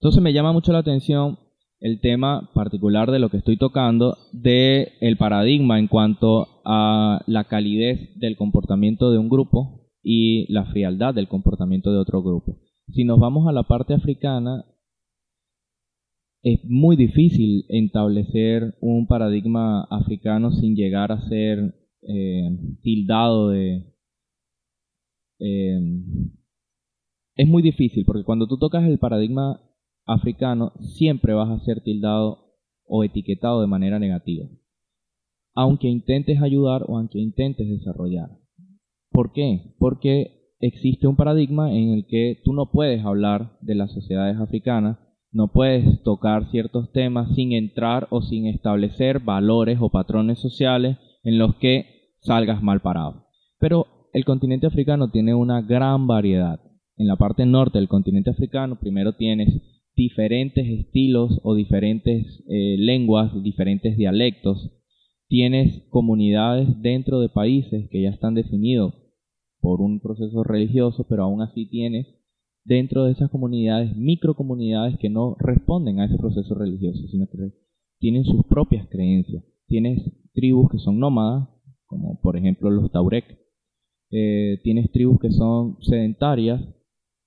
Entonces 0.00 0.22
me 0.22 0.32
llama 0.32 0.52
mucho 0.52 0.72
la 0.72 0.78
atención 0.78 1.38
el 1.80 2.00
tema 2.00 2.50
particular 2.54 3.10
de 3.10 3.18
lo 3.18 3.28
que 3.28 3.36
estoy 3.36 3.56
tocando 3.56 4.16
de 4.32 4.92
el 5.00 5.16
paradigma 5.16 5.78
en 5.78 5.88
cuanto 5.88 6.46
a 6.64 7.22
la 7.26 7.44
calidez 7.44 8.18
del 8.18 8.36
comportamiento 8.36 9.10
de 9.10 9.18
un 9.18 9.28
grupo 9.28 9.90
y 10.02 10.50
la 10.52 10.64
frialdad 10.66 11.14
del 11.14 11.28
comportamiento 11.28 11.92
de 11.92 11.98
otro 11.98 12.22
grupo. 12.22 12.58
Si 12.88 13.04
nos 13.04 13.18
vamos 13.18 13.46
a 13.48 13.52
la 13.52 13.64
parte 13.64 13.94
africana, 13.94 14.64
es 16.42 16.60
muy 16.64 16.96
difícil 16.96 17.64
establecer 17.68 18.76
un 18.80 19.06
paradigma 19.06 19.82
africano 19.90 20.52
sin 20.52 20.74
llegar 20.74 21.12
a 21.12 21.28
ser 21.28 21.74
eh, 22.02 22.50
tildado 22.82 23.50
de... 23.50 23.94
Eh, 25.38 25.78
es 27.36 27.48
muy 27.48 27.62
difícil 27.62 28.04
porque 28.04 28.24
cuando 28.24 28.46
tú 28.46 28.58
tocas 28.58 28.84
el 28.84 28.98
paradigma 28.98 29.60
africano 30.06 30.72
siempre 30.80 31.34
vas 31.34 31.50
a 31.50 31.64
ser 31.64 31.82
tildado 31.82 32.56
o 32.84 33.04
etiquetado 33.04 33.60
de 33.60 33.66
manera 33.66 33.98
negativa, 33.98 34.48
aunque 35.54 35.88
intentes 35.88 36.40
ayudar 36.42 36.84
o 36.88 36.96
aunque 36.96 37.18
intentes 37.18 37.68
desarrollar. 37.68 38.30
¿Por 39.10 39.32
qué? 39.32 39.74
Porque 39.78 40.54
existe 40.60 41.06
un 41.06 41.16
paradigma 41.16 41.72
en 41.72 41.90
el 41.90 42.06
que 42.06 42.40
tú 42.44 42.52
no 42.52 42.70
puedes 42.70 43.04
hablar 43.04 43.58
de 43.60 43.74
las 43.74 43.92
sociedades 43.92 44.38
africanas 44.38 44.98
no 45.30 45.48
puedes 45.48 46.02
tocar 46.02 46.50
ciertos 46.50 46.90
temas 46.92 47.34
sin 47.34 47.52
entrar 47.52 48.08
o 48.10 48.22
sin 48.22 48.46
establecer 48.46 49.20
valores 49.20 49.78
o 49.80 49.90
patrones 49.90 50.38
sociales 50.38 50.96
en 51.22 51.38
los 51.38 51.56
que 51.56 52.14
salgas 52.20 52.62
mal 52.62 52.80
parado. 52.80 53.26
Pero 53.58 53.86
el 54.12 54.24
continente 54.24 54.66
africano 54.66 55.10
tiene 55.10 55.34
una 55.34 55.62
gran 55.62 56.06
variedad. 56.06 56.60
En 56.96 57.06
la 57.06 57.16
parte 57.16 57.46
norte 57.46 57.78
del 57.78 57.88
continente 57.88 58.30
africano 58.30 58.78
primero 58.80 59.14
tienes 59.14 59.62
diferentes 59.94 60.66
estilos 60.66 61.40
o 61.42 61.54
diferentes 61.54 62.44
eh, 62.48 62.76
lenguas, 62.78 63.32
diferentes 63.42 63.96
dialectos. 63.96 64.70
Tienes 65.28 65.82
comunidades 65.90 66.68
dentro 66.80 67.20
de 67.20 67.28
países 67.28 67.88
que 67.90 68.02
ya 68.02 68.10
están 68.10 68.34
definidos 68.34 68.94
por 69.60 69.80
un 69.80 70.00
proceso 70.00 70.44
religioso, 70.44 71.06
pero 71.08 71.24
aún 71.24 71.42
así 71.42 71.66
tienes 71.68 72.06
dentro 72.64 73.04
de 73.04 73.12
esas 73.12 73.30
comunidades, 73.30 73.96
microcomunidades 73.96 74.98
que 74.98 75.08
no 75.08 75.36
responden 75.38 76.00
a 76.00 76.04
ese 76.04 76.18
proceso 76.18 76.54
religioso, 76.54 77.06
sino 77.08 77.26
que 77.26 77.38
tienen 77.98 78.24
sus 78.24 78.44
propias 78.46 78.86
creencias. 78.88 79.42
Tienes 79.66 80.00
tribus 80.32 80.70
que 80.70 80.78
son 80.78 80.98
nómadas, 80.98 81.48
como 81.86 82.20
por 82.20 82.36
ejemplo 82.36 82.70
los 82.70 82.90
Taurek. 82.92 83.37
Eh, 84.10 84.58
tienes 84.62 84.90
tribus 84.90 85.20
que 85.20 85.30
son 85.30 85.76
sedentarias, 85.82 86.62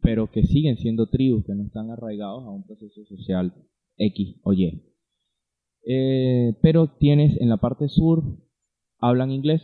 pero 0.02 0.32
que 0.32 0.44
siguen 0.44 0.78
siendo 0.78 1.08
tribus 1.08 1.46
que 1.46 1.54
no 1.54 1.64
están 1.64 1.92
arraigados 1.92 2.44
a 2.44 2.50
un 2.50 2.66
proceso 2.66 3.06
social 3.06 3.54
X 3.98 4.40
o 4.44 4.54
Y. 4.54 4.84
Eh, 5.86 6.56
pero 6.62 6.88
tienes 6.88 7.40
en 7.40 7.50
la 7.50 7.58
parte 7.58 7.88
sur, 7.88 8.24
hablan 9.00 9.32
inglés, 9.32 9.62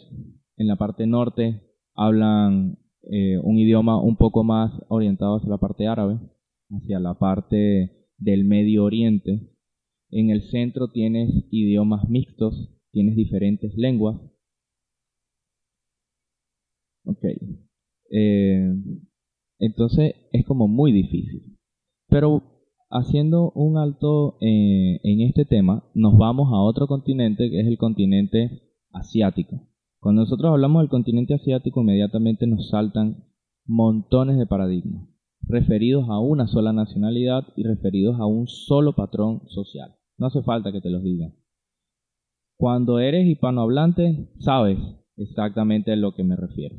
en 0.57 0.67
la 0.67 0.75
parte 0.75 1.05
norte 1.05 1.61
hablan 1.93 2.77
eh, 3.09 3.37
un 3.41 3.57
idioma 3.57 4.01
un 4.01 4.17
poco 4.17 4.43
más 4.43 4.71
orientado 4.89 5.37
hacia 5.37 5.49
la 5.49 5.57
parte 5.57 5.87
árabe, 5.87 6.19
hacia 6.69 6.99
la 6.99 7.15
parte 7.15 8.07
del 8.17 8.45
Medio 8.45 8.83
Oriente. 8.83 9.51
En 10.09 10.29
el 10.29 10.43
centro 10.49 10.89
tienes 10.91 11.29
idiomas 11.51 12.07
mixtos, 12.09 12.73
tienes 12.91 13.15
diferentes 13.15 13.75
lenguas. 13.75 14.19
Ok. 17.07 17.23
Eh, 18.11 18.73
entonces 19.59 20.13
es 20.31 20.45
como 20.45 20.67
muy 20.67 20.91
difícil. 20.91 21.57
Pero 22.09 22.43
haciendo 22.89 23.51
un 23.51 23.77
alto 23.77 24.37
eh, 24.41 24.99
en 25.03 25.21
este 25.21 25.45
tema, 25.45 25.83
nos 25.93 26.17
vamos 26.17 26.49
a 26.53 26.61
otro 26.61 26.87
continente 26.87 27.49
que 27.49 27.61
es 27.61 27.67
el 27.67 27.77
continente 27.77 28.61
asiático. 28.91 29.67
Cuando 29.99 30.21
nosotros 30.21 30.51
hablamos 30.51 30.81
del 30.81 30.89
continente 30.89 31.33
asiático, 31.33 31.81
inmediatamente 31.81 32.45
nos 32.45 32.69
saltan 32.69 33.23
montones 33.65 34.37
de 34.37 34.45
paradigmas, 34.45 35.09
referidos 35.41 36.07
a 36.09 36.19
una 36.19 36.47
sola 36.47 36.71
nacionalidad 36.71 37.43
y 37.55 37.63
referidos 37.63 38.19
a 38.19 38.25
un 38.25 38.47
solo 38.47 38.93
patrón 38.93 39.41
social. 39.47 39.95
No 40.17 40.27
hace 40.27 40.41
falta 40.43 40.71
que 40.71 40.81
te 40.81 40.89
los 40.89 41.03
diga. 41.03 41.33
Cuando 42.57 42.99
eres 42.99 43.27
hispanohablante, 43.27 44.29
sabes 44.39 44.79
exactamente 45.17 45.91
a 45.91 45.95
lo 45.95 46.13
que 46.13 46.23
me 46.23 46.35
refiero. 46.35 46.75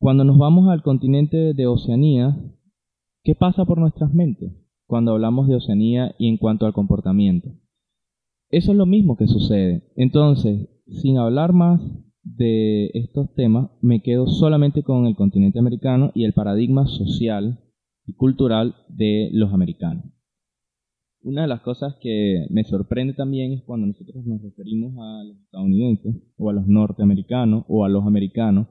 Cuando 0.00 0.24
nos 0.24 0.38
vamos 0.38 0.70
al 0.70 0.82
continente 0.82 1.52
de 1.52 1.66
Oceanía, 1.66 2.34
¿qué 3.22 3.34
pasa 3.34 3.66
por 3.66 3.78
nuestras 3.78 4.14
mentes 4.14 4.50
cuando 4.86 5.12
hablamos 5.12 5.46
de 5.46 5.56
Oceanía 5.56 6.14
y 6.18 6.30
en 6.30 6.38
cuanto 6.38 6.64
al 6.64 6.72
comportamiento? 6.72 7.50
Eso 8.48 8.72
es 8.72 8.78
lo 8.78 8.86
mismo 8.86 9.18
que 9.18 9.26
sucede. 9.26 9.92
Entonces, 9.96 10.70
sin 10.86 11.18
hablar 11.18 11.52
más 11.52 11.82
de 12.22 12.86
estos 12.94 13.34
temas 13.34 13.72
me 13.82 14.00
quedo 14.00 14.26
solamente 14.26 14.82
con 14.82 15.04
el 15.04 15.16
continente 15.16 15.58
americano 15.58 16.12
y 16.14 16.24
el 16.24 16.32
paradigma 16.32 16.86
social 16.86 17.60
y 18.06 18.14
cultural 18.14 18.76
de 18.88 19.28
los 19.34 19.52
americanos. 19.52 20.06
Una 21.20 21.42
de 21.42 21.48
las 21.48 21.60
cosas 21.60 21.96
que 22.00 22.46
me 22.48 22.64
sorprende 22.64 23.12
también 23.12 23.52
es 23.52 23.64
cuando 23.64 23.86
nosotros 23.86 24.24
nos 24.24 24.40
referimos 24.40 24.94
a 24.98 25.24
los 25.24 25.36
estadounidenses 25.40 26.16
o 26.38 26.48
a 26.48 26.54
los 26.54 26.66
norteamericanos 26.66 27.66
o 27.68 27.84
a 27.84 27.90
los 27.90 28.06
americanos, 28.06 28.66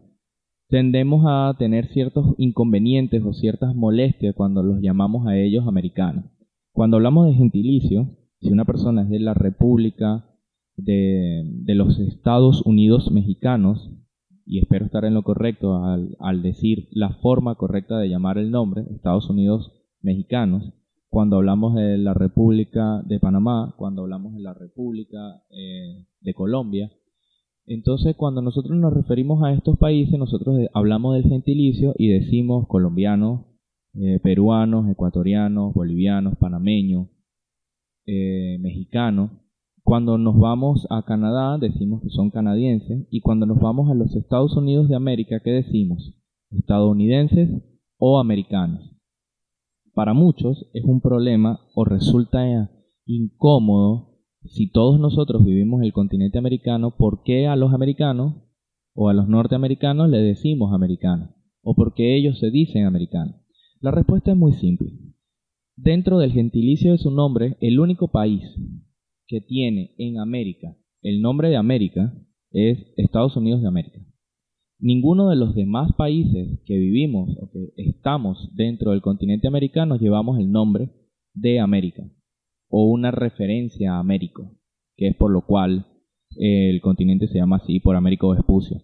tendemos 0.69 1.25
a 1.27 1.55
tener 1.57 1.87
ciertos 1.87 2.35
inconvenientes 2.37 3.23
o 3.25 3.33
ciertas 3.33 3.75
molestias 3.75 4.35
cuando 4.35 4.63
los 4.63 4.81
llamamos 4.81 5.27
a 5.27 5.35
ellos 5.35 5.67
americanos. 5.67 6.25
Cuando 6.71 6.97
hablamos 6.97 7.27
de 7.27 7.33
gentilicio, 7.33 8.15
si 8.39 8.51
una 8.51 8.65
persona 8.65 9.01
es 9.01 9.09
de 9.09 9.19
la 9.19 9.33
República 9.33 10.25
de, 10.77 11.43
los 11.67 11.99
Estados 11.99 12.61
Unidos 12.65 13.11
mexicanos, 13.11 13.91
y 14.45 14.59
espero 14.59 14.85
estar 14.85 15.05
en 15.05 15.13
lo 15.13 15.23
correcto 15.23 15.83
al, 15.83 16.15
al, 16.19 16.41
decir 16.41 16.87
la 16.91 17.09
forma 17.21 17.55
correcta 17.55 17.99
de 17.99 18.09
llamar 18.09 18.37
el 18.37 18.51
nombre, 18.51 18.85
Estados 18.91 19.29
Unidos 19.29 19.71
mexicanos, 20.01 20.73
cuando 21.09 21.37
hablamos 21.37 21.75
de 21.75 21.97
la 21.97 22.13
República 22.13 23.01
de 23.05 23.19
Panamá, 23.19 23.73
cuando 23.77 24.03
hablamos 24.03 24.35
de 24.35 24.41
la 24.41 24.53
República 24.53 25.41
eh, 25.49 26.05
de 26.21 26.33
Colombia. 26.35 26.91
Entonces, 27.69 28.15
cuando 28.17 28.41
nosotros 28.41 28.77
nos 28.77 28.93
referimos 28.93 29.43
a 29.43 29.53
estos 29.53 29.77
países, 29.77 30.17
nosotros 30.17 30.57
hablamos 30.73 31.15
del 31.15 31.23
gentilicio 31.23 31.93
y 31.97 32.09
decimos 32.09 32.67
colombianos, 32.67 33.45
eh, 33.93 34.19
peruanos, 34.21 34.89
ecuatorianos, 34.89 35.73
bolivianos, 35.73 36.37
panameños, 36.37 37.07
eh, 38.05 38.57
mexicanos. 38.59 39.31
Cuando 39.83 40.17
nos 40.17 40.37
vamos 40.37 40.87
a 40.89 41.03
Canadá, 41.03 41.57
decimos 41.59 42.01
que 42.01 42.09
son 42.09 42.31
canadienses. 42.31 43.07
Y 43.11 43.21
cuando 43.21 43.45
nos 43.45 43.59
vamos 43.59 43.89
a 43.89 43.93
los 43.93 44.15
Estados 44.15 44.57
Unidos 44.57 44.89
de 44.89 44.95
América, 44.95 45.39
¿qué 45.43 45.51
decimos? 45.51 46.15
Estadounidenses 46.51 47.49
o 47.97 48.19
americanos 48.19 48.99
para 49.99 50.13
muchos 50.13 50.65
es 50.73 50.85
un 50.85 51.01
problema 51.01 51.59
o 51.75 51.83
resulta 51.83 52.71
incómodo 53.05 54.08
si 54.45 54.71
todos 54.71 54.99
nosotros 54.99 55.45
vivimos 55.45 55.81
el 55.83 55.93
continente 55.93 56.37
americano, 56.37 56.95
¿por 56.97 57.23
qué 57.23 57.47
a 57.47 57.55
los 57.55 57.73
americanos 57.73 58.35
o 58.93 59.09
a 59.09 59.13
los 59.13 59.27
norteamericanos 59.27 60.09
le 60.09 60.19
decimos 60.19 60.73
americanos? 60.73 61.31
¿O 61.61 61.75
por 61.75 61.93
qué 61.93 62.15
ellos 62.15 62.39
se 62.39 62.49
dicen 62.51 62.85
americanos? 62.85 63.35
La 63.81 63.91
respuesta 63.91 64.31
es 64.31 64.37
muy 64.37 64.53
simple. 64.53 64.89
Dentro 65.75 66.19
del 66.19 66.31
gentilicio 66.31 66.91
de 66.91 66.97
su 66.97 67.11
nombre, 67.11 67.57
el 67.61 67.79
único 67.79 68.09
país 68.09 68.43
que 69.27 69.41
tiene 69.41 69.93
en 69.97 70.19
América 70.19 70.75
el 71.01 71.21
nombre 71.21 71.49
de 71.49 71.55
América 71.55 72.13
es 72.51 72.77
Estados 72.97 73.37
Unidos 73.37 73.61
de 73.61 73.67
América. 73.69 73.99
Ninguno 74.79 75.29
de 75.29 75.37
los 75.37 75.55
demás 75.55 75.91
países 75.97 76.59
que 76.65 76.77
vivimos 76.77 77.37
o 77.39 77.49
que 77.51 77.71
estamos 77.77 78.49
dentro 78.55 78.91
del 78.91 79.01
continente 79.01 79.47
americano 79.47 79.97
llevamos 79.97 80.39
el 80.39 80.51
nombre 80.51 80.89
de 81.33 81.59
América 81.59 82.03
o 82.69 82.85
una 82.85 83.11
referencia 83.11 83.93
a 83.93 83.99
Américo, 83.99 84.51
que 84.95 85.07
es 85.07 85.15
por 85.15 85.31
lo 85.31 85.45
cual 85.45 85.87
el 86.37 86.79
continente 86.81 87.27
se 87.27 87.39
llama 87.39 87.57
así 87.57 87.79
por 87.79 87.95
Américo 87.95 88.29
Vespucio. 88.29 88.81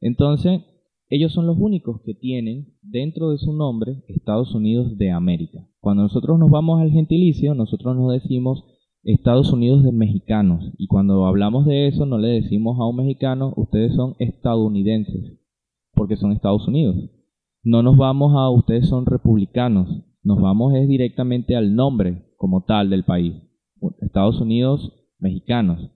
Entonces, 0.00 0.60
ellos 1.08 1.32
son 1.32 1.46
los 1.46 1.58
únicos 1.58 2.00
que 2.04 2.14
tienen 2.14 2.74
dentro 2.80 3.30
de 3.30 3.38
su 3.38 3.52
nombre 3.52 4.02
Estados 4.08 4.54
Unidos 4.54 4.96
de 4.96 5.10
América. 5.10 5.68
Cuando 5.80 6.04
nosotros 6.04 6.38
nos 6.38 6.50
vamos 6.50 6.80
al 6.80 6.90
gentilicio, 6.90 7.54
nosotros 7.54 7.96
nos 7.96 8.12
decimos 8.12 8.64
Estados 9.04 9.52
Unidos 9.52 9.82
de 9.82 9.92
mexicanos. 9.92 10.72
Y 10.78 10.86
cuando 10.86 11.26
hablamos 11.26 11.66
de 11.66 11.88
eso, 11.88 12.06
no 12.06 12.18
le 12.18 12.28
decimos 12.28 12.78
a 12.78 12.86
un 12.86 12.96
mexicano, 12.96 13.52
ustedes 13.56 13.94
son 13.94 14.14
estadounidenses, 14.18 15.38
porque 15.92 16.16
son 16.16 16.32
Estados 16.32 16.66
Unidos. 16.68 16.96
No 17.62 17.82
nos 17.82 17.96
vamos 17.96 18.32
a 18.34 18.48
ustedes 18.50 18.88
son 18.88 19.06
republicanos, 19.06 19.88
nos 20.22 20.40
vamos 20.40 20.74
es 20.74 20.88
directamente 20.88 21.56
al 21.56 21.74
nombre 21.74 22.22
como 22.42 22.62
tal 22.62 22.90
del 22.90 23.04
país. 23.04 23.34
Estados 24.00 24.40
Unidos 24.40 24.92
mexicanos, 25.20 25.92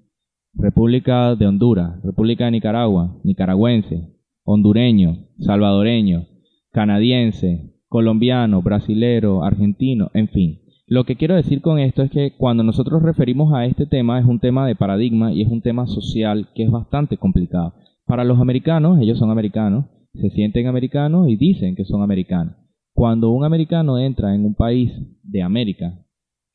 República 0.55 1.35
de 1.35 1.45
Honduras, 1.45 2.01
República 2.05 2.45
de 2.45 2.53
Nicaragua, 2.53 3.17
nicaragüense, 3.25 4.15
hondureño, 4.45 5.27
salvadoreño, 5.41 6.29
canadiense, 6.71 7.75
colombiano, 7.89 8.63
brasilero, 8.63 9.43
argentino, 9.43 10.13
en 10.15 10.29
fin. 10.29 10.61
Lo 10.87 11.03
que 11.03 11.17
quiero 11.17 11.35
decir 11.35 11.63
con 11.63 11.81
esto 11.81 12.05
es 12.05 12.13
que 12.13 12.35
cuando 12.39 12.63
nosotros 12.63 13.03
referimos 13.03 13.53
a 13.53 13.67
este 13.67 13.87
tema 13.87 14.21
es 14.21 14.25
un 14.25 14.39
tema 14.39 14.69
de 14.69 14.77
paradigma 14.77 15.33
y 15.33 15.43
es 15.43 15.49
un 15.49 15.63
tema 15.63 15.89
social 15.89 16.51
que 16.55 16.63
es 16.63 16.71
bastante 16.71 17.17
complicado. 17.17 17.75
Para 18.07 18.23
los 18.23 18.39
americanos, 18.39 19.01
ellos 19.01 19.19
son 19.19 19.33
americanos, 19.33 19.87
se 20.15 20.31
sienten 20.31 20.69
americanos 20.69 21.29
y 21.29 21.35
dicen 21.35 21.75
que 21.75 21.85
son 21.85 22.05
americanos. 22.05 22.55
Cuando 22.95 23.31
un 23.31 23.45
americano 23.45 23.99
entra 23.99 24.33
en 24.33 24.45
un 24.45 24.55
país 24.55 24.93
de 25.25 25.43
América 25.43 26.06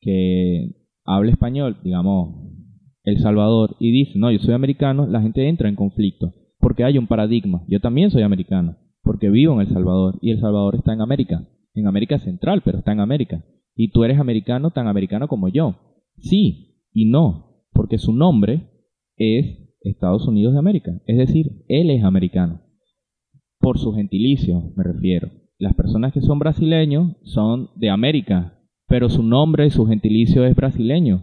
que 0.02 0.76
habla 1.04 1.30
español, 1.30 1.78
digamos 1.82 2.34
El 3.04 3.18
Salvador, 3.18 3.76
y 3.80 3.90
dice, 3.90 4.18
no, 4.18 4.30
yo 4.30 4.38
soy 4.40 4.52
americano, 4.52 5.06
la 5.06 5.22
gente 5.22 5.48
entra 5.48 5.70
en 5.70 5.76
conflicto 5.76 6.34
porque 6.58 6.84
hay 6.84 6.98
un 6.98 7.08
paradigma. 7.08 7.64
Yo 7.68 7.80
también 7.80 8.10
soy 8.10 8.22
americano 8.22 8.76
porque 9.02 9.30
vivo 9.30 9.54
en 9.54 9.62
El 9.62 9.72
Salvador 9.72 10.18
y 10.20 10.30
El 10.30 10.40
Salvador 10.40 10.76
está 10.76 10.92
en 10.92 11.00
América, 11.00 11.48
en 11.74 11.86
América 11.86 12.18
Central, 12.18 12.62
pero 12.64 12.78
está 12.78 12.92
en 12.92 13.00
América 13.00 13.44
y 13.74 13.88
tú 13.88 14.04
eres 14.04 14.18
americano 14.18 14.70
tan 14.70 14.86
americano 14.86 15.28
como 15.28 15.48
yo. 15.48 15.76
Sí 16.18 16.86
y 16.92 17.06
no, 17.06 17.64
porque 17.72 17.98
su 17.98 18.12
nombre 18.12 18.68
es 19.16 19.58
Estados 19.80 20.28
Unidos 20.28 20.52
de 20.52 20.58
América, 20.60 20.92
es 21.06 21.18
decir, 21.18 21.64
él 21.68 21.90
es 21.90 22.04
americano. 22.04 22.60
Por 23.58 23.78
su 23.78 23.92
gentilicio 23.92 24.72
me 24.76 24.84
refiero. 24.84 25.30
Las 25.58 25.74
personas 25.74 26.12
que 26.12 26.20
son 26.20 26.38
brasileños 26.38 27.16
son 27.24 27.70
de 27.76 27.90
América, 27.90 28.58
pero 28.92 29.08
su 29.08 29.22
nombre, 29.22 29.70
su 29.70 29.86
gentilicio 29.86 30.44
es 30.44 30.54
brasileño 30.54 31.22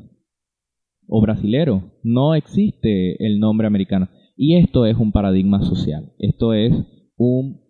o 1.07 1.21
brasilero. 1.21 1.83
No 2.01 2.33
existe 2.33 3.23
el 3.23 3.39
nombre 3.39 3.67
americano. 3.67 4.09
Y 4.35 4.55
esto 4.55 4.87
es 4.87 4.97
un 4.97 5.11
paradigma 5.11 5.61
social. 5.61 6.11
Esto 6.17 6.53
es 6.55 6.73
un, 7.15 7.61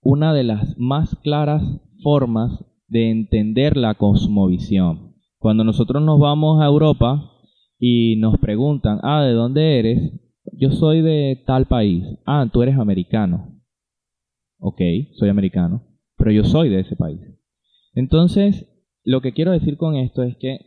una 0.00 0.32
de 0.32 0.44
las 0.44 0.78
más 0.78 1.16
claras 1.24 1.64
formas 2.04 2.64
de 2.86 3.10
entender 3.10 3.76
la 3.76 3.94
cosmovisión. 3.94 5.16
Cuando 5.38 5.64
nosotros 5.64 6.00
nos 6.00 6.20
vamos 6.20 6.62
a 6.62 6.66
Europa 6.66 7.32
y 7.76 8.14
nos 8.20 8.38
preguntan, 8.38 9.00
ah, 9.02 9.24
¿de 9.24 9.32
dónde 9.32 9.80
eres? 9.80 10.12
Yo 10.52 10.70
soy 10.70 11.00
de 11.02 11.42
tal 11.44 11.66
país. 11.66 12.04
Ah, 12.24 12.48
tú 12.52 12.62
eres 12.62 12.78
americano. 12.78 13.60
Ok, 14.60 14.80
soy 15.14 15.28
americano, 15.28 15.82
pero 16.16 16.30
yo 16.30 16.44
soy 16.44 16.68
de 16.68 16.78
ese 16.78 16.94
país. 16.94 17.18
Entonces, 17.94 18.70
lo 19.04 19.20
que 19.20 19.32
quiero 19.32 19.52
decir 19.52 19.76
con 19.76 19.96
esto 19.96 20.22
es 20.22 20.36
que 20.36 20.58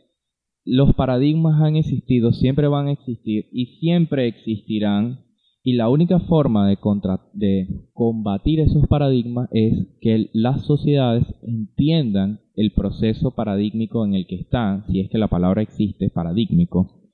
los 0.64 0.94
paradigmas 0.96 1.62
han 1.62 1.76
existido, 1.76 2.34
siempre 2.34 2.68
van 2.68 2.88
a 2.88 2.92
existir 2.92 3.48
y 3.52 3.78
siempre 3.80 4.28
existirán 4.28 5.28
y 5.68 5.74
la 5.74 5.90
única 5.90 6.22
forma 6.22 6.70
de, 6.70 7.68
combatir 7.92 8.62
esos 8.62 8.88
paradigmas 8.88 9.50
es 9.52 9.88
que 10.00 10.30
las 10.32 10.66
sociedades 10.66 11.26
entiendan 11.42 12.40
el 12.56 12.72
proceso 12.72 13.32
paradigmático 13.32 14.06
en 14.06 14.14
el 14.14 14.28
que 14.28 14.36
están, 14.36 14.86
si 14.88 15.02
es 15.02 15.10
que 15.10 15.18
la 15.18 15.28
palabra 15.28 15.62
existe, 15.62 16.10
paradigmático, 16.10 17.12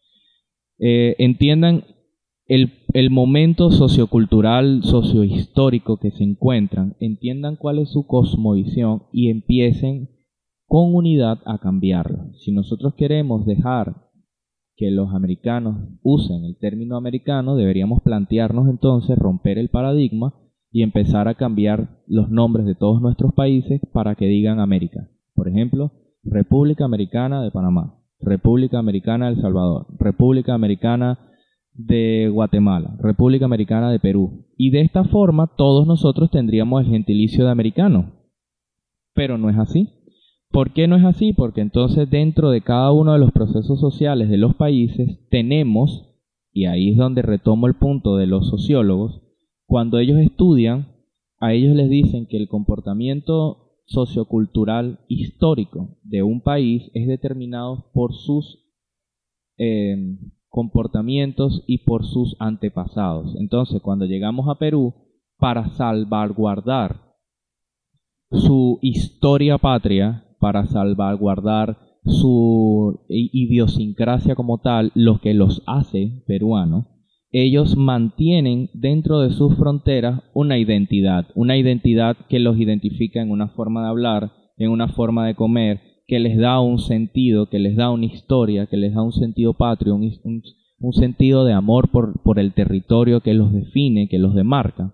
eh, 0.77 1.15
entiendan 1.17 1.83
el, 2.45 2.73
el, 2.93 3.09
momento 3.09 3.71
sociocultural, 3.71 4.83
sociohistórico 4.83 5.97
que 5.97 6.11
se 6.11 6.23
encuentran, 6.23 6.95
entiendan 6.99 7.55
cuál 7.55 7.79
es 7.79 7.89
su 7.89 8.05
cosmovisión 8.05 9.01
y 9.11 9.31
empiecen 9.31 10.09
con 10.73 10.95
unidad 10.95 11.37
a 11.45 11.59
cambiarlo. 11.59 12.33
Si 12.33 12.51
nosotros 12.51 12.95
queremos 12.95 13.45
dejar 13.45 14.09
que 14.75 14.89
los 14.89 15.13
americanos 15.13 15.77
usen 16.01 16.45
el 16.45 16.57
término 16.57 16.97
americano, 16.97 17.55
deberíamos 17.55 18.01
plantearnos 18.01 18.67
entonces 18.67 19.15
romper 19.15 19.59
el 19.59 19.69
paradigma 19.69 20.33
y 20.71 20.81
empezar 20.81 21.27
a 21.27 21.35
cambiar 21.35 21.99
los 22.07 22.31
nombres 22.31 22.65
de 22.65 22.73
todos 22.73 23.03
nuestros 23.03 23.35
países 23.35 23.81
para 23.93 24.15
que 24.15 24.25
digan 24.25 24.59
América. 24.59 25.11
Por 25.35 25.47
ejemplo, 25.47 25.91
República 26.23 26.85
Americana 26.85 27.43
de 27.43 27.51
Panamá, 27.51 27.99
República 28.19 28.79
Americana 28.79 29.27
de 29.27 29.35
El 29.35 29.41
Salvador, 29.43 29.85
República 29.99 30.55
Americana 30.55 31.19
de 31.73 32.31
Guatemala, 32.33 32.97
República 32.97 33.45
Americana 33.45 33.91
de 33.91 33.99
Perú. 33.99 34.47
Y 34.57 34.71
de 34.71 34.81
esta 34.81 35.03
forma 35.03 35.51
todos 35.55 35.85
nosotros 35.85 36.31
tendríamos 36.31 36.83
el 36.83 36.89
gentilicio 36.89 37.45
de 37.45 37.51
americano. 37.51 38.13
Pero 39.13 39.37
no 39.37 39.51
es 39.51 39.57
así. 39.59 39.99
¿Por 40.53 40.71
qué 40.71 40.87
no 40.87 40.95
es 40.95 41.03
así? 41.03 41.33
Porque 41.33 41.61
entonces 41.61 42.07
dentro 42.11 42.51
de 42.51 42.61
cada 42.61 42.91
uno 42.91 43.13
de 43.13 43.17
los 43.17 43.31
procesos 43.31 43.79
sociales 43.79 44.29
de 44.29 44.37
los 44.37 44.53
países 44.53 45.27
tenemos, 45.31 46.15
y 46.51 46.65
ahí 46.65 46.91
es 46.91 46.97
donde 46.97 47.23
retomo 47.23 47.65
el 47.65 47.73
punto 47.73 48.17
de 48.17 48.27
los 48.27 48.49
sociólogos, 48.49 49.19
cuando 49.65 49.97
ellos 49.97 50.19
estudian, 50.19 50.89
a 51.39 51.53
ellos 51.53 51.75
les 51.75 51.89
dicen 51.89 52.27
que 52.27 52.37
el 52.37 52.47
comportamiento 52.47 53.79
sociocultural 53.85 54.99
histórico 55.07 55.97
de 56.03 56.21
un 56.21 56.41
país 56.41 56.83
es 56.93 57.07
determinado 57.07 57.89
por 57.91 58.13
sus 58.13 58.59
eh, 59.57 60.19
comportamientos 60.49 61.63
y 61.65 61.79
por 61.79 62.05
sus 62.05 62.35
antepasados. 62.37 63.35
Entonces, 63.39 63.81
cuando 63.81 64.05
llegamos 64.05 64.47
a 64.47 64.59
Perú, 64.59 64.93
para 65.39 65.69
salvaguardar 65.69 67.01
su 68.29 68.77
historia 68.83 69.57
patria, 69.57 70.22
para 70.43 70.65
salvaguardar 70.65 71.77
su 72.03 72.99
idiosincrasia 73.07 74.35
como 74.35 74.57
tal, 74.57 74.91
lo 74.93 75.19
que 75.21 75.33
los 75.33 75.63
hace 75.67 76.21
peruanos, 76.27 76.85
ellos 77.31 77.77
mantienen 77.77 78.69
dentro 78.73 79.21
de 79.21 79.31
sus 79.31 79.55
fronteras 79.55 80.19
una 80.33 80.57
identidad, 80.57 81.27
una 81.33 81.55
identidad 81.55 82.17
que 82.27 82.39
los 82.39 82.59
identifica 82.59 83.21
en 83.21 83.31
una 83.31 83.47
forma 83.47 83.83
de 83.83 83.87
hablar, 83.87 84.33
en 84.57 84.69
una 84.69 84.89
forma 84.89 85.25
de 85.25 85.35
comer, 85.35 85.79
que 86.07 86.19
les 86.19 86.37
da 86.37 86.59
un 86.59 86.79
sentido, 86.79 87.45
que 87.45 87.59
les 87.59 87.77
da 87.77 87.89
una 87.89 88.07
historia, 88.07 88.65
que 88.65 88.75
les 88.75 88.93
da 88.93 89.01
un 89.01 89.13
sentido 89.13 89.53
patrio, 89.53 89.95
un, 89.95 90.11
un 90.79 90.91
sentido 90.91 91.45
de 91.45 91.53
amor 91.53 91.89
por, 91.89 92.21
por 92.21 92.37
el 92.37 92.51
territorio 92.51 93.21
que 93.21 93.33
los 93.33 93.53
define, 93.53 94.09
que 94.09 94.19
los 94.19 94.35
demarca. 94.35 94.93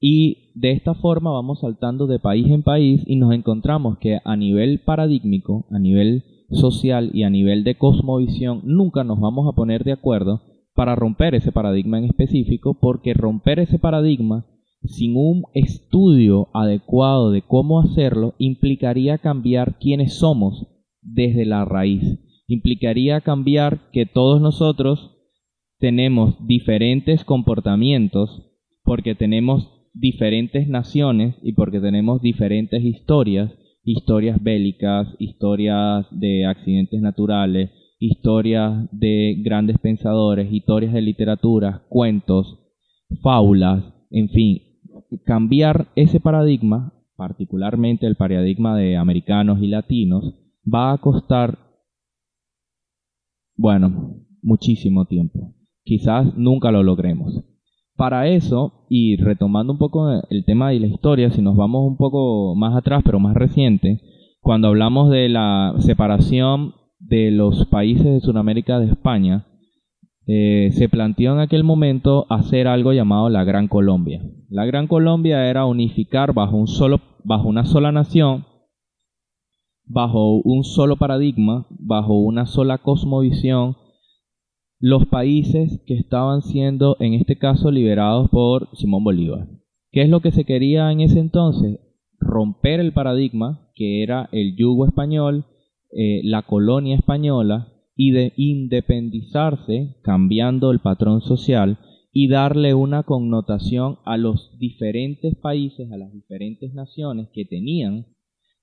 Y 0.00 0.52
de 0.54 0.72
esta 0.72 0.94
forma 0.94 1.30
vamos 1.30 1.60
saltando 1.60 2.06
de 2.06 2.18
país 2.18 2.46
en 2.48 2.62
país 2.62 3.02
y 3.06 3.16
nos 3.16 3.34
encontramos 3.34 3.98
que 3.98 4.18
a 4.24 4.34
nivel 4.34 4.80
paradigmático, 4.80 5.66
a 5.70 5.78
nivel 5.78 6.24
social 6.50 7.10
y 7.12 7.22
a 7.22 7.30
nivel 7.30 7.64
de 7.64 7.76
cosmovisión, 7.76 8.62
nunca 8.64 9.04
nos 9.04 9.20
vamos 9.20 9.46
a 9.46 9.54
poner 9.54 9.84
de 9.84 9.92
acuerdo 9.92 10.40
para 10.74 10.96
romper 10.96 11.34
ese 11.34 11.52
paradigma 11.52 11.98
en 11.98 12.04
específico, 12.04 12.78
porque 12.80 13.12
romper 13.12 13.58
ese 13.58 13.78
paradigma 13.78 14.46
sin 14.82 15.14
un 15.16 15.44
estudio 15.52 16.48
adecuado 16.54 17.30
de 17.30 17.42
cómo 17.42 17.80
hacerlo 17.80 18.34
implicaría 18.38 19.18
cambiar 19.18 19.78
quiénes 19.78 20.14
somos 20.14 20.66
desde 21.02 21.44
la 21.44 21.66
raíz. 21.66 22.18
Implicaría 22.46 23.20
cambiar 23.20 23.90
que 23.92 24.06
todos 24.06 24.40
nosotros 24.40 25.10
tenemos 25.78 26.46
diferentes 26.46 27.24
comportamientos 27.24 28.46
porque 28.82 29.14
tenemos 29.14 29.79
diferentes 29.92 30.68
naciones 30.68 31.36
y 31.42 31.52
porque 31.52 31.80
tenemos 31.80 32.22
diferentes 32.22 32.82
historias, 32.82 33.52
historias 33.84 34.42
bélicas, 34.42 35.08
historias 35.18 36.06
de 36.10 36.46
accidentes 36.46 37.00
naturales, 37.00 37.70
historias 37.98 38.88
de 38.92 39.36
grandes 39.42 39.78
pensadores, 39.78 40.52
historias 40.52 40.92
de 40.92 41.02
literatura, 41.02 41.82
cuentos, 41.88 42.58
fábulas, 43.22 43.84
en 44.10 44.28
fin, 44.30 44.58
cambiar 45.24 45.88
ese 45.96 46.20
paradigma, 46.20 46.94
particularmente 47.16 48.06
el 48.06 48.16
paradigma 48.16 48.76
de 48.76 48.96
americanos 48.96 49.60
y 49.60 49.66
latinos, 49.66 50.34
va 50.62 50.92
a 50.92 50.98
costar, 50.98 51.58
bueno, 53.56 54.24
muchísimo 54.42 55.06
tiempo. 55.06 55.54
Quizás 55.84 56.36
nunca 56.36 56.70
lo 56.70 56.82
logremos. 56.82 57.49
Para 58.00 58.28
eso, 58.28 58.86
y 58.88 59.16
retomando 59.16 59.74
un 59.74 59.78
poco 59.78 60.10
el 60.30 60.46
tema 60.46 60.70
de 60.70 60.80
la 60.80 60.86
historia, 60.86 61.30
si 61.30 61.42
nos 61.42 61.54
vamos 61.54 61.86
un 61.86 61.98
poco 61.98 62.54
más 62.54 62.74
atrás, 62.74 63.02
pero 63.04 63.20
más 63.20 63.34
reciente, 63.34 64.00
cuando 64.40 64.68
hablamos 64.68 65.10
de 65.10 65.28
la 65.28 65.74
separación 65.80 66.72
de 66.98 67.30
los 67.30 67.66
países 67.66 68.06
de 68.06 68.20
Sudamérica 68.20 68.78
de 68.78 68.86
España, 68.86 69.44
eh, 70.26 70.70
se 70.72 70.88
planteó 70.88 71.34
en 71.34 71.40
aquel 71.40 71.62
momento 71.62 72.24
hacer 72.30 72.68
algo 72.68 72.94
llamado 72.94 73.28
la 73.28 73.44
Gran 73.44 73.68
Colombia. 73.68 74.22
La 74.48 74.64
Gran 74.64 74.86
Colombia 74.86 75.50
era 75.50 75.66
unificar 75.66 76.32
bajo, 76.32 76.56
un 76.56 76.68
solo, 76.68 77.02
bajo 77.22 77.50
una 77.50 77.66
sola 77.66 77.92
nación, 77.92 78.46
bajo 79.84 80.36
un 80.36 80.64
solo 80.64 80.96
paradigma, 80.96 81.66
bajo 81.68 82.14
una 82.14 82.46
sola 82.46 82.78
cosmovisión, 82.78 83.76
los 84.80 85.06
países 85.06 85.78
que 85.86 85.94
estaban 85.94 86.40
siendo, 86.40 86.96
en 87.00 87.12
este 87.12 87.36
caso, 87.36 87.70
liberados 87.70 88.30
por 88.30 88.68
Simón 88.72 89.04
Bolívar. 89.04 89.46
¿Qué 89.92 90.02
es 90.02 90.08
lo 90.08 90.20
que 90.20 90.32
se 90.32 90.44
quería 90.44 90.90
en 90.90 91.00
ese 91.00 91.20
entonces? 91.20 91.78
Romper 92.18 92.80
el 92.80 92.92
paradigma, 92.92 93.70
que 93.74 94.02
era 94.02 94.30
el 94.32 94.56
yugo 94.56 94.86
español, 94.86 95.44
eh, 95.92 96.22
la 96.24 96.42
colonia 96.42 96.96
española, 96.96 97.68
y 97.94 98.12
de 98.12 98.32
independizarse, 98.36 99.96
cambiando 100.02 100.70
el 100.70 100.78
patrón 100.78 101.20
social, 101.20 101.78
y 102.12 102.28
darle 102.28 102.72
una 102.72 103.02
connotación 103.02 103.98
a 104.06 104.16
los 104.16 104.58
diferentes 104.58 105.36
países, 105.36 105.92
a 105.92 105.98
las 105.98 106.10
diferentes 106.12 106.72
naciones 106.72 107.28
que 107.34 107.44
tenían 107.44 108.06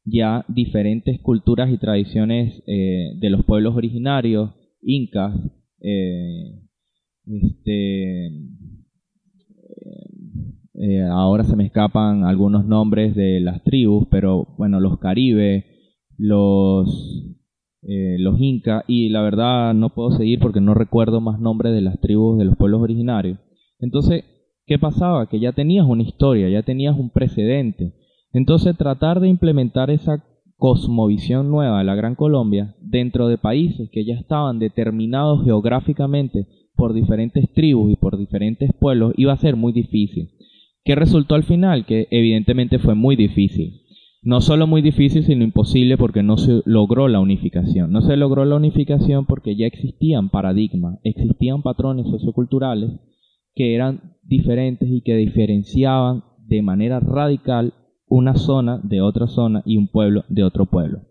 ya 0.03 0.45
diferentes 0.47 1.19
culturas 1.21 1.69
y 1.71 1.77
tradiciones 1.77 2.63
eh, 2.65 3.11
de 3.19 3.29
los 3.29 3.45
pueblos 3.45 3.75
originarios, 3.75 4.51
incas, 4.81 5.35
eh, 5.79 6.61
este, 7.25 8.27
eh, 10.79 11.01
ahora 11.09 11.43
se 11.43 11.55
me 11.55 11.65
escapan 11.65 12.23
algunos 12.23 12.65
nombres 12.65 13.15
de 13.15 13.39
las 13.39 13.63
tribus, 13.63 14.07
pero 14.11 14.47
bueno, 14.57 14.79
los 14.79 14.99
caribes, 14.99 15.65
los 16.17 17.35
eh, 17.83 18.17
los 18.19 18.39
incas, 18.39 18.83
y 18.87 19.09
la 19.09 19.21
verdad 19.21 19.73
no 19.73 19.89
puedo 19.89 20.11
seguir 20.11 20.39
porque 20.39 20.61
no 20.61 20.73
recuerdo 20.73 21.21
más 21.21 21.39
nombres 21.39 21.73
de 21.73 21.81
las 21.81 21.99
tribus 22.01 22.37
de 22.37 22.45
los 22.45 22.57
pueblos 22.57 22.81
originarios. 22.81 23.39
Entonces, 23.79 24.23
¿qué 24.65 24.77
pasaba? 24.77 25.29
Que 25.29 25.39
ya 25.39 25.53
tenías 25.53 25.85
una 25.87 26.03
historia, 26.03 26.49
ya 26.49 26.63
tenías 26.63 26.97
un 26.97 27.11
precedente. 27.11 27.93
Entonces, 28.33 28.75
tratar 28.77 29.19
de 29.19 29.29
implementar 29.29 29.89
esa 29.89 30.23
cosmovisión 30.57 31.49
nueva 31.49 31.79
de 31.79 31.85
la 31.85 31.95
Gran 31.95 32.15
Colombia 32.15 32.75
dentro 32.81 33.27
de 33.27 33.37
países 33.37 33.89
que 33.91 34.05
ya 34.05 34.15
estaban 34.15 34.59
determinados 34.59 35.43
geográficamente 35.45 36.47
por 36.75 36.93
diferentes 36.93 37.51
tribus 37.53 37.91
y 37.91 37.95
por 37.95 38.17
diferentes 38.17 38.71
pueblos 38.79 39.13
iba 39.17 39.33
a 39.33 39.37
ser 39.37 39.55
muy 39.55 39.71
difícil. 39.71 40.31
¿Qué 40.83 40.95
resultó 40.95 41.35
al 41.35 41.43
final? 41.43 41.85
Que 41.85 42.07
evidentemente 42.11 42.79
fue 42.79 42.95
muy 42.95 43.15
difícil 43.15 43.87
no 44.27 44.41
solo 44.41 44.67
muy 44.67 44.81
difícil, 44.81 45.23
sino 45.23 45.45
imposible 45.45 45.95
porque 45.95 46.21
no 46.21 46.35
se 46.35 46.61
logró 46.65 47.07
la 47.07 47.21
unificación. 47.21 47.93
No 47.93 48.01
se 48.01 48.17
logró 48.17 48.43
la 48.43 48.57
unificación 48.57 49.25
porque 49.25 49.55
ya 49.55 49.67
existían 49.67 50.27
paradigmas, 50.27 50.99
existían 51.05 51.61
patrones 51.61 52.07
socioculturales 52.07 52.91
que 53.55 53.73
eran 53.73 54.17
diferentes 54.23 54.89
y 54.91 54.99
que 54.99 55.15
diferenciaban 55.15 56.25
de 56.45 56.61
manera 56.61 56.99
radical 56.99 57.73
una 58.07 58.35
zona 58.35 58.79
de 58.83 59.01
otra 59.01 59.27
zona 59.27 59.61
y 59.65 59.77
un 59.77 59.87
pueblo 59.87 60.23
de 60.29 60.43
otro 60.43 60.65
pueblo. 60.65 61.01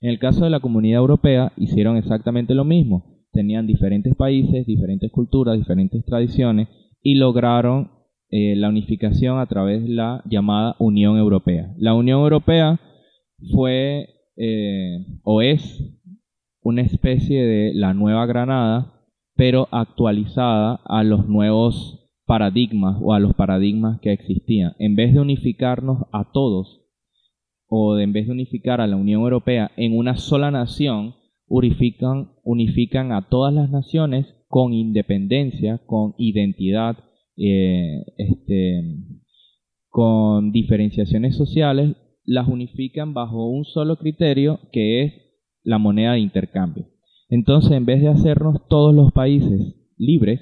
En 0.00 0.10
el 0.10 0.18
caso 0.18 0.44
de 0.44 0.50
la 0.50 0.60
comunidad 0.60 1.00
europea 1.00 1.52
hicieron 1.56 1.96
exactamente 1.96 2.54
lo 2.54 2.64
mismo. 2.64 3.24
Tenían 3.32 3.66
diferentes 3.66 4.14
países, 4.14 4.66
diferentes 4.66 5.10
culturas, 5.10 5.58
diferentes 5.58 6.04
tradiciones 6.04 6.68
y 7.02 7.16
lograron 7.16 7.90
eh, 8.30 8.56
la 8.56 8.68
unificación 8.68 9.38
a 9.38 9.46
través 9.46 9.82
de 9.82 9.90
la 9.90 10.22
llamada 10.24 10.76
Unión 10.78 11.16
Europea. 11.16 11.72
La 11.78 11.94
Unión 11.94 12.20
Europea 12.20 12.80
fue 13.52 14.08
eh, 14.36 15.06
o 15.22 15.42
es 15.42 15.82
una 16.62 16.82
especie 16.82 17.44
de 17.44 17.74
la 17.74 17.94
Nueva 17.94 18.26
Granada, 18.26 18.92
pero 19.34 19.68
actualizada 19.70 20.80
a 20.84 21.04
los 21.04 21.28
nuevos 21.28 22.05
paradigmas 22.26 22.98
o 23.00 23.14
a 23.14 23.20
los 23.20 23.34
paradigmas 23.34 24.00
que 24.00 24.12
existían. 24.12 24.74
En 24.78 24.96
vez 24.96 25.14
de 25.14 25.20
unificarnos 25.20 26.06
a 26.12 26.32
todos, 26.32 26.82
o 27.68 27.94
de, 27.94 28.04
en 28.04 28.12
vez 28.12 28.26
de 28.26 28.32
unificar 28.32 28.80
a 28.80 28.86
la 28.86 28.96
Unión 28.96 29.22
Europea 29.22 29.70
en 29.76 29.96
una 29.96 30.16
sola 30.16 30.50
nación, 30.50 31.14
unifican, 31.46 32.32
unifican 32.44 33.12
a 33.12 33.28
todas 33.28 33.54
las 33.54 33.70
naciones 33.70 34.26
con 34.48 34.72
independencia, 34.72 35.78
con 35.86 36.14
identidad, 36.18 36.96
eh, 37.36 38.04
este, 38.16 38.82
con 39.88 40.52
diferenciaciones 40.52 41.36
sociales, 41.36 41.96
las 42.24 42.48
unifican 42.48 43.14
bajo 43.14 43.48
un 43.48 43.64
solo 43.64 43.96
criterio 43.96 44.60
que 44.72 45.04
es 45.04 45.12
la 45.62 45.78
moneda 45.78 46.12
de 46.12 46.20
intercambio. 46.20 46.86
Entonces, 47.28 47.72
en 47.72 47.86
vez 47.86 48.00
de 48.00 48.08
hacernos 48.08 48.66
todos 48.68 48.94
los 48.94 49.12
países 49.12 49.74
libres, 49.96 50.40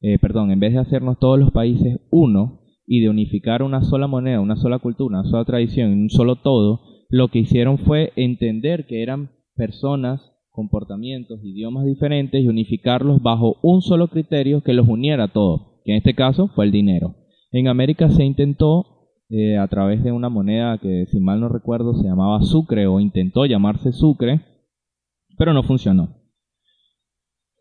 eh, 0.00 0.18
perdón, 0.18 0.50
en 0.50 0.60
vez 0.60 0.72
de 0.72 0.80
hacernos 0.80 1.18
todos 1.18 1.38
los 1.38 1.50
países 1.50 2.00
uno 2.10 2.60
y 2.86 3.00
de 3.00 3.08
unificar 3.08 3.62
una 3.62 3.82
sola 3.82 4.06
moneda, 4.06 4.40
una 4.40 4.56
sola 4.56 4.78
cultura, 4.78 5.20
una 5.20 5.28
sola 5.28 5.44
tradición, 5.44 5.92
un 5.92 6.10
solo 6.10 6.36
todo, 6.36 6.80
lo 7.10 7.28
que 7.28 7.40
hicieron 7.40 7.78
fue 7.78 8.12
entender 8.16 8.86
que 8.86 9.02
eran 9.02 9.30
personas, 9.54 10.20
comportamientos, 10.50 11.40
idiomas 11.42 11.84
diferentes 11.84 12.42
y 12.42 12.48
unificarlos 12.48 13.22
bajo 13.22 13.56
un 13.62 13.82
solo 13.82 14.08
criterio 14.08 14.62
que 14.62 14.72
los 14.72 14.88
uniera 14.88 15.24
a 15.24 15.32
todos 15.32 15.68
que 15.88 15.92
en 15.92 15.98
este 15.98 16.14
caso 16.14 16.48
fue 16.48 16.66
el 16.66 16.70
dinero. 16.70 17.14
En 17.50 17.66
América 17.66 18.10
se 18.10 18.22
intentó 18.22 19.08
eh, 19.30 19.56
a 19.56 19.66
través 19.68 20.04
de 20.04 20.12
una 20.12 20.28
moneda 20.28 20.76
que 20.76 21.06
si 21.06 21.18
mal 21.18 21.40
no 21.40 21.48
recuerdo 21.48 21.94
se 21.94 22.06
llamaba 22.06 22.42
Sucre 22.42 22.86
o 22.86 23.00
intentó 23.00 23.46
llamarse 23.46 23.92
Sucre, 23.92 24.42
pero 25.38 25.54
no 25.54 25.62
funcionó. 25.62 26.17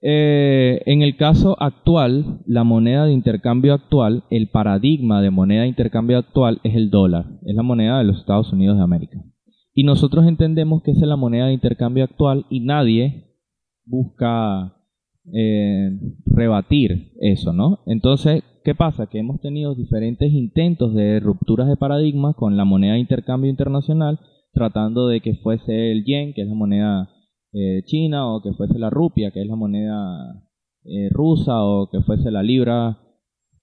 Eh, 0.10 0.84
en 0.86 1.02
el 1.02 1.18
caso 1.18 1.62
actual, 1.62 2.40
la 2.46 2.64
moneda 2.64 3.04
de 3.04 3.12
intercambio 3.12 3.74
actual, 3.74 4.24
el 4.30 4.48
paradigma 4.48 5.22
de 5.22 5.32
moneda 5.32 5.64
de 5.64 5.68
intercambio 5.68 6.18
actual 6.18 6.62
es 6.64 6.78
el 6.78 6.90
dólar, 6.90 7.26
es 7.46 7.54
la 7.54 7.62
moneda 7.62 7.98
de 7.98 8.06
los 8.06 8.20
Estados 8.20 8.54
Unidos 8.54 8.78
de 8.78 8.86
América. 8.86 9.22
Y 9.74 9.84
nosotros 9.84 10.26
entendemos 10.26 10.82
que 10.82 10.92
esa 10.92 11.02
es 11.02 11.10
la 11.10 11.18
moneda 11.18 11.48
de 11.48 11.54
intercambio 11.54 12.06
actual 12.06 12.46
y 12.50 12.62
nadie 12.62 13.34
busca 13.84 14.78
eh, 15.34 15.90
rebatir 16.26 17.12
eso, 17.20 17.52
¿no? 17.52 17.80
Entonces, 17.86 18.44
¿qué 18.64 18.76
pasa? 18.76 19.08
Que 19.08 19.20
hemos 19.20 19.42
tenido 19.42 19.76
diferentes 19.76 20.32
intentos 20.32 20.94
de 20.94 21.20
rupturas 21.20 21.68
de 21.68 21.76
paradigmas 21.76 22.34
con 22.38 22.56
la 22.56 22.64
moneda 22.64 22.94
de 22.94 23.00
intercambio 23.00 23.50
internacional, 23.50 24.22
tratando 24.54 25.10
de 25.10 25.20
que 25.20 25.36
fuese 25.36 25.92
el 25.92 26.06
yen, 26.06 26.34
que 26.34 26.44
es 26.44 26.48
la 26.48 26.56
moneda 26.56 27.10
eh, 27.54 27.84
china, 27.86 28.28
o 28.34 28.42
que 28.42 28.54
fuese 28.54 28.78
la 28.80 28.90
rupia, 28.90 29.32
que 29.32 29.42
es 29.42 29.48
la 29.48 29.56
moneda 29.56 30.44
eh, 30.84 31.10
rusa, 31.12 31.64
o 31.64 31.90
que 31.90 32.02
fuese 32.02 32.32
la 32.32 32.44
libra, 32.44 33.00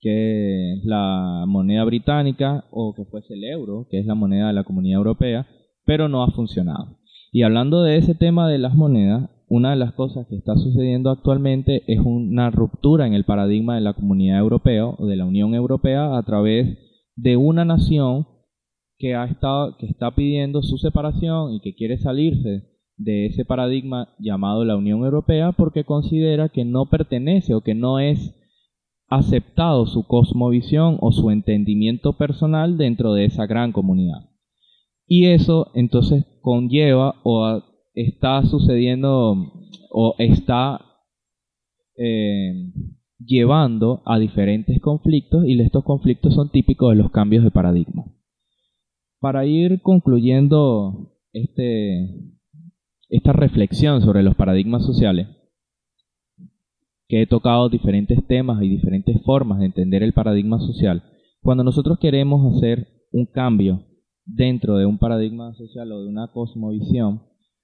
que 0.00 0.74
es 0.74 0.84
la 0.84 1.44
moneda 1.46 1.84
británica, 1.84 2.64
o 2.70 2.94
que 2.94 3.04
fuese 3.04 3.34
el 3.34 3.44
euro, 3.44 3.86
que 3.90 3.98
es 3.98 4.06
la 4.06 4.14
moneda 4.14 4.48
de 4.48 4.52
la 4.52 4.64
comunidad 4.64 4.98
europea, 4.98 5.46
pero 5.84 6.08
no 6.08 6.22
ha 6.22 6.30
funcionado. 6.30 6.98
Y 7.32 7.42
hablando 7.42 7.82
de 7.82 7.96
ese 7.96 8.14
tema 8.14 8.48
de 8.48 8.58
las 8.58 8.74
monedas, 8.74 9.30
una 9.48 9.70
de 9.70 9.76
las 9.76 9.92
cosas 9.92 10.26
que 10.26 10.36
está 10.36 10.56
sucediendo 10.56 11.10
actualmente 11.10 11.82
es 11.86 12.00
una 12.00 12.50
ruptura 12.50 13.06
en 13.06 13.14
el 13.14 13.24
paradigma 13.24 13.74
de 13.74 13.82
la 13.82 13.92
comunidad 13.92 14.38
europea 14.38 14.86
o 14.86 15.06
de 15.06 15.16
la 15.16 15.26
Unión 15.26 15.54
Europea 15.54 16.16
a 16.16 16.22
través 16.22 16.78
de 17.16 17.36
una 17.36 17.64
nación 17.64 18.26
que 18.98 19.14
ha 19.14 19.24
estado 19.24 19.76
que 19.76 19.86
está 19.86 20.14
pidiendo 20.14 20.62
su 20.62 20.78
separación 20.78 21.52
y 21.52 21.60
que 21.60 21.74
quiere 21.74 21.98
salirse 21.98 22.73
de 22.96 23.26
ese 23.26 23.44
paradigma 23.44 24.14
llamado 24.18 24.64
la 24.64 24.76
Unión 24.76 25.04
Europea 25.04 25.52
porque 25.52 25.84
considera 25.84 26.48
que 26.48 26.64
no 26.64 26.86
pertenece 26.86 27.54
o 27.54 27.60
que 27.60 27.74
no 27.74 27.98
es 27.98 28.34
aceptado 29.08 29.86
su 29.86 30.06
cosmovisión 30.06 30.98
o 31.00 31.12
su 31.12 31.30
entendimiento 31.30 32.14
personal 32.16 32.78
dentro 32.78 33.14
de 33.14 33.26
esa 33.26 33.46
gran 33.46 33.72
comunidad. 33.72 34.30
Y 35.06 35.26
eso 35.26 35.70
entonces 35.74 36.24
conlleva 36.40 37.16
o 37.24 37.62
está 37.94 38.42
sucediendo 38.44 39.52
o 39.90 40.14
está 40.18 40.80
eh, 41.96 42.72
llevando 43.18 44.02
a 44.04 44.18
diferentes 44.18 44.80
conflictos 44.80 45.44
y 45.46 45.60
estos 45.60 45.84
conflictos 45.84 46.34
son 46.34 46.50
típicos 46.50 46.90
de 46.90 47.02
los 47.02 47.10
cambios 47.10 47.44
de 47.44 47.50
paradigma. 47.50 48.04
Para 49.20 49.46
ir 49.46 49.80
concluyendo 49.82 51.14
este, 51.32 52.34
esta 53.08 53.32
reflexión 53.32 54.02
sobre 54.02 54.22
los 54.22 54.34
paradigmas 54.34 54.84
sociales, 54.84 55.28
que 57.08 57.22
he 57.22 57.26
tocado 57.26 57.68
diferentes 57.68 58.26
temas 58.26 58.62
y 58.62 58.68
diferentes 58.68 59.22
formas 59.24 59.60
de 59.60 59.66
entender 59.66 60.02
el 60.02 60.12
paradigma 60.12 60.58
social, 60.58 61.02
cuando 61.42 61.62
nosotros 61.64 61.98
queremos 61.98 62.56
hacer 62.56 62.88
un 63.12 63.26
cambio 63.26 63.84
dentro 64.24 64.78
de 64.78 64.86
un 64.86 64.98
paradigma 64.98 65.52
social 65.54 65.92
o 65.92 66.02
de 66.02 66.08
una 66.08 66.28
cosmovisión, 66.32 67.22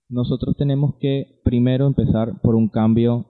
nosotros 0.08 0.56
tenemos 0.56 0.94
que 1.00 1.40
primero 1.44 1.86
empezar 1.86 2.40
por 2.42 2.54
un 2.54 2.68
cambio 2.68 3.26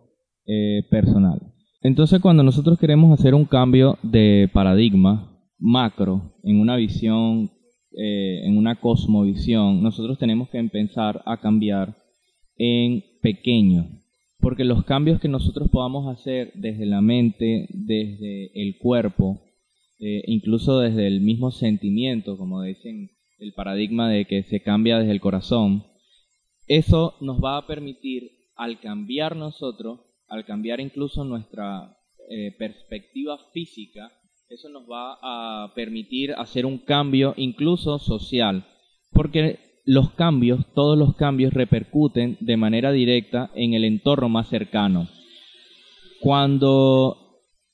eh, 0.47 0.83
personal. 0.91 1.41
Entonces 1.83 2.21
cuando 2.21 2.43
nosotros 2.43 2.79
queremos 2.79 3.19
hacer 3.19 3.35
un 3.35 3.45
cambio 3.45 3.99
de 4.03 4.51
paradigma 4.53 5.39
macro, 5.59 6.35
en 6.43 6.61
una 6.61 6.77
visión, 6.77 7.51
eh, 7.93 8.47
en 8.47 8.57
una 8.57 8.81
cosmovisión, 8.81 9.83
nosotros 9.83 10.19
tenemos 10.19 10.49
que 10.51 10.59
empezar 10.59 11.23
a 11.27 11.39
cambiar 11.39 11.97
en 12.63 13.03
pequeño. 13.23 13.89
Porque 14.39 14.65
los 14.65 14.85
cambios 14.85 15.19
que 15.19 15.29
nosotros 15.29 15.71
podamos 15.71 16.07
hacer 16.15 16.53
desde 16.55 16.85
la 16.85 17.01
mente, 17.01 17.67
desde 17.71 18.51
el 18.55 18.77
cuerpo, 18.79 19.41
eh, 19.99 20.23
incluso 20.27 20.79
desde 20.79 21.07
el 21.07 21.23
mismo 21.23 21.51
sentimiento, 21.51 22.37
como 22.37 22.63
dicen 22.63 23.11
el 23.39 23.55
paradigma 23.55 24.11
de 24.11 24.27
que 24.27 24.43
se 24.43 24.63
cambia 24.63 24.99
desde 24.99 25.13
el 25.13 25.21
corazón, 25.21 25.85
eso 26.67 27.15
nos 27.23 27.43
va 27.43 27.57
a 27.57 27.67
permitir, 27.67 28.31
al 28.57 28.79
cambiar 28.81 29.37
nosotros, 29.37 30.01
al 30.29 30.45
cambiar 30.45 30.81
incluso 30.81 31.25
nuestra 31.25 31.97
eh, 32.29 32.55
perspectiva 32.59 33.39
física, 33.55 34.13
eso 34.51 34.69
nos 34.69 34.83
va 34.83 35.19
a 35.23 35.73
permitir 35.75 36.33
hacer 36.33 36.67
un 36.67 36.77
cambio 36.77 37.33
incluso 37.39 37.99
social, 37.99 38.67
porque 39.13 39.70
los 39.85 40.11
cambios, 40.13 40.67
todos 40.75 40.97
los 40.99 41.17
cambios 41.17 41.53
repercuten 41.53 42.37
de 42.41 42.57
manera 42.57 42.93
directa 42.93 43.51
en 43.55 43.75
el 43.75 43.85
entorno 43.85 44.29
más 44.29 44.49
cercano. 44.49 45.09
Cuando 46.21 47.17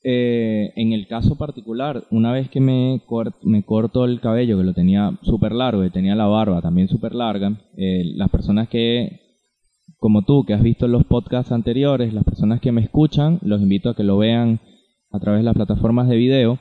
eh, 0.03 0.71
en 0.75 0.93
el 0.93 1.05
caso 1.07 1.37
particular, 1.37 2.05
una 2.11 2.31
vez 2.31 2.49
que 2.49 2.61
me, 2.61 3.01
me 3.43 3.63
corto 3.63 4.05
el 4.05 4.21
cabello, 4.21 4.57
que 4.57 4.63
lo 4.63 4.73
tenía 4.73 5.17
súper 5.23 5.51
largo 5.51 5.83
y 5.83 5.89
tenía 5.89 6.15
la 6.15 6.27
barba 6.27 6.61
también 6.61 6.87
súper 6.87 7.13
larga, 7.13 7.59
eh, 7.75 8.03
las 8.15 8.29
personas 8.29 8.69
que, 8.69 9.19
como 9.97 10.23
tú, 10.23 10.45
que 10.45 10.53
has 10.53 10.63
visto 10.63 10.87
los 10.87 11.03
podcasts 11.03 11.51
anteriores, 11.51 12.13
las 12.13 12.23
personas 12.23 12.61
que 12.61 12.71
me 12.71 12.81
escuchan, 12.81 13.39
los 13.41 13.61
invito 13.61 13.89
a 13.89 13.95
que 13.95 14.03
lo 14.03 14.17
vean 14.17 14.61
a 15.11 15.19
través 15.19 15.41
de 15.41 15.45
las 15.45 15.55
plataformas 15.55 16.07
de 16.07 16.15
video. 16.15 16.59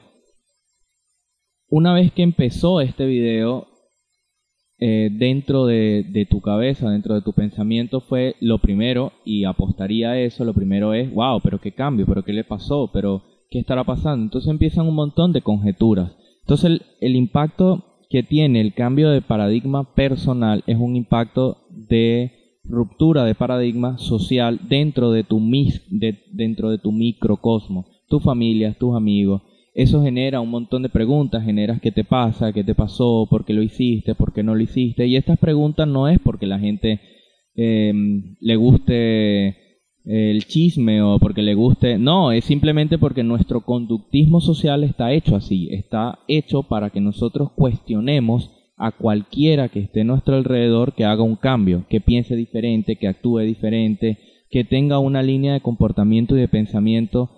Una 1.69 1.93
vez 1.95 2.13
que 2.13 2.23
empezó 2.23 2.81
este 2.81 3.07
video, 3.07 3.69
eh, 4.79 5.09
dentro 5.11 5.64
de, 5.64 6.27
tu 6.29 6.41
cabeza, 6.41 6.91
dentro 6.91 7.14
de 7.14 7.22
tu 7.22 7.33
pensamiento 7.33 8.01
fue 8.01 8.37
lo 8.41 8.59
primero, 8.59 9.12
y 9.24 9.45
apostaría 9.45 10.11
a 10.11 10.20
eso, 10.20 10.45
lo 10.45 10.53
primero 10.53 10.93
es, 10.93 11.12
wow, 11.12 11.41
pero 11.43 11.61
qué 11.61 11.72
cambio, 11.72 12.05
pero 12.07 12.24
qué 12.24 12.33
le 12.33 12.45
pasó, 12.45 12.91
pero 12.93 13.22
¿qué 13.51 13.59
estará 13.59 13.85
pasando? 13.85 14.24
Entonces 14.24 14.51
empiezan 14.51 14.87
un 14.87 14.95
montón 14.95 15.33
de 15.33 15.41
conjeturas. 15.41 16.12
Entonces 16.41 16.83
el, 17.01 17.16
impacto 17.16 17.85
que 18.11 18.22
tiene 18.22 18.61
el 18.61 18.74
cambio 18.74 19.11
de 19.11 19.22
paradigma 19.22 19.95
personal 19.95 20.62
es 20.66 20.77
un 20.79 20.95
impacto 20.95 21.59
de 21.70 22.33
ruptura 22.62 23.24
de 23.24 23.35
paradigma 23.35 23.99
social 23.99 24.61
dentro 24.68 25.11
de 25.11 25.24
tu, 25.24 25.41
dentro 26.33 26.70
de 26.70 26.79
tu 26.79 26.93
microcosmo, 26.93 27.87
tu 28.09 28.20
familia, 28.20 28.77
tus 28.79 28.95
amigos. 28.95 29.43
Eso 29.77 30.03
genera 30.03 30.41
un 30.41 30.49
montón 30.49 30.83
de 30.83 30.89
preguntas, 30.89 31.45
genera 31.45 31.79
qué 31.83 31.93
te 31.93 32.03
pasa, 32.03 32.55
qué 32.55 32.64
te 32.64 32.74
pasó, 32.74 33.27
por 33.29 33.45
qué 33.45 33.53
lo 33.53 33.62
hiciste, 33.62 34.14
por 34.14 34.33
qué 34.33 34.43
no 34.43 34.55
lo 34.55 34.62
hiciste. 34.62 35.07
Y 35.07 35.16
estas 35.16 35.39
preguntas 35.39 35.87
no 35.87 36.09
es 36.09 36.18
porque 36.18 36.47
la 36.47 36.59
gente 36.59 36.99
eh, 37.55 37.93
le 38.41 38.57
guste 38.57 39.49
el 40.07 40.47
chisme 40.47 41.03
o 41.03 41.18
porque 41.18 41.43
le 41.43 41.53
guste. 41.53 41.99
No, 41.99 42.33
es 42.33 42.47
simplemente 42.47 42.97
porque 42.97 43.22
nuestro 43.22 43.66
conductismo 43.66 44.41
social 44.41 44.83
está 44.83 45.12
hecho 45.12 45.37
así. 45.37 45.68
Está 45.70 46.20
hecho 46.27 46.62
para 46.62 46.89
que 46.89 47.03
nosotros 47.03 47.51
cuestionemos 47.55 48.51
a 48.79 48.93
cualquiera 48.93 49.68
que 49.68 49.81
esté 49.81 50.01
a 50.01 50.05
nuestro 50.05 50.37
alrededor 50.37 50.95
que 50.95 51.05
haga 51.05 51.22
un 51.22 51.37
cambio, 51.37 51.85
que 51.91 52.01
piense 52.01 52.35
diferente, 52.35 52.97
que 52.97 53.09
actúe 53.09 53.41
diferente, 53.41 54.16
que 54.49 54.64
tenga 54.64 55.01
una 55.01 55.22
línea 55.22 55.53
de 55.53 55.61
comportamiento 55.61 56.35
y 56.35 56.41
de 56.41 56.49
pensamiento 56.49 57.31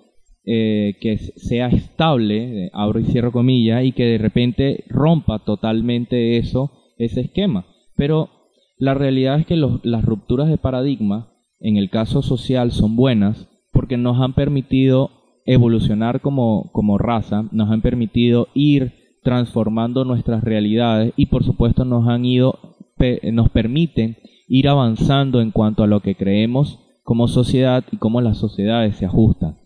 eh, 0.51 0.97
que 1.03 1.19
sea 1.19 1.69
estable, 1.69 2.71
abro 2.73 3.01
y 3.01 3.05
cierro 3.05 3.33
comillas, 3.33 3.85
y 3.85 3.93
que 3.93 4.07
de 4.07 4.17
repente 4.17 4.85
rompa 4.89 5.41
totalmente 5.41 6.39
eso, 6.39 6.71
ese 6.97 7.21
esquema. 7.21 7.67
Pero 7.97 8.31
la 8.79 8.95
realidad 8.95 9.41
es 9.41 9.47
que 9.47 9.57
las 9.57 10.05
rupturas 10.07 10.49
de 10.49 10.57
paradigma 10.57 11.35
en 11.61 11.77
el 11.77 11.91
caso 11.91 12.23
social 12.23 12.73
son 12.73 12.97
buenas 12.97 13.47
porque 13.73 13.99
nos 13.99 14.23
han 14.23 14.33
permitido 14.33 15.11
evolucionar 15.45 16.23
como, 16.23 16.71
como 16.73 16.97
raza, 16.97 17.45
nos 17.53 17.71
han 17.71 17.83
permitido 17.83 18.49
ir 18.55 18.95
transformando 19.23 20.07
nuestras 20.07 20.43
realidades 20.43 21.13
y 21.17 21.27
por 21.27 21.45
supuesto 21.45 21.85
nos 21.85 22.09
han 22.09 22.25
ido 22.25 22.59
nos 23.33 23.51
permiten 23.51 24.17
ir 24.49 24.67
avanzando 24.67 25.43
en 25.43 25.51
cuanto 25.51 25.83
a 25.83 25.87
lo 25.87 26.01
que 26.01 26.15
creemos 26.15 26.79
como 27.03 27.29
sociedad 27.29 27.85
y 27.93 27.99
cómo 27.99 28.23
las 28.23 28.39
sociedades 28.39 28.97
se 28.97 29.05
ajustan. 29.05 29.58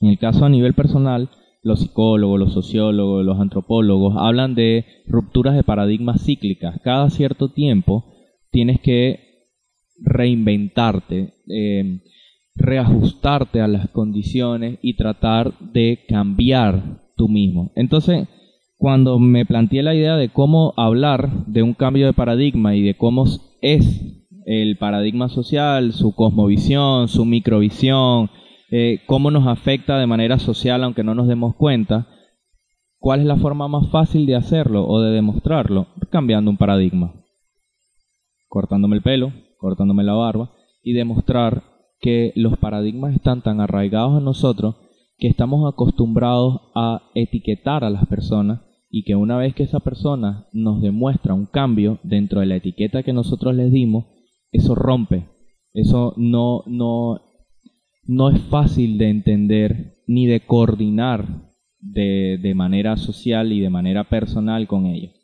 En 0.00 0.08
el 0.08 0.18
caso 0.18 0.44
a 0.44 0.48
nivel 0.48 0.74
personal, 0.74 1.30
los 1.62 1.80
psicólogos, 1.80 2.38
los 2.38 2.52
sociólogos, 2.52 3.24
los 3.24 3.40
antropólogos 3.40 4.14
hablan 4.16 4.54
de 4.54 4.84
rupturas 5.06 5.56
de 5.56 5.64
paradigmas 5.64 6.24
cíclicas. 6.24 6.80
Cada 6.82 7.10
cierto 7.10 7.48
tiempo 7.48 8.04
tienes 8.50 8.80
que 8.80 9.20
reinventarte, 9.98 11.34
eh, 11.48 12.00
reajustarte 12.54 13.60
a 13.60 13.68
las 13.68 13.88
condiciones 13.90 14.78
y 14.82 14.94
tratar 14.96 15.58
de 15.58 16.04
cambiar 16.08 17.02
tú 17.16 17.28
mismo. 17.28 17.72
Entonces, 17.74 18.28
cuando 18.78 19.18
me 19.18 19.46
planteé 19.46 19.82
la 19.82 19.94
idea 19.94 20.16
de 20.16 20.28
cómo 20.28 20.74
hablar 20.76 21.46
de 21.46 21.62
un 21.62 21.74
cambio 21.74 22.06
de 22.06 22.12
paradigma 22.12 22.76
y 22.76 22.82
de 22.82 22.94
cómo 22.94 23.24
es 23.62 24.24
el 24.44 24.76
paradigma 24.78 25.28
social, 25.28 25.92
su 25.92 26.14
cosmovisión, 26.14 27.08
su 27.08 27.24
microvisión, 27.24 28.30
eh, 28.70 29.00
cómo 29.06 29.30
nos 29.30 29.46
afecta 29.46 29.98
de 29.98 30.06
manera 30.06 30.38
social 30.38 30.82
aunque 30.82 31.04
no 31.04 31.14
nos 31.14 31.28
demos 31.28 31.54
cuenta, 31.56 32.08
¿cuál 32.98 33.20
es 33.20 33.26
la 33.26 33.36
forma 33.36 33.68
más 33.68 33.88
fácil 33.90 34.26
de 34.26 34.36
hacerlo 34.36 34.86
o 34.86 35.00
de 35.00 35.12
demostrarlo? 35.12 35.88
Cambiando 36.10 36.50
un 36.50 36.56
paradigma. 36.56 37.14
Cortándome 38.48 38.96
el 38.96 39.02
pelo, 39.02 39.32
cortándome 39.58 40.04
la 40.04 40.14
barba, 40.14 40.52
y 40.82 40.92
demostrar 40.92 41.62
que 42.00 42.32
los 42.36 42.58
paradigmas 42.58 43.14
están 43.14 43.42
tan 43.42 43.60
arraigados 43.60 44.18
en 44.18 44.24
nosotros 44.24 44.76
que 45.18 45.28
estamos 45.28 45.70
acostumbrados 45.72 46.60
a 46.74 47.10
etiquetar 47.14 47.84
a 47.84 47.90
las 47.90 48.06
personas 48.06 48.60
y 48.90 49.04
que 49.04 49.16
una 49.16 49.36
vez 49.36 49.54
que 49.54 49.62
esa 49.62 49.80
persona 49.80 50.46
nos 50.52 50.80
demuestra 50.80 51.34
un 51.34 51.46
cambio 51.46 51.98
dentro 52.02 52.40
de 52.40 52.46
la 52.46 52.56
etiqueta 52.56 53.02
que 53.02 53.12
nosotros 53.12 53.54
les 53.54 53.72
dimos, 53.72 54.06
eso 54.52 54.74
rompe. 54.74 55.28
Eso 55.72 56.14
no, 56.16 56.62
no, 56.66 57.20
no 58.06 58.30
es 58.30 58.40
fácil 58.42 58.98
de 58.98 59.08
entender 59.08 60.02
ni 60.06 60.26
de 60.26 60.40
coordinar 60.40 61.52
de, 61.80 62.38
de 62.40 62.54
manera 62.54 62.96
social 62.96 63.52
y 63.52 63.60
de 63.60 63.70
manera 63.70 64.04
personal 64.04 64.66
con 64.66 64.86
ellos 64.86 65.16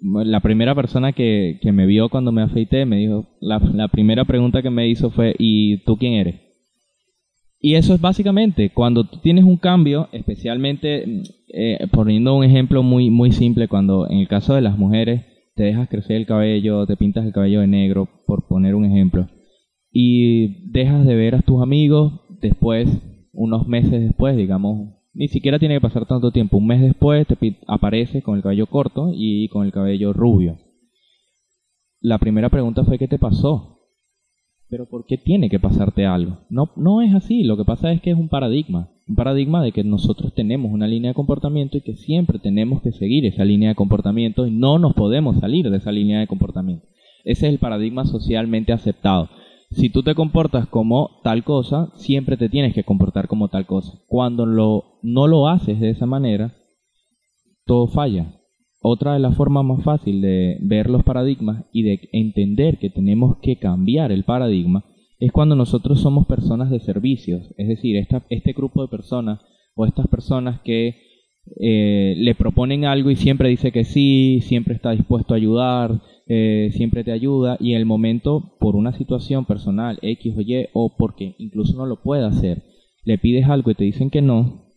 la 0.00 0.40
primera 0.40 0.74
persona 0.74 1.12
que, 1.12 1.58
me 1.72 1.86
vio 1.86 2.08
cuando 2.08 2.32
me 2.32 2.42
afeité 2.42 2.86
me 2.86 2.98
dijo, 2.98 3.26
la, 3.40 3.88
primera 3.88 4.24
pregunta 4.24 4.62
que 4.62 4.70
me 4.70 4.88
hizo 4.88 5.10
fue, 5.10 5.34
¿y 5.38 5.78
tú 5.84 5.96
quién 5.96 6.14
eres? 6.14 6.40
Y 7.60 7.74
eso 7.74 7.94
es 7.94 8.00
básicamente, 8.00 8.70
cuando 8.70 9.04
tú 9.04 9.18
tienes 9.18 9.44
un 9.44 9.56
cambio, 9.56 10.08
especialmente, 10.12 11.22
eh, 11.52 11.86
poniendo 11.90 12.36
un 12.36 12.44
ejemplo 12.44 12.84
muy, 12.84 13.10
muy 13.10 13.32
simple, 13.32 13.66
cuando 13.66 14.08
en 14.08 14.18
el 14.18 14.28
caso 14.28 14.54
de 14.54 14.60
las 14.60 14.78
mujeres 14.78 15.24
te 15.56 15.64
dejas 15.64 15.88
crecer 15.88 16.16
el 16.16 16.26
cabello, 16.26 16.86
te 16.86 16.96
pintas 16.96 17.26
el 17.26 17.32
cabello 17.32 17.60
de 17.60 17.66
negro, 17.66 18.08
por 18.26 18.46
poner 18.46 18.76
un 18.76 18.84
ejemplo, 18.84 19.26
y 19.90 20.70
dejas 20.70 21.04
de 21.04 21.16
ver 21.16 21.34
a 21.34 21.42
tus 21.42 21.60
amigos 21.60 22.20
después, 22.40 22.88
unos 23.32 23.66
meses 23.66 24.02
después, 24.02 24.36
digamos 24.36 24.98
ni 25.18 25.26
siquiera 25.26 25.58
tiene 25.58 25.74
que 25.74 25.80
pasar 25.80 26.06
tanto 26.06 26.30
tiempo. 26.30 26.58
Un 26.58 26.68
mes 26.68 26.80
después 26.80 27.26
te 27.26 27.56
apareces 27.66 28.22
con 28.22 28.36
el 28.36 28.42
cabello 28.42 28.66
corto 28.66 29.10
y 29.12 29.48
con 29.48 29.66
el 29.66 29.72
cabello 29.72 30.12
rubio. 30.12 30.58
La 32.00 32.18
primera 32.18 32.48
pregunta 32.50 32.84
fue 32.84 32.98
¿qué 32.98 33.08
te 33.08 33.18
pasó? 33.18 33.80
Pero 34.70 34.88
¿por 34.88 35.06
qué 35.06 35.16
tiene 35.16 35.50
que 35.50 35.58
pasarte 35.58 36.06
algo? 36.06 36.38
No, 36.50 36.70
no 36.76 37.02
es 37.02 37.12
así, 37.14 37.42
lo 37.42 37.56
que 37.56 37.64
pasa 37.64 37.90
es 37.90 38.00
que 38.00 38.10
es 38.10 38.16
un 38.16 38.28
paradigma, 38.28 38.90
un 39.08 39.16
paradigma 39.16 39.60
de 39.60 39.72
que 39.72 39.82
nosotros 39.82 40.34
tenemos 40.34 40.70
una 40.70 40.86
línea 40.86 41.10
de 41.10 41.14
comportamiento 41.14 41.78
y 41.78 41.80
que 41.80 41.94
siempre 41.94 42.38
tenemos 42.38 42.80
que 42.82 42.92
seguir 42.92 43.26
esa 43.26 43.44
línea 43.44 43.70
de 43.70 43.74
comportamiento 43.74 44.46
y 44.46 44.52
no 44.52 44.78
nos 44.78 44.94
podemos 44.94 45.40
salir 45.40 45.68
de 45.68 45.78
esa 45.78 45.90
línea 45.90 46.20
de 46.20 46.28
comportamiento. 46.28 46.86
Ese 47.24 47.48
es 47.48 47.52
el 47.54 47.58
paradigma 47.58 48.04
socialmente 48.04 48.72
aceptado. 48.72 49.28
Si 49.70 49.90
tú 49.90 50.02
te 50.02 50.14
comportas 50.14 50.66
como 50.66 51.20
tal 51.22 51.44
cosa, 51.44 51.90
siempre 51.94 52.36
te 52.36 52.48
tienes 52.48 52.74
que 52.74 52.84
comportar 52.84 53.28
como 53.28 53.48
tal 53.48 53.66
cosa. 53.66 53.98
Cuando 54.06 54.46
lo, 54.46 54.98
no 55.02 55.26
lo 55.26 55.48
haces 55.48 55.78
de 55.78 55.90
esa 55.90 56.06
manera, 56.06 56.54
todo 57.66 57.86
falla. 57.86 58.34
Otra 58.80 59.14
de 59.14 59.18
las 59.18 59.36
formas 59.36 59.64
más 59.64 59.82
fáciles 59.82 60.22
de 60.22 60.58
ver 60.62 60.88
los 60.88 61.02
paradigmas 61.02 61.64
y 61.72 61.82
de 61.82 62.08
entender 62.12 62.78
que 62.78 62.90
tenemos 62.90 63.36
que 63.42 63.56
cambiar 63.56 64.12
el 64.12 64.24
paradigma 64.24 64.84
es 65.18 65.32
cuando 65.32 65.56
nosotros 65.56 66.00
somos 66.00 66.26
personas 66.26 66.70
de 66.70 66.78
servicios, 66.80 67.42
es 67.56 67.68
decir, 67.68 67.96
este 68.30 68.52
grupo 68.52 68.82
de 68.82 68.88
personas 68.88 69.40
o 69.74 69.84
estas 69.84 70.06
personas 70.06 70.60
que 70.60 70.96
eh, 71.60 72.14
le 72.16 72.34
proponen 72.34 72.84
algo 72.84 73.10
y 73.10 73.16
siempre 73.16 73.48
dice 73.48 73.72
que 73.72 73.84
sí, 73.84 74.40
siempre 74.42 74.74
está 74.74 74.92
dispuesto 74.92 75.34
a 75.34 75.38
ayudar, 75.38 76.00
eh, 76.28 76.70
siempre 76.72 77.04
te 77.04 77.12
ayuda 77.12 77.56
y 77.58 77.72
en 77.72 77.78
el 77.78 77.86
momento 77.86 78.56
por 78.60 78.76
una 78.76 78.92
situación 78.92 79.46
personal 79.46 79.98
X 80.02 80.36
o 80.36 80.40
Y 80.42 80.68
o 80.72 80.94
porque 80.96 81.34
incluso 81.38 81.76
no 81.76 81.86
lo 81.86 82.02
puede 82.02 82.24
hacer, 82.24 82.62
le 83.04 83.18
pides 83.18 83.48
algo 83.48 83.70
y 83.70 83.74
te 83.74 83.84
dicen 83.84 84.10
que 84.10 84.20
no, 84.20 84.68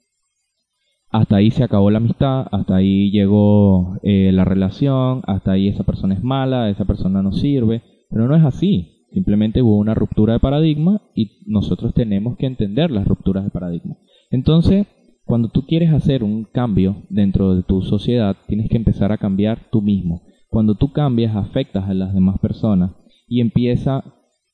hasta 1.11 1.35
ahí 1.35 1.51
se 1.51 1.63
acabó 1.63 1.91
la 1.91 1.97
amistad, 1.97 2.47
hasta 2.51 2.77
ahí 2.77 3.11
llegó 3.11 3.97
eh, 4.01 4.31
la 4.33 4.45
relación, 4.45 5.21
hasta 5.27 5.51
ahí 5.51 5.67
esa 5.67 5.83
persona 5.83 6.13
es 6.13 6.23
mala, 6.23 6.69
esa 6.69 6.85
persona 6.85 7.21
no 7.21 7.33
sirve, 7.33 7.81
pero 8.09 8.27
no 8.27 8.35
es 8.35 8.45
así. 8.45 9.05
Simplemente 9.11 9.61
hubo 9.61 9.77
una 9.77 9.93
ruptura 9.93 10.33
de 10.33 10.39
paradigma 10.39 11.01
y 11.13 11.41
nosotros 11.45 11.93
tenemos 11.93 12.37
que 12.37 12.45
entender 12.45 12.91
las 12.91 13.05
rupturas 13.05 13.43
de 13.43 13.49
paradigma. 13.49 13.97
Entonces, 14.29 14.87
cuando 15.25 15.49
tú 15.49 15.65
quieres 15.65 15.91
hacer 15.91 16.23
un 16.23 16.45
cambio 16.45 17.03
dentro 17.09 17.55
de 17.55 17.63
tu 17.63 17.81
sociedad, 17.81 18.37
tienes 18.47 18.69
que 18.69 18.77
empezar 18.77 19.11
a 19.11 19.17
cambiar 19.17 19.69
tú 19.69 19.81
mismo. 19.81 20.21
Cuando 20.51 20.75
tú 20.75 20.91
cambias, 20.91 21.33
afectas 21.33 21.89
a 21.89 21.93
las 21.93 22.13
demás 22.13 22.37
personas 22.39 22.91
y 23.25 23.39
empieza 23.39 24.03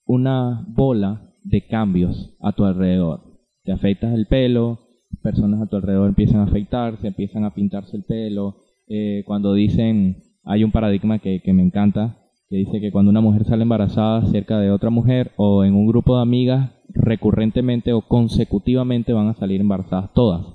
una 0.06 0.64
bola 0.68 1.34
de 1.44 1.66
cambios 1.66 2.38
a 2.40 2.52
tu 2.52 2.66
alrededor. 2.66 3.22
Te 3.64 3.72
afectas 3.72 4.14
el 4.14 4.28
pelo, 4.28 4.78
personas 5.24 5.60
a 5.60 5.66
tu 5.66 5.76
alrededor 5.76 6.10
empiezan 6.10 6.42
a 6.42 6.44
afeitarse, 6.44 7.08
empiezan 7.08 7.46
a 7.46 7.56
pintarse 7.56 7.98
el 7.98 8.04
pelo. 8.04 8.58
Eh, 8.88 9.24
cuando 9.26 9.56
dicen, 9.56 10.18
hay 10.44 10.64
un 10.64 10.72
paradigma 10.72 11.18
que, 11.18 11.42
que 11.42 11.52
me 11.52 11.64
encanta, 11.64 12.20
que 12.48 12.58
dice 12.58 12.80
que 12.80 12.92
cuando 12.92 13.10
una 13.10 13.22
mujer 13.22 13.46
sale 13.46 13.64
embarazada 13.64 14.24
cerca 14.28 14.60
de 14.60 14.70
otra 14.70 14.92
mujer 14.92 15.32
o 15.36 15.64
en 15.64 15.74
un 15.74 15.88
grupo 15.88 16.18
de 16.18 16.22
amigas, 16.22 16.74
recurrentemente 16.90 17.92
o 17.94 18.02
consecutivamente 18.02 19.14
van 19.14 19.30
a 19.30 19.34
salir 19.34 19.62
embarazadas 19.62 20.14
todas. 20.14 20.46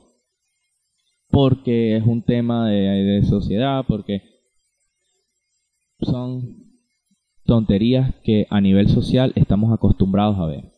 Porque 1.32 1.96
es 1.96 2.06
un 2.06 2.22
tema 2.22 2.68
de, 2.68 2.76
de 2.76 3.22
sociedad, 3.24 3.84
porque 3.88 4.31
son 6.02 6.62
tonterías 7.44 8.14
que 8.22 8.46
a 8.50 8.60
nivel 8.60 8.88
social 8.88 9.32
estamos 9.36 9.72
acostumbrados 9.72 10.38
a 10.38 10.46
ver. 10.46 10.72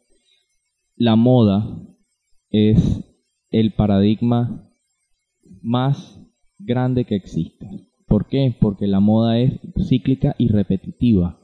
La 0.97 1.17
moda 1.17 1.79
es 2.51 3.05
el 3.51 3.73
paradigma 3.73 4.71
más 5.63 6.21
grande 6.59 7.05
que 7.05 7.17
existe. 7.17 7.89
¿Por 8.07 8.27
qué? 8.29 8.55
Porque 8.61 8.87
la 8.87 9.01
moda 9.01 9.39
es 9.39 9.61
cíclica 9.89 10.35
y 10.39 10.49
repetitiva. 10.49 11.39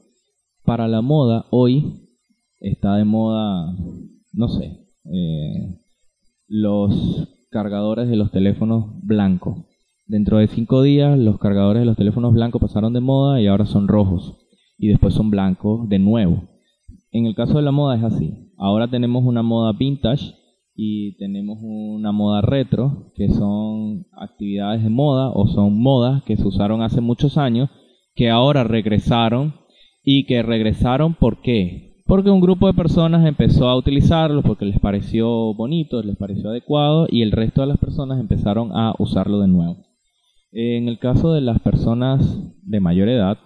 Para 0.64 0.88
la 0.88 1.00
moda, 1.00 1.46
hoy 1.50 2.08
está 2.60 2.96
de 2.96 3.04
moda, 3.04 3.74
no 4.32 4.48
sé, 4.48 4.86
eh, 5.04 5.80
los 6.46 7.28
cargadores 7.50 8.08
de 8.08 8.16
los 8.16 8.30
teléfonos 8.30 9.00
blancos. 9.02 9.69
Dentro 10.10 10.38
de 10.38 10.48
cinco 10.48 10.82
días, 10.82 11.16
los 11.16 11.38
cargadores 11.38 11.82
de 11.82 11.86
los 11.86 11.96
teléfonos 11.96 12.32
blancos 12.32 12.60
pasaron 12.60 12.92
de 12.92 12.98
moda 12.98 13.40
y 13.40 13.46
ahora 13.46 13.64
son 13.64 13.86
rojos. 13.86 14.36
Y 14.76 14.88
después 14.88 15.14
son 15.14 15.30
blancos 15.30 15.88
de 15.88 16.00
nuevo. 16.00 16.48
En 17.12 17.26
el 17.26 17.36
caso 17.36 17.58
de 17.58 17.62
la 17.62 17.70
moda 17.70 17.96
es 17.96 18.02
así. 18.02 18.50
Ahora 18.58 18.90
tenemos 18.90 19.22
una 19.24 19.44
moda 19.44 19.72
vintage 19.72 20.34
y 20.74 21.16
tenemos 21.18 21.58
una 21.62 22.10
moda 22.10 22.40
retro, 22.40 23.12
que 23.14 23.28
son 23.28 24.06
actividades 24.20 24.82
de 24.82 24.90
moda 24.90 25.30
o 25.30 25.46
son 25.46 25.80
modas 25.80 26.24
que 26.24 26.36
se 26.36 26.44
usaron 26.44 26.82
hace 26.82 27.00
muchos 27.00 27.38
años, 27.38 27.70
que 28.16 28.30
ahora 28.30 28.64
regresaron 28.64 29.54
y 30.02 30.26
que 30.26 30.42
regresaron 30.42 31.14
¿por 31.14 31.40
qué? 31.40 32.02
Porque 32.04 32.30
un 32.30 32.40
grupo 32.40 32.66
de 32.66 32.74
personas 32.74 33.24
empezó 33.24 33.68
a 33.68 33.76
utilizarlo 33.76 34.42
porque 34.42 34.64
les 34.64 34.80
pareció 34.80 35.54
bonito, 35.54 36.02
les 36.02 36.16
pareció 36.16 36.50
adecuado 36.50 37.06
y 37.08 37.22
el 37.22 37.30
resto 37.30 37.60
de 37.60 37.68
las 37.68 37.78
personas 37.78 38.18
empezaron 38.18 38.72
a 38.72 38.92
usarlo 38.98 39.38
de 39.38 39.46
nuevo. 39.46 39.89
En 40.52 40.88
el 40.88 40.98
caso 40.98 41.32
de 41.32 41.40
las 41.40 41.60
personas 41.60 42.20
de 42.64 42.80
mayor 42.80 43.08
edad, 43.08 43.38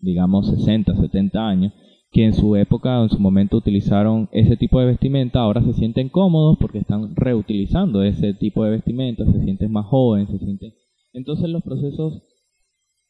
digamos 0.00 0.48
60, 0.48 0.96
70 0.96 1.48
años, 1.48 1.72
que 2.10 2.24
en 2.24 2.34
su 2.34 2.56
época 2.56 3.00
o 3.00 3.04
en 3.04 3.10
su 3.10 3.20
momento 3.20 3.56
utilizaron 3.56 4.28
ese 4.32 4.56
tipo 4.56 4.80
de 4.80 4.86
vestimenta, 4.86 5.40
ahora 5.40 5.62
se 5.62 5.72
sienten 5.72 6.08
cómodos 6.08 6.58
porque 6.60 6.78
están 6.78 7.14
reutilizando 7.14 8.02
ese 8.02 8.34
tipo 8.34 8.64
de 8.64 8.72
vestimenta, 8.72 9.24
se 9.24 9.40
sienten 9.40 9.70
más 9.70 9.86
jóvenes, 9.86 10.30
se 10.30 10.38
sienten... 10.38 10.72
Entonces 11.12 11.48
los 11.48 11.62
procesos 11.62 12.22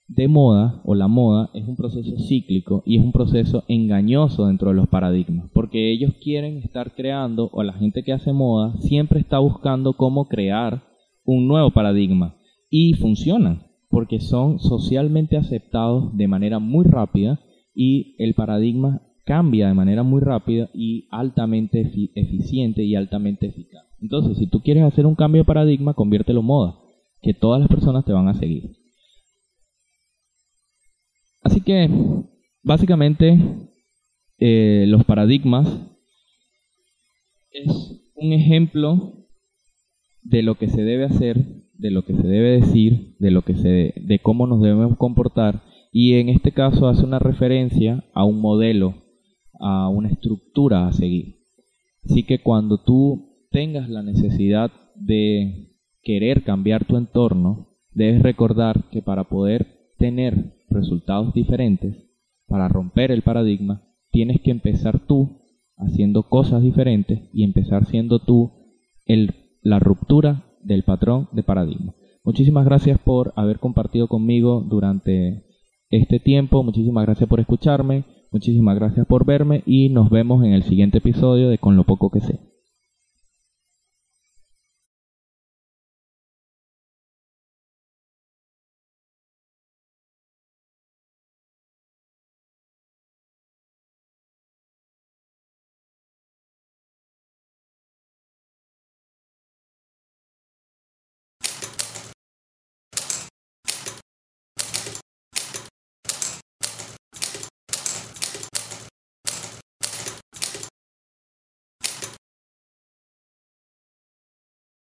de 0.09 0.29
moda 0.29 0.83
o 0.85 0.95
la 0.95 1.09
moda 1.09 1.49
es 1.55 1.67
un 1.67 1.77
proceso 1.77 2.19
cíclico 2.19 2.83
y 2.85 2.99
es 2.99 3.05
un 3.05 3.13
proceso 3.13 3.65
engañoso 3.67 4.47
dentro 4.47 4.69
de 4.69 4.75
los 4.75 4.89
paradigmas, 4.89 5.51
porque 5.55 5.91
ellos 5.91 6.13
quieren 6.23 6.59
estar 6.59 6.95
creando, 6.95 7.49
o 7.53 7.63
la 7.63 7.73
gente 7.73 8.03
que 8.03 8.13
hace 8.13 8.35
moda 8.35 8.77
siempre 8.81 9.21
está 9.21 9.39
buscando 9.39 9.95
cómo 9.95 10.29
crear 10.29 10.83
un 11.25 11.49
nuevo 11.49 11.71
paradigma 11.71 12.37
y 12.75 12.95
funcionan, 12.95 13.67
porque 13.91 14.19
son 14.19 14.59
socialmente 14.59 15.37
aceptados 15.37 16.17
de 16.17 16.27
manera 16.27 16.59
muy 16.59 16.87
rápida 16.87 17.39
y 17.75 18.17
el 18.19 18.33
paradigma 18.33 19.03
cambia 19.27 19.69
de 19.69 19.75
manera 19.75 20.03
muy 20.03 20.23
rápida 20.23 20.71
y 20.73 21.07
altamente 21.11 21.83
eficiente 22.15 22.83
y 22.83 22.95
altamente 22.95 23.49
eficaz. 23.49 23.85
Entonces, 24.01 24.39
si 24.39 24.47
tú 24.47 24.63
quieres 24.63 24.85
hacer 24.85 25.05
un 25.05 25.15
cambio 25.15 25.43
de 25.43 25.47
paradigma, 25.47 25.93
conviértelo 25.93 26.41
en 26.41 26.47
moda, 26.47 26.79
que 27.21 27.35
todas 27.35 27.61
las 27.61 27.69
personas 27.69 28.07
te 28.07 28.15
van 28.15 28.29
a 28.29 28.35
seguir. 28.35 28.71
Así 31.43 31.61
que, 31.61 31.91
básicamente, 32.63 33.39
eh, 34.39 34.87
los 34.89 35.05
paradigmas 35.05 35.69
es 37.51 38.01
un 38.15 38.33
ejemplo 38.33 39.13
de 40.23 40.43
lo 40.43 40.55
que 40.55 40.69
se 40.69 40.83
debe 40.83 41.05
hacer, 41.05 41.62
de 41.83 41.91
lo 41.91 42.05
que 42.05 42.15
se 42.15 42.27
debe 42.27 42.61
decir, 42.61 43.17
de 43.19 43.33
lo 43.33 43.43
que 43.43 43.57
se, 43.57 43.93
de 43.97 44.21
cómo 44.21 44.47
nos 44.47 44.63
debemos 44.63 44.97
comportar 44.97 45.63
y 45.91 46.15
en 46.15 46.29
este 46.29 46.53
caso 46.53 46.87
hace 46.87 47.05
una 47.05 47.19
referencia 47.19 48.05
a 48.15 48.25
un 48.25 48.41
modelo, 48.41 48.95
a 49.61 49.89
una 49.89 50.09
estructura 50.09 50.87
a 50.87 50.93
seguir. 50.93 51.41
Así 52.05 52.23
que 52.23 52.39
cuando 52.39 52.79
tú 52.79 53.49
tengas 53.51 53.91
la 53.91 54.03
necesidad 54.03 54.71
de 54.95 55.77
querer 56.03 56.45
cambiar 56.45 56.85
tu 56.85 56.97
entorno, 56.97 57.69
debes 57.93 58.23
recordar 58.23 58.85
que 58.91 59.03
para 59.03 59.25
poder 59.25 59.67
tener 59.99 60.55
resultados 60.71 61.35
diferentes, 61.35 61.97
para 62.47 62.69
romper 62.69 63.11
el 63.11 63.23
paradigma, 63.23 63.83
tienes 64.13 64.41
que 64.41 64.53
empezar 64.53 65.01
tú 65.07 65.43
haciendo 65.77 66.23
cosas 66.29 66.63
diferentes 66.63 67.29
y 67.33 67.43
empezar 67.43 67.87
siendo 67.87 68.21
tú 68.21 68.53
el, 69.05 69.35
la 69.63 69.81
ruptura 69.81 70.45
del 70.63 70.85
patrón 70.85 71.29
de 71.33 71.43
paradigma. 71.43 71.95
Muchísimas 72.25 72.65
gracias 72.65 72.99
por 72.99 73.33
haber 73.37 73.59
compartido 73.59 74.07
conmigo 74.09 74.65
durante 74.69 75.45
este 75.91 76.21
tiempo. 76.21 76.63
Muchísimas 76.63 77.05
gracias 77.05 77.29
por 77.29 77.41
escucharme, 77.41 78.05
muchísimas 78.31 78.77
gracias 78.77 79.07
por 79.07 79.27
verme 79.27 79.63
y 79.67 79.89
nos 79.89 80.11
vemos 80.11 80.45
en 80.45 80.53
el 80.53 80.63
siguiente 80.63 80.99
episodio 80.99 81.49
de 81.49 81.59
Con 81.59 81.77
lo 81.77 81.85
poco 81.85 82.11
que 82.11 82.21
sé. 82.21 82.52